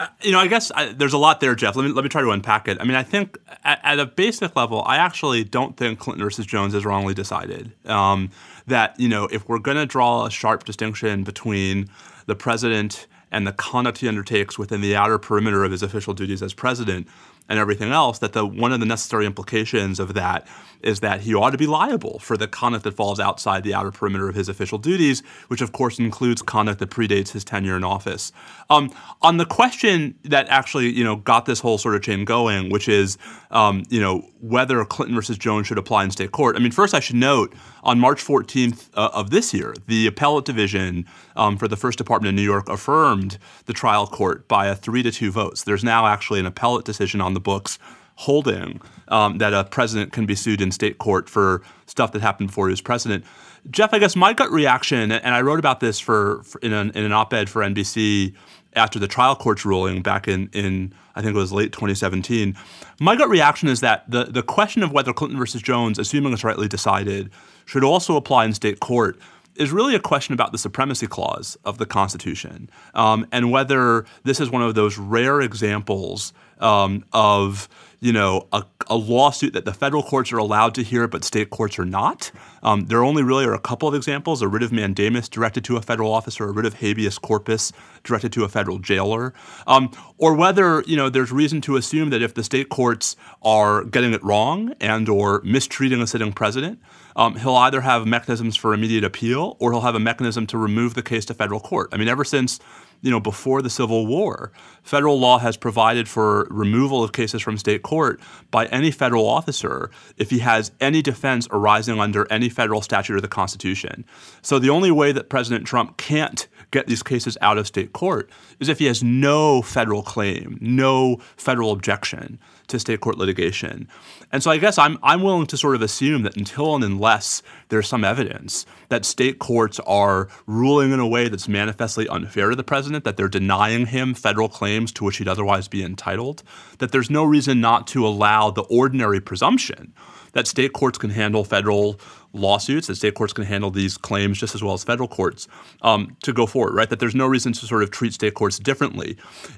Uh, 0.00 0.06
you 0.22 0.32
know, 0.32 0.38
I 0.38 0.46
guess 0.46 0.72
I, 0.74 0.94
there's 0.94 1.12
a 1.12 1.18
lot 1.18 1.40
there, 1.40 1.54
Jeff. 1.54 1.76
Let 1.76 1.84
me 1.84 1.92
let 1.92 2.02
me 2.02 2.08
try 2.08 2.22
to 2.22 2.30
unpack 2.30 2.68
it. 2.68 2.78
I 2.80 2.84
mean, 2.84 2.96
I 2.96 3.02
think 3.02 3.36
at, 3.64 3.80
at 3.84 3.98
a 4.00 4.06
basic 4.06 4.56
level, 4.56 4.82
I 4.86 4.96
actually 4.96 5.44
don't 5.44 5.76
think 5.76 5.98
Clinton 5.98 6.24
versus 6.24 6.46
Jones 6.46 6.74
is 6.74 6.86
wrongly 6.86 7.12
decided. 7.12 7.72
Um, 7.84 8.30
that 8.66 8.98
you 8.98 9.08
know, 9.08 9.28
if 9.30 9.46
we're 9.46 9.58
going 9.58 9.76
to 9.76 9.84
draw 9.84 10.24
a 10.24 10.30
sharp 10.30 10.64
distinction 10.64 11.22
between 11.22 11.90
the 12.24 12.34
president 12.34 13.08
and 13.30 13.46
the 13.46 13.52
conduct 13.52 13.98
he 13.98 14.08
undertakes 14.08 14.58
within 14.58 14.80
the 14.80 14.96
outer 14.96 15.18
perimeter 15.18 15.64
of 15.64 15.70
his 15.70 15.82
official 15.82 16.14
duties 16.14 16.42
as 16.42 16.54
president, 16.54 17.06
and 17.50 17.58
everything 17.58 17.90
else, 17.90 18.20
that 18.20 18.32
the 18.32 18.46
one 18.46 18.72
of 18.72 18.80
the 18.80 18.86
necessary 18.86 19.26
implications 19.26 19.98
of 19.98 20.14
that 20.14 20.46
is 20.82 21.00
that 21.00 21.20
he 21.20 21.34
ought 21.34 21.50
to 21.50 21.58
be 21.58 21.66
liable 21.66 22.18
for 22.20 22.36
the 22.36 22.48
conduct 22.48 22.84
that 22.84 22.94
falls 22.94 23.20
outside 23.20 23.64
the 23.64 23.74
outer 23.74 23.90
perimeter 23.90 24.28
of 24.28 24.34
his 24.34 24.48
official 24.48 24.78
duties, 24.78 25.22
which 25.48 25.60
of 25.60 25.72
course 25.72 25.98
includes 25.98 26.40
conduct 26.40 26.78
that 26.78 26.88
predates 26.88 27.32
his 27.32 27.44
tenure 27.44 27.76
in 27.76 27.84
office. 27.84 28.32
Um, 28.70 28.90
on 29.20 29.36
the 29.36 29.44
question 29.44 30.14
that 30.24 30.48
actually, 30.48 30.90
you 30.90 31.04
know, 31.04 31.16
got 31.16 31.44
this 31.44 31.60
whole 31.60 31.76
sort 31.76 31.96
of 31.96 32.02
chain 32.02 32.24
going, 32.24 32.70
which 32.70 32.88
is, 32.88 33.18
um, 33.50 33.82
you 33.90 34.00
know, 34.00 34.26
whether 34.40 34.82
Clinton 34.84 35.14
versus 35.14 35.36
Jones 35.36 35.66
should 35.66 35.76
apply 35.76 36.04
in 36.04 36.10
state 36.12 36.32
court. 36.32 36.56
I 36.56 36.60
mean, 36.60 36.72
first 36.72 36.94
I 36.94 37.00
should 37.00 37.16
note 37.16 37.52
on 37.82 37.98
March 37.98 38.24
14th 38.24 38.88
uh, 38.94 39.10
of 39.12 39.30
this 39.30 39.54
year, 39.54 39.74
the 39.86 40.06
appellate 40.06 40.44
division 40.44 41.06
um, 41.36 41.56
for 41.56 41.68
the 41.68 41.76
First 41.76 41.98
Department 41.98 42.28
of 42.28 42.34
New 42.34 42.42
York 42.42 42.68
affirmed 42.68 43.38
the 43.66 43.72
trial 43.72 44.06
court 44.06 44.46
by 44.48 44.66
a 44.66 44.74
three 44.74 45.02
to 45.02 45.10
two 45.10 45.30
votes. 45.30 45.64
There's 45.64 45.84
now 45.84 46.06
actually 46.06 46.40
an 46.40 46.46
appellate 46.46 46.84
decision 46.84 47.20
on 47.20 47.34
the 47.34 47.40
books 47.40 47.78
holding 48.16 48.80
um, 49.08 49.38
that 49.38 49.54
a 49.54 49.64
president 49.64 50.12
can 50.12 50.26
be 50.26 50.34
sued 50.34 50.60
in 50.60 50.70
state 50.70 50.98
court 50.98 51.28
for 51.28 51.62
stuff 51.86 52.12
that 52.12 52.20
happened 52.20 52.48
before 52.48 52.68
he 52.68 52.72
was 52.72 52.82
president. 52.82 53.24
Jeff, 53.70 53.94
I 53.94 53.98
guess 53.98 54.14
my 54.14 54.32
gut 54.32 54.50
reaction, 54.50 55.10
and 55.10 55.34
I 55.34 55.40
wrote 55.40 55.58
about 55.58 55.80
this 55.80 55.98
for, 55.98 56.42
for 56.44 56.58
in, 56.60 56.72
an, 56.72 56.90
in 56.94 57.04
an 57.04 57.12
op-ed 57.12 57.48
for 57.48 57.62
NBC 57.62 58.34
after 58.74 58.98
the 58.98 59.08
trial 59.08 59.34
court's 59.36 59.64
ruling 59.64 60.02
back 60.02 60.28
in, 60.28 60.48
in 60.52 60.94
I 61.14 61.22
think 61.22 61.34
it 61.34 61.38
was 61.38 61.52
late 61.52 61.72
2017. 61.72 62.56
My 63.00 63.16
gut 63.16 63.28
reaction 63.28 63.68
is 63.68 63.80
that 63.80 64.08
the, 64.10 64.24
the 64.24 64.42
question 64.42 64.82
of 64.82 64.92
whether 64.92 65.12
Clinton 65.12 65.38
versus 65.38 65.62
Jones, 65.62 65.98
assuming 65.98 66.32
it's 66.32 66.44
rightly 66.44 66.68
decided, 66.68 67.30
should 67.70 67.84
also 67.84 68.16
apply 68.16 68.44
in 68.44 68.52
state 68.52 68.80
court 68.80 69.16
is 69.54 69.70
really 69.70 69.94
a 69.94 70.00
question 70.00 70.34
about 70.34 70.50
the 70.50 70.58
supremacy 70.58 71.06
clause 71.06 71.56
of 71.64 71.78
the 71.78 71.86
Constitution 71.86 72.68
um, 72.94 73.24
and 73.30 73.52
whether 73.52 74.04
this 74.24 74.40
is 74.40 74.50
one 74.50 74.60
of 74.60 74.74
those 74.74 74.98
rare 74.98 75.40
examples 75.40 76.32
um, 76.58 77.04
of 77.12 77.68
you 78.00 78.12
know, 78.12 78.48
a, 78.50 78.64
a, 78.88 78.96
lawsuit 78.96 79.52
that 79.52 79.66
the 79.66 79.74
federal 79.74 80.02
courts 80.02 80.32
are 80.32 80.38
allowed 80.38 80.74
to 80.74 80.82
hear, 80.82 81.06
but 81.06 81.22
state 81.22 81.50
courts 81.50 81.78
are 81.78 81.84
not. 81.84 82.30
Um, 82.62 82.86
there 82.86 83.04
only 83.04 83.22
really 83.22 83.44
are 83.44 83.52
a 83.52 83.60
couple 83.60 83.88
of 83.88 83.94
examples: 83.94 84.40
a 84.40 84.48
writ 84.48 84.62
of 84.62 84.72
mandamus 84.72 85.28
directed 85.28 85.64
to 85.64 85.76
a 85.76 85.82
federal 85.82 86.10
officer, 86.10 86.48
a 86.48 86.52
writ 86.52 86.64
of 86.64 86.74
habeas 86.74 87.18
corpus 87.18 87.72
directed 88.02 88.32
to 88.32 88.44
a 88.44 88.48
federal 88.48 88.78
jailer, 88.78 89.34
um, 89.66 89.90
or 90.16 90.34
whether 90.34 90.82
you 90.86 90.96
know 90.96 91.10
there's 91.10 91.30
reason 91.30 91.60
to 91.60 91.76
assume 91.76 92.08
that 92.08 92.22
if 92.22 92.32
the 92.32 92.42
state 92.42 92.70
courts 92.70 93.16
are 93.42 93.84
getting 93.84 94.14
it 94.14 94.24
wrong 94.24 94.72
and 94.80 95.08
or 95.08 95.42
mistreating 95.44 96.00
a 96.00 96.06
sitting 96.06 96.32
president, 96.32 96.80
um, 97.16 97.36
he'll 97.36 97.56
either 97.56 97.82
have 97.82 98.06
mechanisms 98.06 98.56
for 98.56 98.72
immediate 98.72 99.04
appeal 99.04 99.56
or 99.60 99.72
he'll 99.72 99.82
have 99.82 99.94
a 99.94 100.00
mechanism 100.00 100.46
to 100.46 100.56
remove 100.56 100.94
the 100.94 101.02
case 101.02 101.26
to 101.26 101.34
federal 101.34 101.60
court. 101.60 101.90
I 101.92 101.98
mean, 101.98 102.08
ever 102.08 102.24
since 102.24 102.60
you 103.02 103.10
know, 103.10 103.20
before 103.20 103.62
the 103.62 103.70
Civil 103.70 104.06
War, 104.06 104.52
federal 104.82 105.18
law 105.18 105.38
has 105.38 105.56
provided 105.56 106.08
for 106.08 106.46
removal 106.50 107.02
of 107.02 107.12
cases 107.12 107.42
from 107.42 107.56
state 107.56 107.82
court 107.82 108.20
by 108.50 108.66
any 108.66 108.90
federal 108.90 109.26
officer 109.26 109.90
if 110.16 110.30
he 110.30 110.40
has 110.40 110.72
any 110.80 111.02
defense 111.02 111.48
arising 111.50 112.00
under 112.00 112.30
any 112.30 112.48
federal 112.48 112.82
statute 112.82 113.14
or 113.14 113.20
the 113.20 113.28
Constitution. 113.28 114.04
So 114.42 114.58
the 114.58 114.70
only 114.70 114.90
way 114.90 115.12
that 115.12 115.28
President 115.28 115.66
Trump 115.66 115.96
can't 115.96 116.46
get 116.70 116.86
these 116.86 117.02
cases 117.02 117.36
out 117.40 117.58
of 117.58 117.66
state 117.66 117.92
court 117.92 118.30
is 118.58 118.68
if 118.68 118.78
he 118.78 118.86
has 118.86 119.02
no 119.02 119.62
federal 119.62 120.02
claim, 120.02 120.58
no 120.60 121.18
federal 121.36 121.72
objection 121.72 122.38
to 122.68 122.78
state 122.78 123.00
court 123.00 123.18
litigation. 123.18 123.88
And 124.32 124.42
so 124.42 124.50
I 124.50 124.58
guess 124.58 124.78
I'm 124.78 124.98
I'm 125.02 125.22
willing 125.22 125.46
to 125.46 125.56
sort 125.56 125.74
of 125.74 125.82
assume 125.82 126.22
that 126.22 126.36
until 126.36 126.74
and 126.74 126.84
unless 126.84 127.42
there's 127.68 127.88
some 127.88 128.04
evidence 128.04 128.64
that 128.88 129.04
state 129.04 129.38
courts 129.38 129.80
are 129.80 130.28
ruling 130.46 130.92
in 130.92 131.00
a 131.00 131.06
way 131.06 131.28
that's 131.28 131.48
manifestly 131.48 132.06
unfair 132.08 132.50
to 132.50 132.56
the 132.56 132.64
president, 132.64 133.04
that 133.04 133.16
they're 133.16 133.28
denying 133.28 133.86
him 133.86 134.14
federal 134.14 134.48
claims 134.48 134.92
to 134.92 135.04
which 135.04 135.16
he'd 135.16 135.28
otherwise 135.28 135.68
be 135.68 135.82
entitled, 135.82 136.42
that 136.78 136.92
there's 136.92 137.10
no 137.10 137.24
reason 137.24 137.60
not 137.60 137.86
to 137.88 138.06
allow 138.06 138.50
the 138.50 138.62
ordinary 138.62 139.20
presumption 139.20 139.92
that 140.32 140.46
state 140.46 140.72
courts 140.72 140.98
can 140.98 141.10
handle 141.10 141.44
federal 141.44 142.00
lawsuits, 142.32 142.86
that 142.86 142.96
state 142.96 143.14
courts 143.14 143.32
can 143.32 143.44
handle 143.44 143.70
these 143.70 143.96
claims 143.96 144.38
just 144.38 144.54
as 144.54 144.62
well 144.62 144.74
as 144.74 144.84
federal 144.84 145.08
courts 145.08 145.48
um, 145.82 146.16
to 146.22 146.32
go 146.32 146.46
forward, 146.46 146.74
right? 146.74 146.88
That 146.88 147.00
there's 147.00 147.14
no 147.14 147.26
reason 147.26 147.52
to 147.52 147.66
sort 147.66 147.82
of 147.82 147.90
treat 147.90 148.14
state 148.14 148.34
courts 148.34 148.58
differently. 148.58 149.16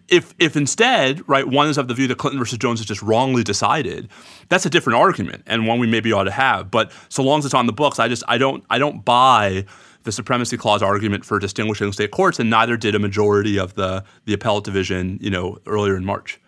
If 0.08 0.34
if 0.38 0.56
instead, 0.56 1.26
right, 1.28 1.46
one 1.46 1.68
is 1.68 1.78
of 1.78 1.88
the 1.88 1.94
view 1.94 2.06
that 2.08 2.18
Clinton 2.18 2.38
versus 2.38 2.58
Jones 2.58 2.80
is 2.80 2.86
just 2.86 3.02
wrongly 3.02 3.42
decided, 3.42 4.08
that's 4.48 4.66
a 4.66 4.70
different 4.70 4.98
argument 4.98 5.42
and 5.46 5.66
one 5.66 5.78
we 5.78 5.86
maybe 5.86 6.12
ought 6.12 6.24
to 6.24 6.30
have. 6.30 6.70
But 6.70 6.92
so 7.08 7.22
long 7.22 7.38
as 7.40 7.44
it's 7.44 7.54
on 7.54 7.66
the 7.66 7.72
books, 7.72 7.98
I 7.98 8.08
just 8.08 8.24
I 8.28 8.38
don't 8.38 8.64
I 8.70 8.78
don't 8.78 9.04
buy 9.04 9.66
the 10.04 10.12
supremacy 10.12 10.56
clause 10.56 10.82
argument 10.82 11.24
for 11.24 11.38
distinguishing 11.38 11.92
state 11.92 12.10
courts, 12.10 12.40
and 12.40 12.50
neither 12.50 12.76
did 12.76 12.94
a 12.94 12.98
majority 12.98 13.58
of 13.58 13.74
the 13.74 14.04
the 14.24 14.32
appellate 14.32 14.64
division, 14.64 15.18
you 15.20 15.30
know, 15.30 15.58
earlier 15.66 15.96
in 15.96 16.04
March. 16.04 16.40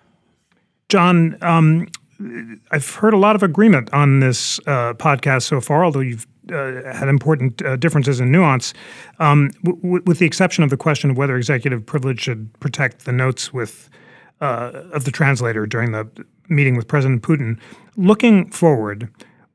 John, 0.89 1.37
um, 1.43 1.89
I've 2.71 2.89
heard 2.95 3.15
a 3.15 3.19
lot 3.19 3.37
of 3.37 3.43
agreement 3.43 3.93
on 3.93 4.21
this 4.21 4.59
uh, 4.61 4.95
podcast 4.95 5.43
so 5.43 5.61
far, 5.61 5.85
although 5.85 6.01
you've 6.01 6.27
uh, 6.53 6.93
had 6.93 7.09
important 7.09 7.63
uh, 7.63 7.77
differences 7.77 8.21
in 8.21 8.31
nuance, 8.31 8.75
um, 9.19 9.51
w- 9.65 10.03
with 10.05 10.19
the 10.19 10.27
exception 10.27 10.65
of 10.65 10.71
the 10.71 10.77
question 10.77 11.11
of 11.11 11.17
whether 11.17 11.37
executive 11.37 11.85
privilege 11.85 12.21
should 12.21 12.53
protect 12.61 13.05
the 13.05 13.13
notes 13.13 13.53
with 13.53 13.89
uh, 14.41 14.83
of 14.93 15.05
the 15.05 15.11
translator 15.11 15.67
during 15.67 15.93
the 15.93 16.07
meeting 16.49 16.77
with 16.77 16.87
President 16.87 17.23
Putin. 17.23 17.59
Looking 17.97 18.51
forward, 18.51 19.09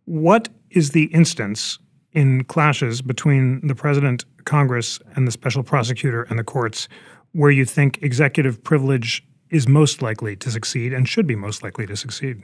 what 0.05 0.49
is 0.71 0.91
the 0.91 1.05
instance 1.05 1.77
in 2.13 2.43
clashes 2.45 3.01
between 3.01 3.65
the 3.67 3.75
president, 3.75 4.25
Congress, 4.45 4.99
and 5.15 5.27
the 5.27 5.31
special 5.31 5.63
prosecutor 5.63 6.23
and 6.23 6.39
the 6.39 6.43
courts 6.43 6.87
where 7.33 7.51
you 7.51 7.65
think 7.65 7.99
executive 8.01 8.63
privilege 8.63 9.23
is 9.51 9.67
most 9.67 10.01
likely 10.01 10.35
to 10.35 10.49
succeed 10.49 10.93
and 10.93 11.07
should 11.07 11.27
be 11.27 11.35
most 11.35 11.61
likely 11.61 11.85
to 11.85 11.95
succeed? 11.95 12.41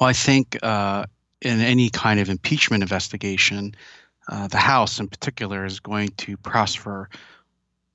Well, 0.00 0.08
I 0.08 0.12
think 0.12 0.58
uh, 0.62 1.06
in 1.40 1.60
any 1.60 1.90
kind 1.90 2.20
of 2.20 2.28
impeachment 2.28 2.82
investigation, 2.82 3.74
uh, 4.28 4.48
the 4.48 4.58
House 4.58 4.98
in 4.98 5.08
particular 5.08 5.64
is 5.64 5.80
going 5.80 6.08
to 6.18 6.36
prosper 6.36 7.08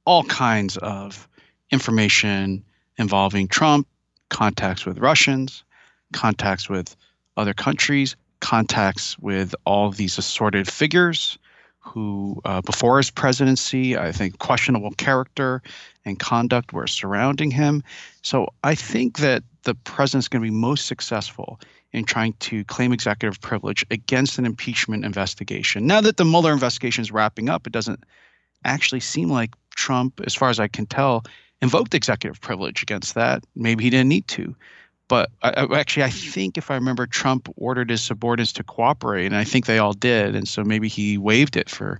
all 0.06 0.24
kinds 0.24 0.78
of 0.78 1.28
information 1.72 2.64
involving 2.98 3.48
Trump, 3.48 3.88
contacts 4.30 4.86
with 4.86 5.00
Russians, 5.00 5.64
contacts 6.14 6.70
with 6.70 6.96
other 7.38 7.54
countries, 7.54 8.16
contacts 8.40 9.18
with 9.20 9.54
all 9.66 9.92
these 9.92 10.18
assorted 10.18 10.68
figures 10.70 11.38
who, 11.82 12.40
uh, 12.46 12.62
before 12.62 12.98
his 12.98 13.12
presidency, 13.12 13.98
I 13.98 14.12
think 14.12 14.38
questionable 14.38 14.92
character 14.92 15.62
and 16.06 16.18
conduct 16.20 16.74
were 16.74 16.88
surrounding 16.88 17.52
him. 17.52 17.84
So 18.22 18.48
I 18.64 18.76
think 18.76 19.18
that 19.18 19.44
the 19.64 19.76
president's 19.76 20.28
going 20.28 20.44
to 20.44 20.50
be 20.50 20.56
most 20.56 20.86
successful 20.86 21.60
in 21.92 22.06
trying 22.06 22.34
to 22.34 22.64
claim 22.66 22.94
executive 22.94 23.42
privilege 23.42 23.86
against 23.92 24.38
an 24.40 24.46
impeachment 24.46 25.04
investigation. 25.04 25.88
Now 25.88 26.02
that 26.02 26.18
the 26.18 26.26
Mueller 26.26 26.54
investigation 26.54 27.02
is 27.02 27.12
wrapping 27.12 27.50
up, 27.50 27.68
it 27.68 27.74
doesn't 27.74 28.04
actually 28.64 29.02
seem 29.02 29.30
like 29.30 29.56
Trump, 29.76 30.22
as 30.26 30.36
far 30.36 30.50
as 30.50 30.60
I 30.60 30.68
can 30.68 30.86
tell, 30.86 31.24
invoked 31.62 31.94
executive 31.94 32.40
privilege 32.42 32.82
against 32.82 33.16
that. 33.16 33.44
Maybe 33.56 33.84
he 33.84 33.90
didn't 33.90 34.10
need 34.10 34.28
to. 34.30 34.56
But 35.12 35.30
I, 35.44 35.68
actually, 35.78 36.04
I 36.04 36.10
think 36.10 36.58
if 36.58 36.72
I 36.72 36.76
remember, 36.76 37.06
Trump 37.06 37.50
ordered 37.58 37.90
his 37.90 38.02
subordinates 38.02 38.54
to 38.54 38.64
cooperate, 38.64 39.26
and 39.26 39.36
I 39.36 39.44
think 39.44 39.66
they 39.66 39.78
all 39.78 39.92
did. 39.92 40.38
And 40.38 40.48
so 40.48 40.64
maybe 40.64 40.88
he 40.88 41.18
waived 41.18 41.58
it 41.58 41.70
for 41.70 42.00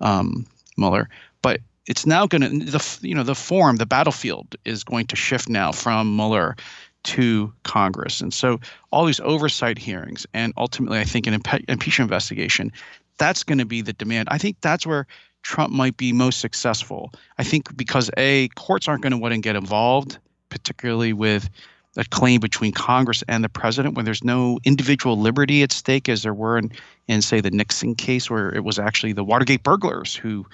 um, 0.00 0.44
Mueller. 0.76 1.08
But 1.42 1.60
it's 1.86 2.06
now 2.06 2.26
going 2.26 2.42
to 2.42 2.48
the 2.68 2.98
you 3.02 3.14
know 3.14 3.22
the 3.22 3.36
form, 3.36 3.76
the 3.76 3.86
battlefield 3.86 4.56
is 4.64 4.82
going 4.82 5.06
to 5.06 5.14
shift 5.14 5.48
now 5.48 5.70
from 5.70 6.16
Mueller 6.16 6.56
to 7.04 7.52
Congress, 7.62 8.20
and 8.20 8.34
so 8.34 8.58
all 8.90 9.04
these 9.04 9.20
oversight 9.20 9.78
hearings, 9.78 10.26
and 10.34 10.52
ultimately, 10.56 10.98
I 10.98 11.04
think 11.04 11.28
an 11.28 11.40
impe- 11.40 11.64
impeachment 11.68 12.10
investigation, 12.10 12.72
that's 13.16 13.44
going 13.44 13.58
to 13.58 13.64
be 13.64 13.80
the 13.80 13.92
demand. 13.92 14.28
I 14.28 14.38
think 14.38 14.56
that's 14.60 14.84
where 14.84 15.06
Trump 15.42 15.72
might 15.72 15.96
be 15.96 16.12
most 16.12 16.40
successful. 16.40 17.12
I 17.38 17.44
think 17.44 17.76
because 17.76 18.10
a 18.16 18.48
courts 18.56 18.88
aren't 18.88 19.02
going 19.02 19.12
to 19.12 19.18
want 19.18 19.34
to 19.34 19.40
get 19.40 19.54
involved, 19.54 20.18
particularly 20.48 21.12
with 21.12 21.48
a 21.96 22.04
claim 22.04 22.40
between 22.40 22.72
Congress 22.72 23.24
and 23.26 23.42
the 23.42 23.48
president 23.48 23.96
when 23.96 24.04
there's 24.04 24.22
no 24.22 24.58
individual 24.64 25.18
liberty 25.18 25.62
at 25.62 25.72
stake, 25.72 26.08
as 26.08 26.22
there 26.22 26.34
were 26.34 26.56
in, 26.58 26.70
in 27.08 27.20
say, 27.20 27.40
the 27.40 27.50
Nixon 27.50 27.94
case, 27.94 28.30
where 28.30 28.54
it 28.54 28.64
was 28.64 28.78
actually 28.78 29.12
the 29.12 29.24
Watergate 29.24 29.62
burglars 29.62 30.14
who 30.14 30.46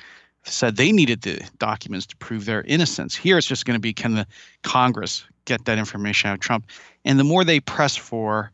said 0.44 0.76
they 0.76 0.92
needed 0.92 1.22
the 1.22 1.40
documents 1.58 2.06
to 2.06 2.16
prove 2.16 2.44
their 2.44 2.62
innocence. 2.62 3.14
Here 3.14 3.36
it's 3.36 3.46
just 3.46 3.66
going 3.66 3.76
to 3.76 3.80
be 3.80 3.92
can 3.92 4.14
the 4.14 4.26
Congress 4.62 5.24
get 5.44 5.64
that 5.66 5.78
information 5.78 6.30
out 6.30 6.34
of 6.34 6.40
Trump? 6.40 6.66
And 7.04 7.18
the 7.18 7.24
more 7.24 7.44
they 7.44 7.60
press 7.60 7.96
for 7.96 8.50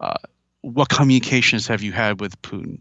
uh, 0.00 0.16
what 0.62 0.88
communications 0.88 1.66
have 1.66 1.82
you 1.82 1.92
had 1.92 2.20
with 2.20 2.40
Putin? 2.42 2.80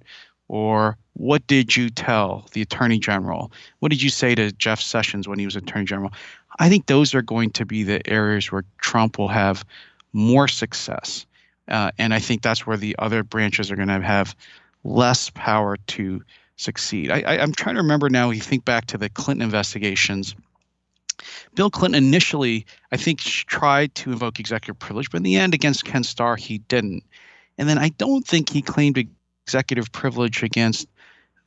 Or 0.49 0.97
what 1.13 1.45
did 1.47 1.75
you 1.75 1.89
tell 1.89 2.47
the 2.53 2.61
attorney 2.61 2.99
general? 2.99 3.51
What 3.79 3.89
did 3.89 4.01
you 4.01 4.09
say 4.09 4.33
to 4.35 4.51
Jeff 4.53 4.79
Sessions 4.79 5.27
when 5.27 5.39
he 5.39 5.45
was 5.45 5.55
attorney 5.55 5.85
general? 5.85 6.11
I 6.59 6.69
think 6.69 6.85
those 6.85 7.13
are 7.13 7.21
going 7.21 7.51
to 7.51 7.65
be 7.65 7.83
the 7.83 8.07
areas 8.09 8.51
where 8.51 8.63
Trump 8.79 9.17
will 9.17 9.27
have 9.27 9.65
more 10.13 10.47
success. 10.47 11.25
Uh, 11.67 11.91
and 11.97 12.13
I 12.13 12.19
think 12.19 12.41
that's 12.41 12.65
where 12.65 12.77
the 12.77 12.95
other 12.97 13.23
branches 13.23 13.69
are 13.71 13.75
going 13.75 13.89
to 13.89 14.01
have 14.01 14.35
less 14.83 15.29
power 15.31 15.77
to 15.77 16.23
succeed. 16.55 17.11
I, 17.11 17.35
am 17.35 17.51
trying 17.51 17.75
to 17.75 17.81
remember 17.81 18.09
now, 18.09 18.31
you 18.31 18.41
think 18.41 18.65
back 18.65 18.85
to 18.87 18.97
the 18.97 19.09
Clinton 19.09 19.43
investigations. 19.43 20.35
Bill 21.55 21.69
Clinton 21.69 22.03
initially, 22.03 22.65
I 22.91 22.97
think, 22.97 23.19
tried 23.19 23.93
to 23.95 24.11
invoke 24.11 24.39
executive 24.39 24.79
privilege, 24.79 25.11
but 25.11 25.17
in 25.17 25.23
the 25.23 25.35
end, 25.35 25.53
against 25.53 25.85
Ken 25.85 26.03
Starr, 26.03 26.35
he 26.35 26.59
didn't. 26.59 27.03
And 27.57 27.67
then 27.67 27.77
I 27.77 27.89
don't 27.89 28.25
think 28.25 28.49
he 28.49 28.61
claimed 28.61 29.03
executive 29.45 29.91
privilege 29.91 30.43
against 30.43 30.87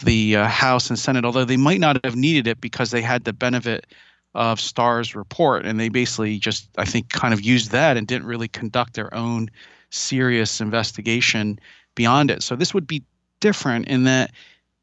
the 0.01 0.37
uh, 0.37 0.47
House 0.49 0.91
and 0.91 0.99
Senate, 0.99 1.25
although 1.25 1.45
they 1.45 1.57
might 1.57 1.81
not 1.81 2.05
have 2.05 2.17
needed 2.17 2.47
it 2.47 2.61
because 2.61 2.91
they 2.91 3.03
had 3.03 3.25
the 3.25 3.33
benefit 3.33 3.87
of 4.35 4.61
Starr's 4.61 5.15
report, 5.15 5.67
and 5.67 5.81
they 5.81 5.89
basically 5.89 6.39
just, 6.39 6.69
I 6.79 6.85
think, 6.85 7.09
kind 7.11 7.35
of 7.35 7.41
used 7.41 7.71
that 7.73 7.97
and 7.97 8.07
didn't 8.07 8.27
really 8.27 8.49
conduct 8.49 8.95
their 8.95 9.13
own 9.15 9.51
serious 9.91 10.61
investigation 10.61 11.59
beyond 11.95 12.31
it. 12.31 12.43
So 12.43 12.55
this 12.57 12.73
would 12.73 12.87
be 12.87 13.03
different 13.41 13.89
in 13.89 14.05
that 14.05 14.31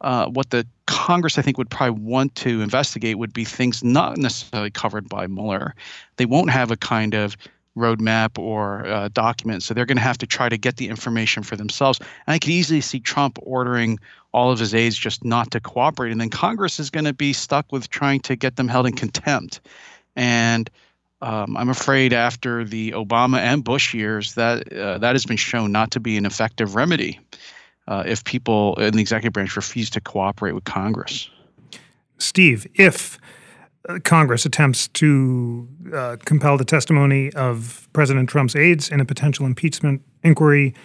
uh, 0.02 0.28
what 0.28 0.50
the 0.50 0.68
Congress, 0.86 1.38
I 1.38 1.41
think, 1.41 1.58
would 1.58 1.70
probably 1.70 2.02
want 2.02 2.36
to 2.36 2.62
investigate 2.62 3.18
would 3.18 3.34
be 3.34 3.45
things 3.45 3.84
not 3.84 4.18
necessarily 4.18 4.70
covered 4.70 5.10
by 5.10 5.28
Mueller. 5.28 5.74
They 6.18 6.26
won't 6.26 6.50
have 6.50 6.70
a 6.70 6.78
kind 6.78 7.14
of 7.14 7.36
roadmap 7.76 8.38
or 8.38 8.86
uh, 8.86 9.10
document, 9.10 9.64
so 9.64 9.74
they're 9.74 9.86
going 9.86 9.98
to 9.98 10.04
have 10.04 10.18
to 10.18 10.28
try 10.28 10.50
to 10.50 10.58
get 10.58 10.78
the 10.78 10.88
information 10.88 11.43
for 11.43 11.56
themselves. 11.56 12.00
And 12.00 12.34
I 12.34 12.39
could 12.39 12.50
easily 12.50 12.82
see 12.82 13.00
Trump 13.00 13.39
ordering 13.41 14.00
all 14.38 14.52
of 14.52 14.60
his 14.60 14.76
aides 14.76 14.96
just 14.96 15.26
not 15.26 15.50
to 15.50 15.60
cooperate, 15.60 16.12
and 16.12 16.22
then 16.22 16.30
Congress 16.30 16.80
is 16.80 16.92
going 16.92 17.06
to 17.06 17.14
be 17.14 17.34
stuck 17.34 17.72
with 17.72 17.90
trying 17.90 18.20
to 18.20 18.36
get 18.36 18.56
them 18.56 18.68
held 18.68 18.86
in 18.86 18.94
contempt. 18.94 19.62
And 20.16 20.70
um, 21.24 21.58
I'm 21.58 21.70
afraid 21.70 22.14
after 22.14 22.64
the 22.64 22.92
Obama 22.92 23.40
and 23.40 23.64
Bush 23.64 23.96
years, 23.96 24.36
that 24.36 24.72
uh, 24.72 25.00
that 25.00 25.16
has 25.16 25.26
been 25.26 25.38
shown 25.38 25.72
not 25.72 25.90
to 25.92 26.00
be 26.00 26.18
an 26.18 26.26
effective 26.28 26.76
remedy 26.76 27.20
uh, 27.88 28.04
if 28.06 28.24
people 28.24 28.76
in 28.76 28.94
the 28.94 29.02
executive 29.02 29.34
branch 29.34 29.56
refuse 29.56 29.90
to 29.90 30.02
cooperate 30.02 30.54
with 30.54 30.66
Congress. 30.66 31.30
Steve, 32.20 32.68
if 32.76 33.18
uh, 33.90 33.98
Congress 34.04 34.46
attempts 34.46 34.88
to 34.90 35.68
uh, 35.96 36.18
compel 36.26 36.58
the 36.58 36.66
testimony 36.66 37.34
of 37.34 37.88
President 37.94 38.30
Trump's 38.30 38.56
aides 38.56 38.90
in 38.90 39.00
a 39.00 39.06
potential 39.06 39.48
impeachment 39.48 40.04
inquiry, 40.22 40.76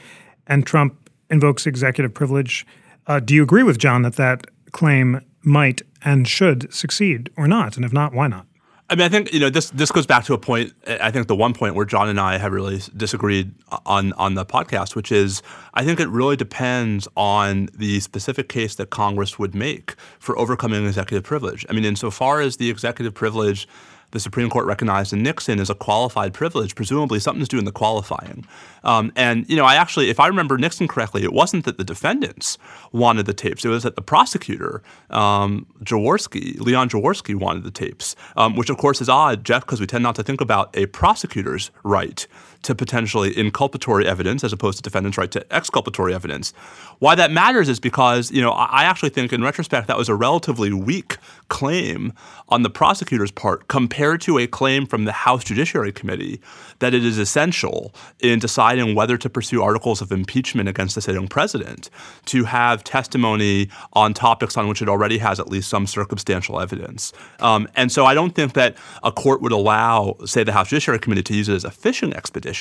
and 0.47 0.67
Trump 0.67 1.11
invokes 1.29 1.67
executive 1.67 2.15
privilege, 2.15 2.65
uh, 3.07 3.21
do 3.21 3.35
you 3.35 3.43
agree 3.43 3.63
with 3.63 3.79
John 3.79 4.03
that 4.03 4.17
that 4.17 4.47
claim 4.73 5.21
might 5.43 5.83
and 6.05 6.27
should 6.27 6.73
succeed 6.73 7.31
or 7.37 7.47
not? 7.47 7.77
And 7.77 7.85
if 7.85 7.93
not, 7.93 8.13
why 8.13 8.29
not? 8.29 8.47
I 8.93 8.95
mean, 8.95 9.07
I 9.07 9.09
think 9.09 9.33
you 9.33 9.41
know 9.41 9.49
this. 9.49 9.71
This 9.71 9.91
goes 9.91 10.07
back 10.07 10.25
to 10.25 10.35
a 10.35 10.39
point. 10.39 10.75
I 10.87 11.11
think 11.11 11.27
the 11.27 11.35
one 11.35 11.55
point 11.55 11.75
where 11.75 11.87
John 11.87 12.11
and 12.11 12.21
I 12.21 12.37
have 12.37 12.53
really 12.53 12.79
disagreed 12.95 13.55
on 13.87 14.13
on 14.15 14.35
the 14.35 14.45
podcast, 14.45 14.95
which 14.95 15.11
is 15.11 15.41
I 15.73 15.83
think 15.83 15.99
it 15.99 16.09
really 16.09 16.37
depends 16.37 17.09
on 17.17 17.71
the 17.73 18.01
specific 18.01 18.51
case 18.51 18.75
that 18.75 18.91
Congress 18.91 19.39
would 19.39 19.55
make 19.55 19.95
for 20.19 20.39
overcoming 20.39 20.87
executive 20.87 21.25
privilege. 21.25 21.65
I 21.71 21.73
mean, 21.73 21.87
insofar 21.87 22.43
as 22.43 22.59
the 22.59 22.69
executive 22.69 23.15
privilege 23.15 23.67
the 24.13 24.21
Supreme 24.21 24.49
Court 24.49 24.67
recognized 24.67 25.13
in 25.13 25.23
Nixon 25.23 25.59
as 25.59 25.69
a 25.69 25.75
qualified 25.75 26.33
privilege, 26.33 26.75
presumably 26.75 27.19
something's 27.19 27.49
doing 27.49 27.65
the 27.65 27.73
qualifying. 27.73 28.47
Um, 28.85 29.13
and, 29.17 29.49
you 29.49 29.57
know, 29.57 29.65
I 29.65 29.75
actually, 29.75 30.11
if 30.11 30.21
I 30.21 30.27
remember 30.27 30.57
Nixon 30.59 30.87
correctly, 30.87 31.25
it 31.25 31.33
wasn't 31.33 31.65
that 31.65 31.79
the 31.79 31.85
defendants 31.85 32.59
wanted 32.93 33.27
the 33.27 33.33
tapes. 33.33 33.65
It 33.65 33.69
was 33.69 33.83
that 33.83 33.97
the 33.97 34.03
prosecutor, 34.03 34.83
um, 35.11 35.67
Jaworski, 35.83 36.61
Leon 36.61 36.91
Jaworski, 36.91 37.35
wanted 37.35 37.65
the 37.65 37.71
tapes, 37.71 38.15
um, 38.37 38.55
which 38.55 38.71
of 38.71 38.77
course 38.77 39.01
is 39.01 39.09
odd, 39.09 39.45
Jeff, 39.45 39.63
because 39.63 39.81
we 39.81 39.87
tend 39.87 40.03
not 40.03 40.15
to 40.17 40.23
think 40.23 40.41
about 40.41 40.77
a 40.77 40.87
prosecutor's 40.87 41.71
right 41.83 42.27
to 42.63 42.75
potentially 42.75 43.35
inculpatory 43.35 44.05
evidence 44.05 44.45
as 44.45 44.53
opposed 44.53 44.79
to 44.79 44.83
defendant's 44.83 45.19
right 45.19 45.31
to 45.33 45.53
exculpatory 45.53 46.15
evidence. 46.15 46.53
Why 47.01 47.15
that 47.17 47.33
matters 47.33 47.69
is 47.69 47.81
because, 47.81 48.31
you 48.31 48.41
know, 48.41 48.53
I 48.53 48.85
actually 48.85 49.11
think 49.11 49.33
in 49.33 49.43
retrospect 49.43 49.89
that 49.89 49.99
was 49.99 50.09
a 50.09 50.15
relatively 50.15 50.73
weak 50.73 51.17
claim 51.49 52.13
on 52.49 52.63
the 52.63 52.71
prosecutor's 52.71 53.33
part 53.33 53.67
compared 53.67 54.21
to 54.23 54.39
a 54.39 54.47
claim 54.47 54.87
from 54.87 55.05
the 55.05 55.13
House 55.13 55.43
Judiciary 55.43 55.93
Committee 55.93 56.41
that 56.79 56.95
it 56.95 57.05
is 57.05 57.19
essential 57.19 57.93
in 58.21 58.39
deciding 58.39 58.95
whether 58.95 59.17
to 59.19 59.29
pursue 59.29 59.63
articles 59.63 60.01
of 60.01 60.13
impeachment 60.13 60.69
against 60.69 60.95
the 60.95 61.01
sitting 61.01 61.27
president 61.27 61.91
to 62.27 62.45
have 62.45 62.85
testimony 62.85 63.69
on 63.95 64.15
topics 64.15 64.57
on 64.57 64.69
which 64.69 64.81
it 64.81 64.89
already 64.89 65.19
has 65.19 65.41
at 65.41 65.49
least 65.49 65.69
some 65.69 65.87
circumstantial 65.87 66.61
evidence. 66.61 67.13
Um, 67.41 67.69
and 67.75 67.91
so 67.91 68.05
I 68.05 68.15
don't 68.15 68.35
think 68.35 68.53
that 68.55 68.77
a 69.03 69.11
court 69.11 69.43
would 69.43 69.53
allow, 69.53 70.17
say, 70.25 70.45
the 70.45 70.53
House 70.53 70.69
Judiciary 70.69 71.01
Committee 71.01 71.23
to 71.25 71.35
use 71.35 71.49
it 71.49 71.55
as 71.55 71.65
a 71.65 71.71
fishing 71.71 72.15
expedition 72.15 72.52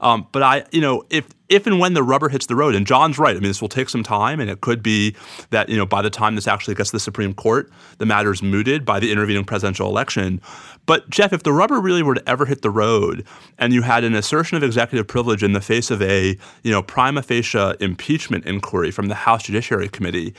um, 0.00 0.26
but 0.32 0.42
I, 0.42 0.64
you 0.70 0.80
know, 0.80 1.04
if 1.10 1.26
if 1.48 1.66
and 1.66 1.80
when 1.80 1.94
the 1.94 2.02
rubber 2.02 2.28
hits 2.28 2.46
the 2.46 2.54
road, 2.54 2.74
and 2.74 2.86
John's 2.86 3.18
right. 3.18 3.36
I 3.36 3.40
mean, 3.40 3.48
this 3.48 3.60
will 3.60 3.68
take 3.68 3.88
some 3.88 4.02
time, 4.02 4.38
and 4.40 4.48
it 4.48 4.60
could 4.60 4.82
be 4.82 5.14
that 5.50 5.68
you 5.68 5.76
know 5.76 5.84
by 5.84 6.00
the 6.00 6.10
time 6.10 6.36
this 6.36 6.46
actually 6.46 6.74
gets 6.74 6.90
to 6.90 6.96
the 6.96 7.00
Supreme 7.00 7.34
Court, 7.34 7.70
the 7.98 8.06
matter's 8.06 8.42
mooted 8.42 8.84
by 8.84 9.00
the 9.00 9.10
intervening 9.10 9.44
presidential 9.44 9.88
election. 9.88 10.40
But 10.86 11.10
Jeff, 11.10 11.32
if 11.32 11.42
the 11.42 11.52
rubber 11.52 11.80
really 11.80 12.02
were 12.02 12.14
to 12.14 12.28
ever 12.28 12.46
hit 12.46 12.62
the 12.62 12.70
road, 12.70 13.26
and 13.58 13.72
you 13.72 13.82
had 13.82 14.04
an 14.04 14.14
assertion 14.14 14.56
of 14.56 14.62
executive 14.62 15.06
privilege 15.06 15.42
in 15.42 15.52
the 15.52 15.60
face 15.60 15.90
of 15.90 16.00
a 16.02 16.36
you 16.62 16.70
know 16.70 16.82
prima 16.82 17.22
facie 17.22 17.74
impeachment 17.80 18.46
inquiry 18.46 18.90
from 18.90 19.06
the 19.06 19.14
House 19.14 19.42
Judiciary 19.42 19.88
Committee, 19.88 20.34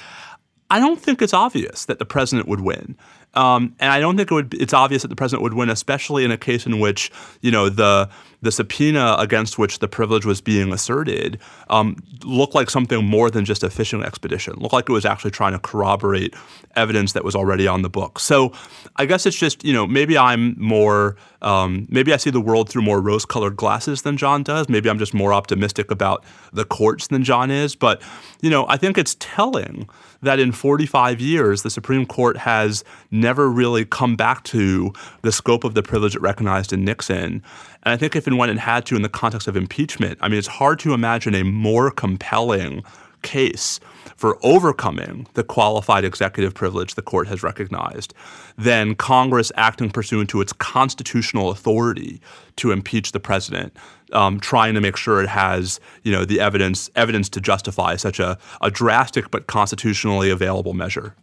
I 0.71 0.79
don't 0.79 0.99
think 0.99 1.21
it's 1.21 1.33
obvious 1.33 1.85
that 1.85 1.99
the 1.99 2.05
president 2.05 2.47
would 2.47 2.61
win. 2.61 2.95
Um, 3.33 3.75
and 3.79 3.91
I 3.91 3.99
don't 3.99 4.17
think 4.17 4.31
it 4.31 4.33
would. 4.33 4.53
It's 4.53 4.73
obvious 4.73 5.03
that 5.03 5.07
the 5.07 5.15
president 5.15 5.43
would 5.43 5.53
win, 5.53 5.69
especially 5.69 6.25
in 6.25 6.31
a 6.31 6.37
case 6.37 6.65
in 6.65 6.79
which 6.79 7.11
you 7.41 7.51
know 7.51 7.69
the 7.69 8.09
the 8.41 8.51
subpoena 8.51 9.15
against 9.19 9.57
which 9.57 9.79
the 9.79 9.87
privilege 9.87 10.25
was 10.25 10.41
being 10.41 10.73
asserted 10.73 11.39
um, 11.69 11.95
looked 12.23 12.55
like 12.55 12.69
something 12.69 13.05
more 13.05 13.29
than 13.29 13.45
just 13.45 13.63
a 13.63 13.69
fishing 13.69 14.03
expedition. 14.03 14.55
Looked 14.57 14.73
like 14.73 14.89
it 14.89 14.91
was 14.91 15.05
actually 15.05 15.31
trying 15.31 15.53
to 15.53 15.59
corroborate 15.59 16.33
evidence 16.75 17.13
that 17.13 17.23
was 17.23 17.35
already 17.35 17.67
on 17.67 17.83
the 17.83 17.89
book. 17.89 18.19
So 18.19 18.51
I 18.97 19.05
guess 19.05 19.25
it's 19.25 19.37
just 19.37 19.63
you 19.63 19.71
know 19.71 19.87
maybe 19.87 20.17
I'm 20.17 20.55
more 20.59 21.15
um, 21.41 21.87
maybe 21.89 22.13
I 22.13 22.17
see 22.17 22.31
the 22.31 22.41
world 22.41 22.69
through 22.69 22.81
more 22.81 22.99
rose-colored 22.99 23.55
glasses 23.55 24.01
than 24.01 24.17
John 24.17 24.43
does. 24.43 24.67
Maybe 24.67 24.89
I'm 24.89 24.99
just 24.99 25.13
more 25.13 25.33
optimistic 25.33 25.89
about 25.89 26.25
the 26.51 26.65
courts 26.65 27.07
than 27.07 27.23
John 27.23 27.49
is. 27.49 27.75
But 27.75 28.01
you 28.41 28.49
know 28.49 28.65
I 28.67 28.75
think 28.75 28.97
it's 28.97 29.15
telling 29.19 29.87
that 30.21 30.39
in 30.39 30.51
45 30.51 31.19
years 31.19 31.63
the 31.63 31.69
Supreme 31.69 32.05
Court 32.05 32.37
has 32.37 32.83
never 33.09 33.49
really 33.49 33.85
come 33.85 34.15
back 34.15 34.43
to 34.45 34.93
the 35.21 35.31
scope 35.31 35.63
of 35.63 35.73
the 35.73 35.83
privilege 35.83 36.15
it 36.15 36.21
recognized 36.21 36.73
in 36.73 36.85
Nixon. 36.85 37.43
And 37.83 37.93
I 37.93 37.97
think 37.97 38.15
if 38.15 38.27
and 38.27 38.37
when 38.37 38.49
it 38.49 38.59
had 38.59 38.85
to 38.87 38.95
in 38.95 39.01
the 39.01 39.09
context 39.09 39.47
of 39.47 39.55
impeachment, 39.55 40.19
I 40.21 40.27
mean, 40.27 40.37
it's 40.37 40.47
hard 40.47 40.79
to 40.79 40.93
imagine 40.93 41.35
a 41.35 41.43
more 41.43 41.91
compelling 41.91 42.83
case 43.21 43.79
for 44.15 44.37
overcoming 44.43 45.27
the 45.33 45.43
qualified 45.43 46.03
executive 46.03 46.53
privilege 46.53 46.95
the 46.95 47.01
court 47.01 47.27
has 47.27 47.43
recognized 47.43 48.13
then 48.57 48.95
Congress 48.95 49.51
acting 49.55 49.89
pursuant 49.89 50.29
to 50.29 50.41
its 50.41 50.53
constitutional 50.53 51.49
authority 51.49 52.21
to 52.57 52.71
impeach 52.71 53.11
the 53.11 53.19
president, 53.19 53.75
um, 54.13 54.39
trying 54.39 54.73
to 54.73 54.81
make 54.81 54.95
sure 54.95 55.21
it 55.21 55.29
has 55.29 55.79
you 56.03 56.11
know 56.11 56.25
the 56.25 56.39
evidence 56.39 56.89
evidence 56.95 57.29
to 57.29 57.41
justify 57.41 57.95
such 57.95 58.19
a, 58.19 58.37
a 58.61 58.69
drastic 58.69 59.31
but 59.31 59.47
constitutionally 59.47 60.29
available 60.29 60.73
measure. 60.73 61.15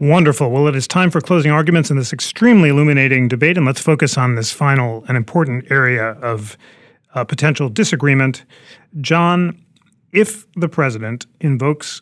Wonderful. 0.00 0.50
Well, 0.50 0.66
it 0.66 0.74
is 0.74 0.88
time 0.88 1.10
for 1.10 1.20
closing 1.20 1.52
arguments 1.52 1.90
in 1.90 1.96
this 1.96 2.12
extremely 2.12 2.68
illuminating 2.68 3.28
debate, 3.28 3.56
and 3.56 3.64
let's 3.64 3.80
focus 3.80 4.18
on 4.18 4.34
this 4.34 4.52
final 4.52 5.04
and 5.06 5.16
important 5.16 5.70
area 5.70 6.10
of 6.20 6.56
uh, 7.14 7.24
potential 7.24 7.68
disagreement. 7.68 8.44
John, 9.00 9.63
if 10.14 10.50
the 10.52 10.68
president 10.68 11.26
invokes 11.40 12.00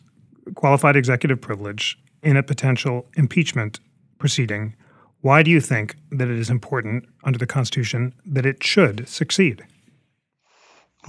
qualified 0.55 0.95
executive 0.95 1.41
privilege 1.41 1.97
in 2.21 2.37
a 2.37 2.43
potential 2.43 3.07
impeachment 3.17 3.79
proceeding, 4.19 4.75
why 5.21 5.41
do 5.41 5.49
you 5.49 5.59
think 5.59 5.95
that 6.11 6.29
it 6.29 6.37
is 6.37 6.49
important 6.49 7.05
under 7.23 7.39
the 7.39 7.47
Constitution 7.47 8.13
that 8.25 8.45
it 8.45 8.63
should 8.63 9.07
succeed? 9.09 9.65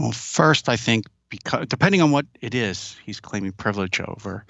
Well, 0.00 0.12
first, 0.12 0.68
I 0.68 0.76
think 0.76 1.05
because 1.28 1.66
depending 1.66 2.00
on 2.00 2.11
what 2.11 2.26
it 2.40 2.55
is 2.55 2.96
he's 3.05 3.20
claiming 3.20 3.52
privilege 3.52 4.00
over, 4.00 4.46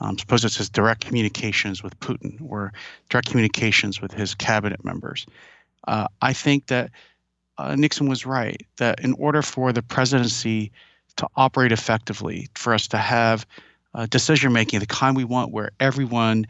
um, 0.00 0.18
suppose 0.18 0.44
it's 0.44 0.56
his 0.56 0.70
direct 0.70 1.04
communications 1.04 1.82
with 1.82 1.98
Putin 2.00 2.38
or 2.48 2.72
direct 3.10 3.28
communications 3.28 4.00
with 4.00 4.12
his 4.12 4.34
cabinet 4.34 4.84
members. 4.84 5.26
Uh, 5.88 6.06
I 6.22 6.32
think 6.32 6.66
that 6.66 6.90
uh, 7.58 7.74
Nixon 7.74 8.08
was 8.08 8.26
right 8.26 8.60
that 8.76 9.00
in 9.00 9.14
order 9.14 9.42
for 9.42 9.72
the 9.72 9.82
presidency 9.82 10.70
to 11.16 11.28
operate 11.36 11.72
effectively, 11.72 12.48
for 12.54 12.74
us 12.74 12.86
to 12.88 12.98
have 12.98 13.46
uh, 13.94 14.06
decision 14.06 14.52
making 14.52 14.80
the 14.80 14.86
kind 14.86 15.16
we 15.16 15.24
want, 15.24 15.52
where 15.52 15.70
everyone 15.80 16.46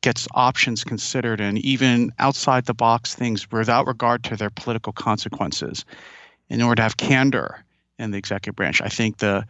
gets 0.00 0.28
options 0.34 0.84
considered 0.84 1.40
and 1.40 1.58
even 1.58 2.12
outside 2.18 2.66
the 2.66 2.74
box 2.74 3.14
things 3.14 3.50
without 3.50 3.86
regard 3.86 4.22
to 4.24 4.36
their 4.36 4.50
political 4.50 4.92
consequences, 4.92 5.84
in 6.48 6.62
order 6.62 6.76
to 6.76 6.82
have 6.82 6.96
candor 6.96 7.64
in 7.98 8.10
the 8.10 8.18
executive 8.18 8.56
branch, 8.56 8.80
I 8.80 8.88
think 8.88 9.18
the 9.18 9.44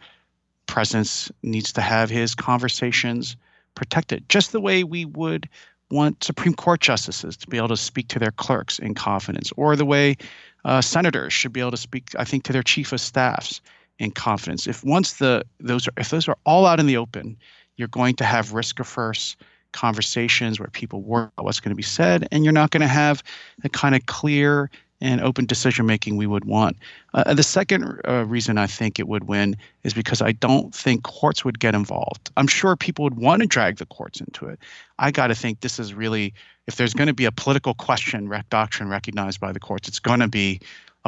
president 0.65 1.31
needs 1.43 1.71
to 1.73 1.81
have 1.81 2.09
his 2.09 2.35
conversations 2.35 3.35
protected, 3.75 4.27
just 4.29 4.51
the 4.51 4.61
way 4.61 4.83
we 4.83 5.05
would 5.05 5.47
want 5.91 6.23
Supreme 6.23 6.53
Court 6.53 6.81
justices 6.81 7.37
to 7.37 7.47
be 7.47 7.57
able 7.57 7.69
to 7.69 7.77
speak 7.77 8.07
to 8.09 8.19
their 8.19 8.31
clerks 8.31 8.77
in 8.79 8.93
confidence, 8.93 9.51
or 9.55 9.75
the 9.75 9.85
way 9.85 10.17
uh, 10.65 10.81
senators 10.81 11.33
should 11.33 11.53
be 11.53 11.59
able 11.59 11.71
to 11.71 11.77
speak, 11.77 12.11
I 12.17 12.25
think, 12.25 12.43
to 12.43 12.53
their 12.53 12.63
chief 12.63 12.91
of 12.91 13.01
staffs 13.01 13.61
in 13.99 14.11
confidence. 14.11 14.65
If 14.67 14.83
once 14.83 15.13
the 15.13 15.45
those 15.59 15.87
are 15.87 15.93
if 15.97 16.09
those 16.09 16.27
are 16.27 16.37
all 16.45 16.65
out 16.65 16.79
in 16.79 16.87
the 16.87 16.97
open, 16.97 17.37
you're 17.77 17.87
going 17.89 18.15
to 18.15 18.23
have 18.23 18.53
risk 18.53 18.79
averse 18.79 19.35
conversations 19.71 20.59
where 20.59 20.69
people 20.69 21.01
worry 21.01 21.29
about 21.37 21.45
what's 21.45 21.59
going 21.59 21.71
to 21.71 21.75
be 21.75 21.83
said, 21.83 22.27
and 22.31 22.43
you're 22.43 22.53
not 22.53 22.71
going 22.71 22.81
to 22.81 22.87
have 22.87 23.23
the 23.61 23.69
kind 23.69 23.95
of 23.95 24.05
clear 24.07 24.69
and 25.01 25.21
open 25.21 25.45
decision 25.45 25.85
making 25.85 26.17
we 26.17 26.27
would 26.27 26.45
want. 26.45 26.75
Uh, 27.13 27.33
the 27.33 27.43
second 27.43 28.01
uh, 28.07 28.25
reason 28.25 28.57
I 28.57 28.67
think 28.67 28.99
it 28.99 29.07
would 29.07 29.29
win 29.29 29.55
is 29.83 29.93
because 29.93 30.21
I 30.21 30.33
don't 30.33 30.75
think 30.75 31.03
courts 31.03 31.45
would 31.45 31.59
get 31.59 31.73
involved. 31.73 32.29
I'm 32.35 32.47
sure 32.47 32.75
people 32.75 33.03
would 33.03 33.15
want 33.15 33.41
to 33.41 33.47
drag 33.47 33.77
the 33.77 33.85
courts 33.85 34.19
into 34.19 34.47
it. 34.47 34.59
I 34.97 35.11
got 35.11 35.27
to 35.27 35.35
think 35.35 35.61
this 35.61 35.79
is 35.79 35.93
really, 35.93 36.33
if 36.67 36.75
there's 36.75 36.93
going 36.93 37.07
to 37.07 37.13
be 37.13 37.25
a 37.25 37.31
political 37.31 37.73
question, 37.73 38.27
rec 38.27 38.49
doctrine 38.49 38.89
recognized 38.89 39.39
by 39.39 39.53
the 39.53 39.59
courts, 39.59 39.87
it's 39.87 39.99
going 39.99 40.19
to 40.19 40.27
be 40.27 40.59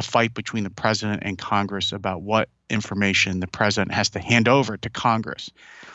fight 0.02 0.34
between 0.34 0.64
the 0.64 0.70
president 0.70 1.22
and 1.24 1.38
Congress 1.38 1.92
about 1.92 2.22
what 2.22 2.48
information 2.70 3.40
the 3.40 3.46
president 3.46 3.92
has 3.92 4.10
to 4.10 4.18
hand 4.18 4.48
over 4.48 4.76
to 4.76 4.90
Congress. 4.90 5.50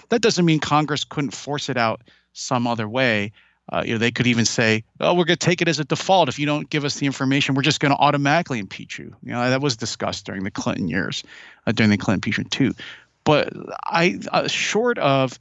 That 0.09 0.21
doesn't 0.21 0.45
mean 0.45 0.59
Congress 0.59 1.03
couldn't 1.03 1.31
force 1.31 1.69
it 1.69 1.77
out 1.77 2.01
some 2.33 2.67
other 2.67 2.87
way. 2.87 3.31
Uh, 3.69 3.83
you 3.85 3.93
know, 3.93 3.97
they 3.97 4.11
could 4.11 4.27
even 4.27 4.45
say, 4.45 4.83
"Oh, 5.01 5.13
we're 5.13 5.25
going 5.25 5.37
to 5.37 5.45
take 5.45 5.61
it 5.61 5.67
as 5.67 5.79
a 5.79 5.83
default. 5.83 6.29
If 6.29 6.39
you 6.39 6.45
don't 6.45 6.69
give 6.69 6.85
us 6.85 6.95
the 6.95 7.05
information, 7.05 7.53
we're 7.53 7.63
just 7.63 7.81
going 7.81 7.91
to 7.91 7.97
automatically 7.97 8.59
impeach 8.59 8.97
you." 8.97 9.13
You 9.23 9.31
know, 9.33 9.49
that 9.49 9.61
was 9.61 9.75
discussed 9.75 10.25
during 10.25 10.45
the 10.45 10.51
Clinton 10.51 10.87
years, 10.87 11.23
uh, 11.65 11.73
during 11.73 11.89
the 11.89 11.97
Clinton 11.97 12.19
impeachment 12.19 12.51
too. 12.51 12.73
But 13.25 13.51
I, 13.83 14.19
uh, 14.31 14.47
short 14.47 14.97
of 14.99 15.37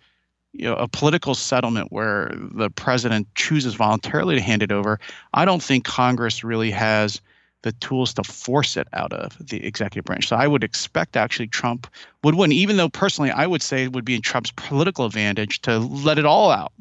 you 0.52 0.64
know 0.64 0.74
a 0.74 0.88
political 0.88 1.36
settlement 1.36 1.92
where 1.92 2.32
the 2.34 2.68
president 2.68 3.28
chooses 3.36 3.74
voluntarily 3.74 4.34
to 4.34 4.40
hand 4.40 4.64
it 4.64 4.72
over, 4.72 4.98
I 5.32 5.44
don't 5.44 5.62
think 5.62 5.84
Congress 5.84 6.42
really 6.42 6.72
has 6.72 7.20
the 7.62 7.72
tools 7.72 8.14
to 8.14 8.22
force 8.22 8.76
it 8.76 8.86
out 8.92 9.12
of 9.12 9.36
the 9.48 9.64
executive 9.64 10.04
branch. 10.04 10.28
So 10.28 10.36
I 10.36 10.46
would 10.46 10.62
expect 10.62 11.16
actually 11.16 11.48
Trump 11.48 11.86
would 12.22 12.34
win, 12.34 12.52
even 12.52 12.76
though 12.76 12.88
personally 12.88 13.30
I 13.30 13.46
would 13.46 13.62
say 13.62 13.84
it 13.84 13.92
would 13.92 14.04
be 14.04 14.14
in 14.14 14.22
Trump's 14.22 14.52
political 14.52 15.04
advantage 15.04 15.62
to 15.62 15.78
let 15.78 16.18
it 16.18 16.26
all 16.26 16.50
out 16.50 16.72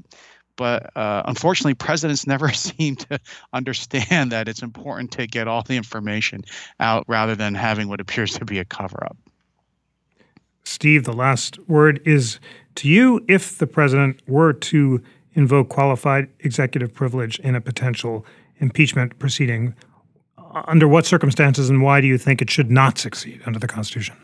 but 0.56 0.96
uh, 0.96 1.24
unfortunately, 1.26 1.74
presidents 1.74 2.28
never 2.28 2.52
seem 2.54 2.96
to 2.96 3.20
understand 3.54 4.32
that 4.32 4.48
it's 4.48 4.62
important 4.62 5.12
to 5.12 5.28
get 5.28 5.48
all 5.48 5.64
the 5.64 5.78
information 5.78 6.44
out 6.80 7.06
rather 7.08 7.36
than 7.36 7.56
having 7.56 7.88
what 7.88 8.00
appears 8.00 8.34
to 8.36 8.46
be 8.46 8.60
a 8.60 8.66
cover 8.66 9.04
up. 9.04 9.18
Steve, 10.64 11.04
the 11.04 11.14
last 11.14 11.60
word 11.68 12.02
is 12.06 12.40
to 12.76 12.90
you. 12.90 13.24
If 13.28 13.60
the 13.60 13.68
president 13.68 14.20
were 14.28 14.52
to 14.54 15.02
invoke 15.34 15.70
qualified 15.70 16.28
executive 16.40 16.94
privilege 16.94 17.40
in 17.40 17.54
a 17.54 17.62
potential 17.62 18.26
impeachment 18.58 19.20
proceeding, 19.20 19.76
under 20.68 20.88
what 20.88 21.06
circumstances 21.06 21.70
and 21.70 21.82
why 21.82 22.02
do 22.02 22.08
you 22.08 22.18
think 22.18 22.42
it 22.42 22.50
should 22.50 22.72
not 22.72 22.98
succeed 22.98 23.42
under 23.46 23.60
the 23.60 23.68
Constitution? 23.68 24.16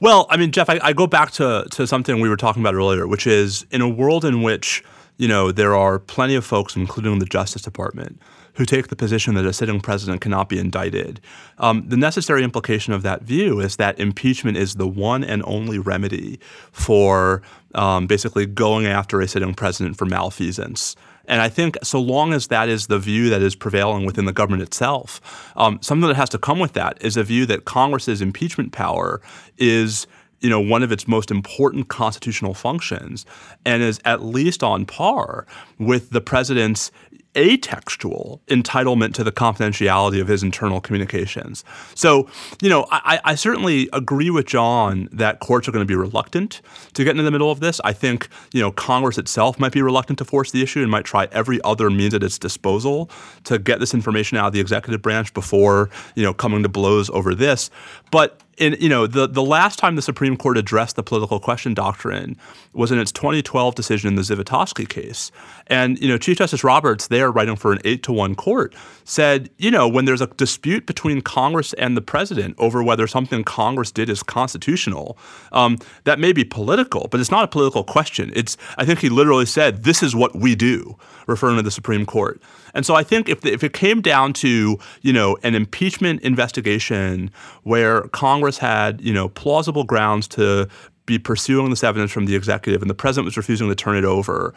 Well, 0.00 0.26
I 0.30 0.36
mean, 0.36 0.52
Jeff, 0.52 0.70
I, 0.70 0.78
I 0.82 0.92
go 0.92 1.06
back 1.06 1.32
to, 1.32 1.66
to 1.72 1.86
something 1.86 2.20
we 2.20 2.28
were 2.28 2.36
talking 2.36 2.62
about 2.62 2.74
earlier, 2.74 3.08
which 3.08 3.26
is 3.26 3.66
in 3.70 3.80
a 3.80 3.88
world 3.88 4.24
in 4.24 4.42
which 4.42 4.84
you 5.18 5.26
know, 5.26 5.50
there 5.52 5.76
are 5.76 5.98
plenty 5.98 6.36
of 6.36 6.46
folks, 6.46 6.76
including 6.76 7.18
the 7.18 7.26
Justice 7.26 7.62
Department, 7.62 8.22
who 8.54 8.64
take 8.64 8.86
the 8.88 8.96
position 8.96 9.34
that 9.34 9.44
a 9.44 9.52
sitting 9.52 9.80
president 9.80 10.20
cannot 10.20 10.48
be 10.48 10.58
indicted. 10.58 11.20
Um, 11.58 11.88
the 11.88 11.96
necessary 11.96 12.44
implication 12.44 12.92
of 12.92 13.02
that 13.02 13.22
view 13.22 13.60
is 13.60 13.76
that 13.76 13.98
impeachment 13.98 14.56
is 14.56 14.76
the 14.76 14.86
one 14.86 15.24
and 15.24 15.42
only 15.44 15.78
remedy 15.78 16.38
for 16.70 17.42
um, 17.74 18.06
basically 18.06 18.46
going 18.46 18.86
after 18.86 19.20
a 19.20 19.28
sitting 19.28 19.54
president 19.54 19.96
for 19.98 20.06
malfeasance. 20.06 20.94
And 21.28 21.40
I 21.40 21.48
think 21.48 21.76
so 21.84 22.00
long 22.00 22.32
as 22.32 22.48
that 22.48 22.68
is 22.68 22.88
the 22.88 22.98
view 22.98 23.30
that 23.30 23.42
is 23.42 23.54
prevailing 23.54 24.04
within 24.04 24.24
the 24.24 24.32
government 24.32 24.62
itself, 24.62 25.20
um, 25.56 25.78
something 25.82 26.08
that 26.08 26.16
has 26.16 26.30
to 26.30 26.38
come 26.38 26.58
with 26.58 26.72
that 26.72 26.98
is 27.00 27.16
a 27.16 27.22
view 27.22 27.46
that 27.46 27.64
Congress's 27.64 28.20
impeachment 28.20 28.72
power 28.72 29.20
is 29.58 30.06
you 30.40 30.48
know, 30.48 30.60
one 30.60 30.82
of 30.82 30.92
its 30.92 31.08
most 31.08 31.30
important 31.30 31.88
constitutional 31.88 32.54
functions 32.54 33.26
and 33.64 33.82
is 33.82 34.00
at 34.04 34.22
least 34.22 34.62
on 34.62 34.86
par 34.86 35.46
with 35.78 36.10
the 36.10 36.20
president's 36.20 36.92
atextual 37.38 38.40
entitlement 38.48 39.14
to 39.14 39.22
the 39.22 39.30
confidentiality 39.30 40.20
of 40.20 40.26
his 40.26 40.42
internal 40.42 40.80
communications. 40.80 41.64
So, 41.94 42.28
you 42.60 42.68
know, 42.68 42.86
I, 42.90 43.20
I, 43.24 43.34
certainly 43.36 43.88
agree 43.92 44.28
with 44.28 44.46
John 44.46 45.08
that 45.12 45.38
courts 45.38 45.68
are 45.68 45.72
going 45.72 45.84
to 45.84 45.88
be 45.88 45.94
reluctant 45.94 46.60
to 46.94 47.04
get 47.04 47.12
into 47.12 47.22
the 47.22 47.30
middle 47.30 47.52
of 47.52 47.60
this. 47.60 47.80
I 47.84 47.92
think, 47.92 48.28
you 48.52 48.60
know, 48.60 48.72
Congress 48.72 49.18
itself 49.18 49.60
might 49.60 49.70
be 49.70 49.82
reluctant 49.82 50.18
to 50.18 50.24
force 50.24 50.50
the 50.50 50.62
issue 50.62 50.82
and 50.82 50.90
might 50.90 51.04
try 51.04 51.28
every 51.30 51.60
other 51.62 51.90
means 51.90 52.12
at 52.12 52.24
its 52.24 52.38
disposal 52.40 53.08
to 53.44 53.58
get 53.58 53.78
this 53.78 53.94
information 53.94 54.36
out 54.36 54.48
of 54.48 54.52
the 54.52 54.60
executive 54.60 55.00
branch 55.00 55.32
before, 55.32 55.90
you 56.16 56.24
know, 56.24 56.34
coming 56.34 56.64
to 56.64 56.68
blows 56.68 57.08
over 57.10 57.36
this. 57.36 57.70
But 58.10 58.40
in 58.58 58.76
you 58.80 58.88
know 58.88 59.06
the 59.06 59.26
the 59.26 59.42
last 59.42 59.78
time 59.78 59.96
the 59.96 60.02
Supreme 60.02 60.36
Court 60.36 60.58
addressed 60.58 60.96
the 60.96 61.02
political 61.02 61.40
question 61.40 61.74
doctrine 61.74 62.36
was 62.72 62.92
in 62.92 62.98
its 62.98 63.12
2012 63.12 63.74
decision 63.74 64.08
in 64.08 64.14
the 64.14 64.22
Zivotofsky 64.22 64.88
case, 64.88 65.30
and 65.66 65.98
you 66.00 66.08
know 66.08 66.18
Chief 66.18 66.38
Justice 66.38 66.64
Roberts, 66.64 67.08
there 67.08 67.30
writing 67.30 67.56
for 67.56 67.72
an 67.72 67.78
eight 67.84 68.02
to 68.04 68.12
one 68.12 68.34
court, 68.34 68.74
said 69.04 69.50
you 69.58 69.70
know 69.70 69.88
when 69.88 70.04
there's 70.04 70.20
a 70.20 70.26
dispute 70.26 70.86
between 70.86 71.20
Congress 71.20 71.72
and 71.74 71.96
the 71.96 72.02
president 72.02 72.54
over 72.58 72.82
whether 72.82 73.06
something 73.06 73.44
Congress 73.44 73.90
did 73.90 74.08
is 74.08 74.22
constitutional, 74.22 75.18
um, 75.52 75.78
that 76.04 76.18
may 76.18 76.32
be 76.32 76.44
political, 76.44 77.08
but 77.10 77.20
it's 77.20 77.30
not 77.30 77.44
a 77.44 77.48
political 77.48 77.84
question. 77.84 78.32
It's 78.34 78.56
I 78.76 78.84
think 78.84 79.00
he 79.00 79.08
literally 79.08 79.46
said 79.46 79.84
this 79.84 80.02
is 80.02 80.14
what 80.14 80.34
we 80.34 80.54
do, 80.54 80.96
referring 81.26 81.56
to 81.56 81.62
the 81.62 81.70
Supreme 81.70 82.06
Court. 82.06 82.40
And 82.74 82.86
so 82.86 82.94
I 82.94 83.02
think 83.02 83.28
if, 83.28 83.40
the, 83.40 83.52
if 83.52 83.64
it 83.64 83.72
came 83.72 84.00
down 84.00 84.32
to, 84.34 84.78
you 85.02 85.12
know, 85.12 85.36
an 85.42 85.54
impeachment 85.54 86.22
investigation 86.22 87.30
where 87.64 88.02
Congress 88.08 88.47
had, 88.56 89.02
you 89.02 89.12
know, 89.12 89.28
plausible 89.28 89.84
grounds 89.84 90.26
to 90.28 90.66
be 91.04 91.18
pursuing 91.18 91.68
this 91.68 91.84
evidence 91.84 92.10
from 92.10 92.24
the 92.24 92.34
executive 92.34 92.80
and 92.80 92.88
the 92.88 92.94
president 92.94 93.26
was 93.26 93.36
refusing 93.36 93.68
to 93.68 93.74
turn 93.74 93.96
it 93.96 94.04
over, 94.04 94.54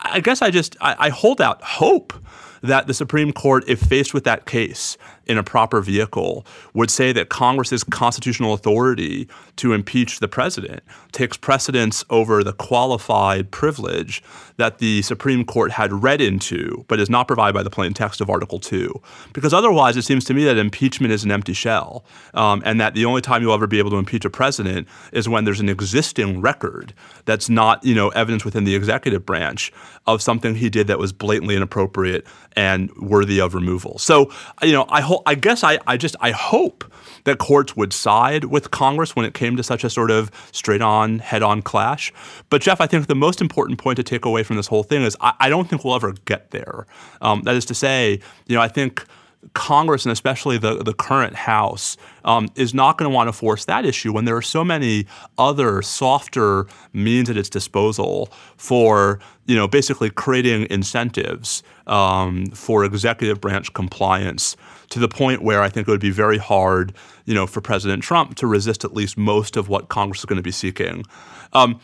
I 0.00 0.20
guess 0.20 0.42
I 0.42 0.50
just 0.50 0.76
I, 0.82 0.96
I 0.98 1.08
hold 1.08 1.40
out 1.40 1.62
hope 1.62 2.12
that 2.62 2.86
the 2.86 2.94
Supreme 2.94 3.32
Court, 3.32 3.64
if 3.66 3.80
faced 3.80 4.14
with 4.14 4.24
that 4.24 4.46
case 4.46 4.96
in 5.26 5.38
a 5.38 5.42
proper 5.42 5.80
vehicle, 5.80 6.46
would 6.74 6.90
say 6.90 7.12
that 7.12 7.28
Congress's 7.28 7.84
constitutional 7.84 8.52
authority 8.52 9.28
to 9.56 9.72
impeach 9.72 10.20
the 10.20 10.28
president 10.28 10.82
takes 11.12 11.36
precedence 11.36 12.04
over 12.10 12.42
the 12.42 12.52
qualified 12.52 13.50
privilege 13.50 14.22
that 14.56 14.78
the 14.78 15.02
Supreme 15.02 15.44
Court 15.44 15.72
had 15.72 15.92
read 15.92 16.20
into, 16.20 16.84
but 16.88 17.00
is 17.00 17.10
not 17.10 17.26
provided 17.26 17.54
by 17.54 17.62
the 17.62 17.70
plain 17.70 17.92
text 17.94 18.20
of 18.20 18.30
Article 18.30 18.58
2. 18.58 19.00
Because 19.32 19.52
otherwise, 19.52 19.96
it 19.96 20.02
seems 20.02 20.24
to 20.26 20.34
me 20.34 20.44
that 20.44 20.56
impeachment 20.56 21.12
is 21.12 21.24
an 21.24 21.30
empty 21.30 21.52
shell, 21.52 22.04
um, 22.34 22.62
and 22.64 22.80
that 22.80 22.94
the 22.94 23.04
only 23.04 23.20
time 23.20 23.42
you'll 23.42 23.54
ever 23.54 23.66
be 23.66 23.78
able 23.78 23.90
to 23.90 23.96
impeach 23.96 24.24
a 24.24 24.30
president 24.30 24.86
is 25.12 25.28
when 25.28 25.44
there's 25.44 25.60
an 25.60 25.68
existing 25.68 26.40
record 26.40 26.94
that's 27.24 27.48
not, 27.48 27.82
you 27.84 27.94
know, 27.94 28.08
evidence 28.10 28.44
within 28.44 28.64
the 28.64 28.74
executive 28.74 29.24
branch 29.24 29.72
of 30.06 30.20
something 30.20 30.54
he 30.54 30.68
did 30.68 30.86
that 30.86 30.98
was 30.98 31.12
blatantly 31.12 31.56
inappropriate 31.56 32.26
and 32.56 32.94
worthy 32.96 33.40
of 33.40 33.54
removal. 33.54 33.98
So, 33.98 34.30
you 34.62 34.72
know, 34.72 34.86
I 34.88 35.00
ho- 35.12 35.22
I 35.26 35.34
guess 35.34 35.62
I, 35.64 35.78
I 35.86 35.96
just 35.96 36.16
I 36.20 36.30
hope 36.30 36.84
that 37.24 37.38
courts 37.38 37.76
would 37.76 37.92
side 37.92 38.46
with 38.46 38.70
Congress 38.70 39.14
when 39.14 39.24
it 39.24 39.34
came 39.34 39.56
to 39.56 39.62
such 39.62 39.84
a 39.84 39.90
sort 39.90 40.10
of 40.10 40.30
straight-on, 40.52 41.20
head-on 41.20 41.62
clash. 41.62 42.12
But 42.50 42.62
Jeff, 42.62 42.80
I 42.80 42.86
think 42.86 43.06
the 43.06 43.14
most 43.14 43.40
important 43.40 43.78
point 43.78 43.96
to 43.96 44.02
take 44.02 44.24
away 44.24 44.42
from 44.42 44.56
this 44.56 44.66
whole 44.66 44.82
thing 44.82 45.02
is 45.02 45.16
I, 45.20 45.34
I 45.38 45.48
don't 45.48 45.68
think 45.68 45.84
we'll 45.84 45.94
ever 45.94 46.12
get 46.24 46.50
there. 46.50 46.86
Um, 47.20 47.42
that 47.42 47.54
is 47.54 47.64
to 47.66 47.74
say, 47.74 48.20
you 48.46 48.56
know, 48.56 48.62
I 48.62 48.68
think 48.68 49.04
Congress 49.54 50.04
and 50.04 50.12
especially 50.12 50.56
the, 50.56 50.82
the 50.82 50.94
current 50.94 51.34
House 51.34 51.96
um, 52.24 52.48
is 52.54 52.72
not 52.72 52.96
going 52.96 53.10
to 53.10 53.14
want 53.14 53.28
to 53.28 53.32
force 53.32 53.64
that 53.64 53.84
issue 53.84 54.12
when 54.12 54.24
there 54.24 54.36
are 54.36 54.42
so 54.42 54.64
many 54.64 55.06
other 55.36 55.82
softer 55.82 56.66
means 56.92 57.28
at 57.28 57.36
its 57.36 57.48
disposal 57.48 58.30
for 58.56 59.18
you 59.46 59.56
know 59.56 59.66
basically 59.66 60.10
creating 60.10 60.68
incentives 60.70 61.64
um, 61.88 62.46
for 62.46 62.84
executive 62.84 63.40
branch 63.40 63.72
compliance 63.72 64.56
to 64.92 64.98
the 64.98 65.08
point 65.08 65.42
where 65.42 65.62
I 65.62 65.68
think 65.68 65.88
it 65.88 65.90
would 65.90 66.00
be 66.00 66.10
very 66.10 66.38
hard 66.38 66.94
you 67.24 67.34
know 67.34 67.46
for 67.46 67.60
President 67.60 68.02
Trump 68.02 68.36
to 68.36 68.46
resist 68.46 68.84
at 68.84 68.92
least 68.94 69.16
most 69.16 69.56
of 69.56 69.68
what 69.68 69.88
Congress 69.88 70.20
is 70.20 70.26
going 70.26 70.36
to 70.36 70.42
be 70.42 70.52
seeking. 70.52 71.04
Um, 71.52 71.80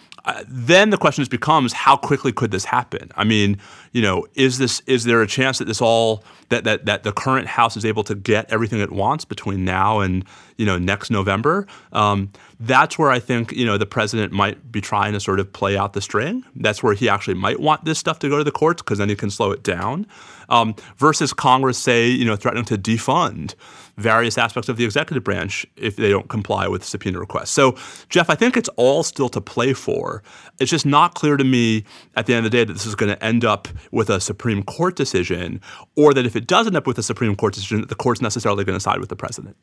then 0.47 0.91
the 0.91 0.97
question 0.97 1.23
just 1.23 1.31
becomes 1.31 1.73
how 1.73 1.97
quickly 1.97 2.33
could 2.33 2.51
this 2.51 2.65
happen? 2.65 3.11
I 3.17 3.25
mean, 3.25 3.59
you 3.93 4.03
know, 4.03 4.27
is 4.35 4.59
this 4.59 4.81
is 4.87 5.05
there 5.05 5.23
a 5.23 5.27
chance 5.27 5.59
that 5.59 5.67
this 5.67 5.81
all 5.81 6.25
that 6.49 6.65
that 6.65 6.87
that 6.87 7.03
the 7.03 7.13
current 7.13 7.47
House 7.47 7.77
is 7.77 7.85
able 7.85 8.05
to 8.05 8.15
get 8.15 8.51
everything 8.51 8.81
it 8.81 8.93
wants 8.93 9.25
between 9.25 9.65
now 9.65 10.01
and 10.01 10.25
you 10.57 10.67
know 10.67 10.79
next 10.79 11.11
November? 11.11 11.67
Um, 11.93 12.31
that's 12.61 12.99
where 12.99 13.11
I 13.11 13.19
think 13.19 13.53
you 13.53 13.65
know 13.65 13.79
the 13.79 13.87
president 13.87 14.33
might 14.33 14.71
be 14.71 14.81
trying 14.81 15.13
to 15.13 15.21
sort 15.21 15.41
of 15.41 15.53
play 15.53 15.77
out 15.77 15.93
the 15.93 16.01
string. 16.01 16.45
That's 16.57 16.83
where 16.83 16.95
he 16.95 17.09
actually 17.09 17.35
might 17.35 17.61
want 17.61 17.85
this 17.85 17.99
stuff 17.99 18.19
to 18.21 18.29
go 18.29 18.39
to 18.39 18.45
the 18.45 18.53
courts 18.53 18.83
because 18.83 18.99
then 18.99 19.09
he 19.09 19.17
can 19.17 19.31
slow 19.31 19.53
it 19.53 19.63
down. 19.63 20.07
Um, 20.51 20.75
versus 20.97 21.35
Congress, 21.35 21.77
say, 21.77 22.09
you 22.09 22.25
know, 22.25 22.35
threatening 22.35 22.65
to 22.67 22.79
defund 22.79 23.55
various 23.99 24.39
aspects 24.39 24.69
of 24.69 24.77
the 24.77 24.85
executive 24.85 25.25
branch 25.25 25.67
if 25.77 25.97
they 25.97 26.09
don't 26.09 26.29
comply 26.29 26.69
with 26.69 26.85
subpoena 26.85 27.19
requests. 27.19 27.51
So, 27.51 27.77
Jeff, 28.09 28.31
I 28.31 28.35
think 28.37 28.57
it's 28.57 28.69
all 28.77 29.03
still 29.03 29.29
to 29.31 29.41
play 29.41 29.73
for. 29.75 30.23
It's 30.61 30.71
just 30.71 30.87
not 30.87 31.15
clear 31.15 31.37
to 31.37 31.45
me 31.45 31.85
at 32.17 32.27
the 32.27 32.35
end 32.35 32.47
of 32.47 32.51
the 32.51 32.57
day 32.57 32.65
that 32.65 32.73
this 32.73 32.87
is 32.87 32.95
going 32.95 33.15
to 33.15 33.23
end 33.23 33.45
up 33.45 33.69
with 33.91 34.09
a 34.09 34.21
Supreme 34.21 34.63
Court 34.63 34.97
decision, 34.97 35.61
or 35.97 36.15
that 36.15 36.25
if 36.25 36.37
it 36.37 36.47
does 36.47 36.67
end 36.67 36.77
up 36.77 36.87
with 36.87 36.99
a 36.99 37.03
Supreme 37.03 37.35
Court 37.35 37.55
decision, 37.55 37.81
that 37.81 37.89
the 37.89 37.95
court's 37.97 38.23
necessarily 38.23 38.65
going 38.65 38.77
to 38.77 38.81
side 38.81 39.01
with 39.01 39.09
the 39.09 39.17
president. 39.17 39.57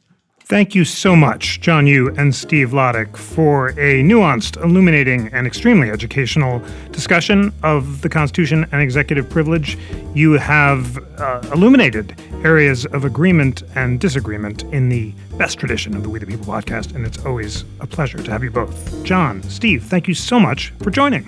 Thank 0.47 0.75
you 0.75 0.85
so 0.85 1.15
much, 1.15 1.59
John 1.59 1.87
Yoo 1.87 2.13
and 2.19 2.33
Steve 2.33 2.69
Vladeck, 2.69 3.17
for 3.17 3.69
a 3.69 4.03
nuanced, 4.03 4.63
illuminating, 4.63 5.27
and 5.33 5.47
extremely 5.47 5.89
educational 5.89 6.61
discussion 6.91 7.51
of 7.63 8.03
the 8.03 8.09
Constitution 8.09 8.67
and 8.71 8.79
executive 8.79 9.27
privilege. 9.27 9.75
You 10.13 10.33
have 10.33 10.99
uh, 11.19 11.41
illuminated 11.51 12.21
areas 12.43 12.85
of 12.85 13.05
agreement 13.05 13.63
and 13.73 13.99
disagreement 13.99 14.61
in 14.65 14.89
the 14.89 15.15
best 15.35 15.57
tradition 15.57 15.95
of 15.95 16.03
the 16.03 16.09
We 16.09 16.19
the 16.19 16.27
People 16.27 16.45
podcast, 16.45 16.93
and 16.93 17.07
it's 17.07 17.25
always 17.25 17.65
a 17.79 17.87
pleasure 17.87 18.19
to 18.19 18.31
have 18.31 18.43
you 18.43 18.51
both. 18.51 19.03
John, 19.03 19.41
Steve, 19.49 19.83
thank 19.85 20.07
you 20.07 20.13
so 20.13 20.39
much 20.39 20.69
for 20.83 20.91
joining. 20.91 21.23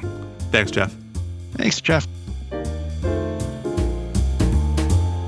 Thanks, 0.51 0.70
Jeff. 0.70 0.95
Thanks, 1.53 1.82
Jeff. 1.82 2.07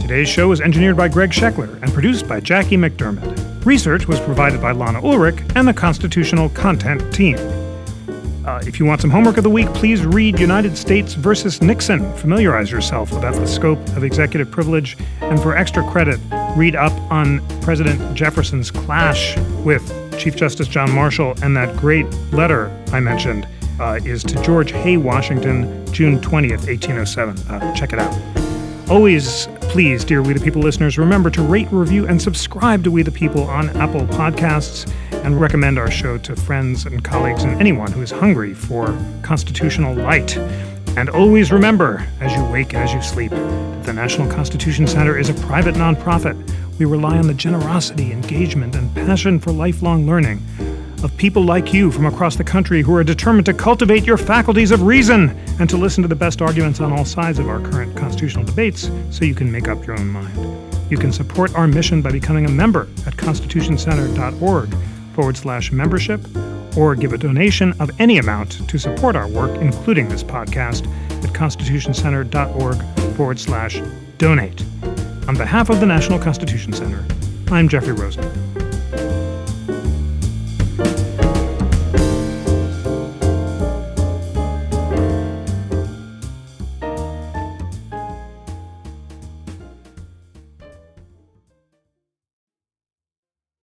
Today's 0.09 0.27
show 0.27 0.47
was 0.47 0.59
engineered 0.59 0.97
by 0.97 1.07
Greg 1.07 1.29
Scheckler 1.29 1.79
and 1.83 1.93
produced 1.93 2.27
by 2.27 2.39
Jackie 2.39 2.77
McDermott. 2.77 3.63
Research 3.63 4.07
was 4.07 4.19
provided 4.19 4.59
by 4.59 4.71
Lana 4.71 5.05
Ulrich 5.05 5.39
and 5.53 5.67
the 5.67 5.73
Constitutional 5.73 6.49
Content 6.49 7.13
Team. 7.13 7.37
Uh, 8.43 8.59
if 8.65 8.79
you 8.79 8.87
want 8.87 9.01
some 9.01 9.11
homework 9.11 9.37
of 9.37 9.43
the 9.43 9.51
week, 9.51 9.67
please 9.75 10.03
read 10.03 10.39
United 10.39 10.75
States 10.75 11.13
versus 11.13 11.61
Nixon. 11.61 12.11
Familiarize 12.15 12.71
yourself 12.71 13.11
about 13.11 13.35
the 13.35 13.45
scope 13.45 13.77
of 13.89 14.03
executive 14.03 14.49
privilege. 14.49 14.97
And 15.21 15.39
for 15.39 15.55
extra 15.55 15.87
credit, 15.87 16.19
read 16.57 16.75
up 16.75 16.93
on 17.11 17.47
President 17.61 18.15
Jefferson's 18.15 18.71
clash 18.71 19.37
with 19.63 19.87
Chief 20.17 20.35
Justice 20.35 20.67
John 20.67 20.91
Marshall 20.91 21.35
and 21.43 21.55
that 21.55 21.77
great 21.77 22.07
letter 22.31 22.75
I 22.91 22.99
mentioned 22.99 23.47
uh, 23.79 23.99
is 24.03 24.23
to 24.23 24.41
George 24.41 24.71
Hay 24.71 24.97
Washington, 24.97 25.85
June 25.93 26.19
20th, 26.19 26.65
1807. 26.65 27.37
Uh, 27.47 27.75
check 27.75 27.93
it 27.93 27.99
out. 27.99 28.48
Always, 28.89 29.47
please, 29.61 30.03
dear 30.03 30.23
We 30.23 30.33
the 30.33 30.43
People 30.43 30.63
listeners, 30.63 30.97
remember 30.97 31.29
to 31.29 31.43
rate, 31.43 31.67
review, 31.71 32.07
and 32.07 32.19
subscribe 32.19 32.83
to 32.85 32.89
We 32.89 33.03
the 33.03 33.11
People 33.11 33.43
on 33.43 33.69
Apple 33.77 34.01
Podcasts 34.07 34.91
and 35.23 35.39
recommend 35.39 35.77
our 35.77 35.91
show 35.91 36.17
to 36.17 36.35
friends 36.35 36.87
and 36.87 37.03
colleagues 37.03 37.43
and 37.43 37.61
anyone 37.61 37.91
who 37.91 38.01
is 38.01 38.09
hungry 38.09 38.55
for 38.55 38.97
constitutional 39.21 39.93
light. 39.93 40.35
And 40.97 41.07
always 41.07 41.51
remember, 41.51 42.03
as 42.19 42.33
you 42.33 42.43
wake 42.45 42.73
as 42.73 42.91
you 42.91 42.99
sleep, 43.03 43.29
the 43.29 43.93
National 43.93 44.27
Constitution 44.27 44.87
Center 44.87 45.19
is 45.19 45.29
a 45.29 45.35
private 45.35 45.75
nonprofit. 45.75 46.35
We 46.79 46.85
rely 46.85 47.19
on 47.19 47.27
the 47.27 47.35
generosity, 47.35 48.11
engagement, 48.11 48.75
and 48.75 48.91
passion 48.95 49.39
for 49.39 49.51
lifelong 49.51 50.07
learning 50.07 50.41
of 51.03 51.15
people 51.17 51.43
like 51.43 51.73
you 51.73 51.91
from 51.91 52.05
across 52.05 52.35
the 52.35 52.43
country 52.43 52.81
who 52.81 52.95
are 52.95 53.03
determined 53.03 53.45
to 53.45 53.53
cultivate 53.53 54.03
your 54.05 54.17
faculties 54.17 54.71
of 54.71 54.81
reason 54.81 55.29
and 55.59 55.69
to 55.69 55.77
listen 55.77 56.01
to 56.01 56.07
the 56.07 56.15
best 56.15 56.41
arguments 56.41 56.79
on 56.79 56.91
all 56.91 57.05
sides 57.05 57.39
of 57.39 57.47
our 57.47 57.59
current 57.59 57.95
constitutional 57.95 58.43
debates 58.43 58.89
so 59.09 59.25
you 59.25 59.35
can 59.35 59.51
make 59.51 59.67
up 59.67 59.85
your 59.85 59.97
own 59.99 60.07
mind. 60.09 60.35
You 60.91 60.97
can 60.97 61.11
support 61.11 61.55
our 61.55 61.67
mission 61.67 62.01
by 62.01 62.11
becoming 62.11 62.45
a 62.45 62.49
member 62.49 62.87
at 63.05 63.13
constitutioncenter.org 63.15 64.75
forward 65.13 65.37
slash 65.37 65.71
membership 65.71 66.21
or 66.77 66.95
give 66.95 67.13
a 67.13 67.17
donation 67.17 67.73
of 67.79 67.91
any 67.99 68.17
amount 68.17 68.67
to 68.69 68.77
support 68.77 69.15
our 69.15 69.27
work, 69.27 69.59
including 69.61 70.09
this 70.09 70.23
podcast, 70.23 70.87
at 71.23 71.29
constitutioncenter.org 71.31 73.15
forward 73.15 73.39
slash 73.39 73.81
donate. 74.17 74.61
On 75.27 75.35
behalf 75.35 75.69
of 75.69 75.79
the 75.79 75.85
National 75.85 76.19
Constitution 76.19 76.73
Center, 76.73 77.05
I'm 77.51 77.69
Jeffrey 77.69 77.93
Rosen. 77.93 78.68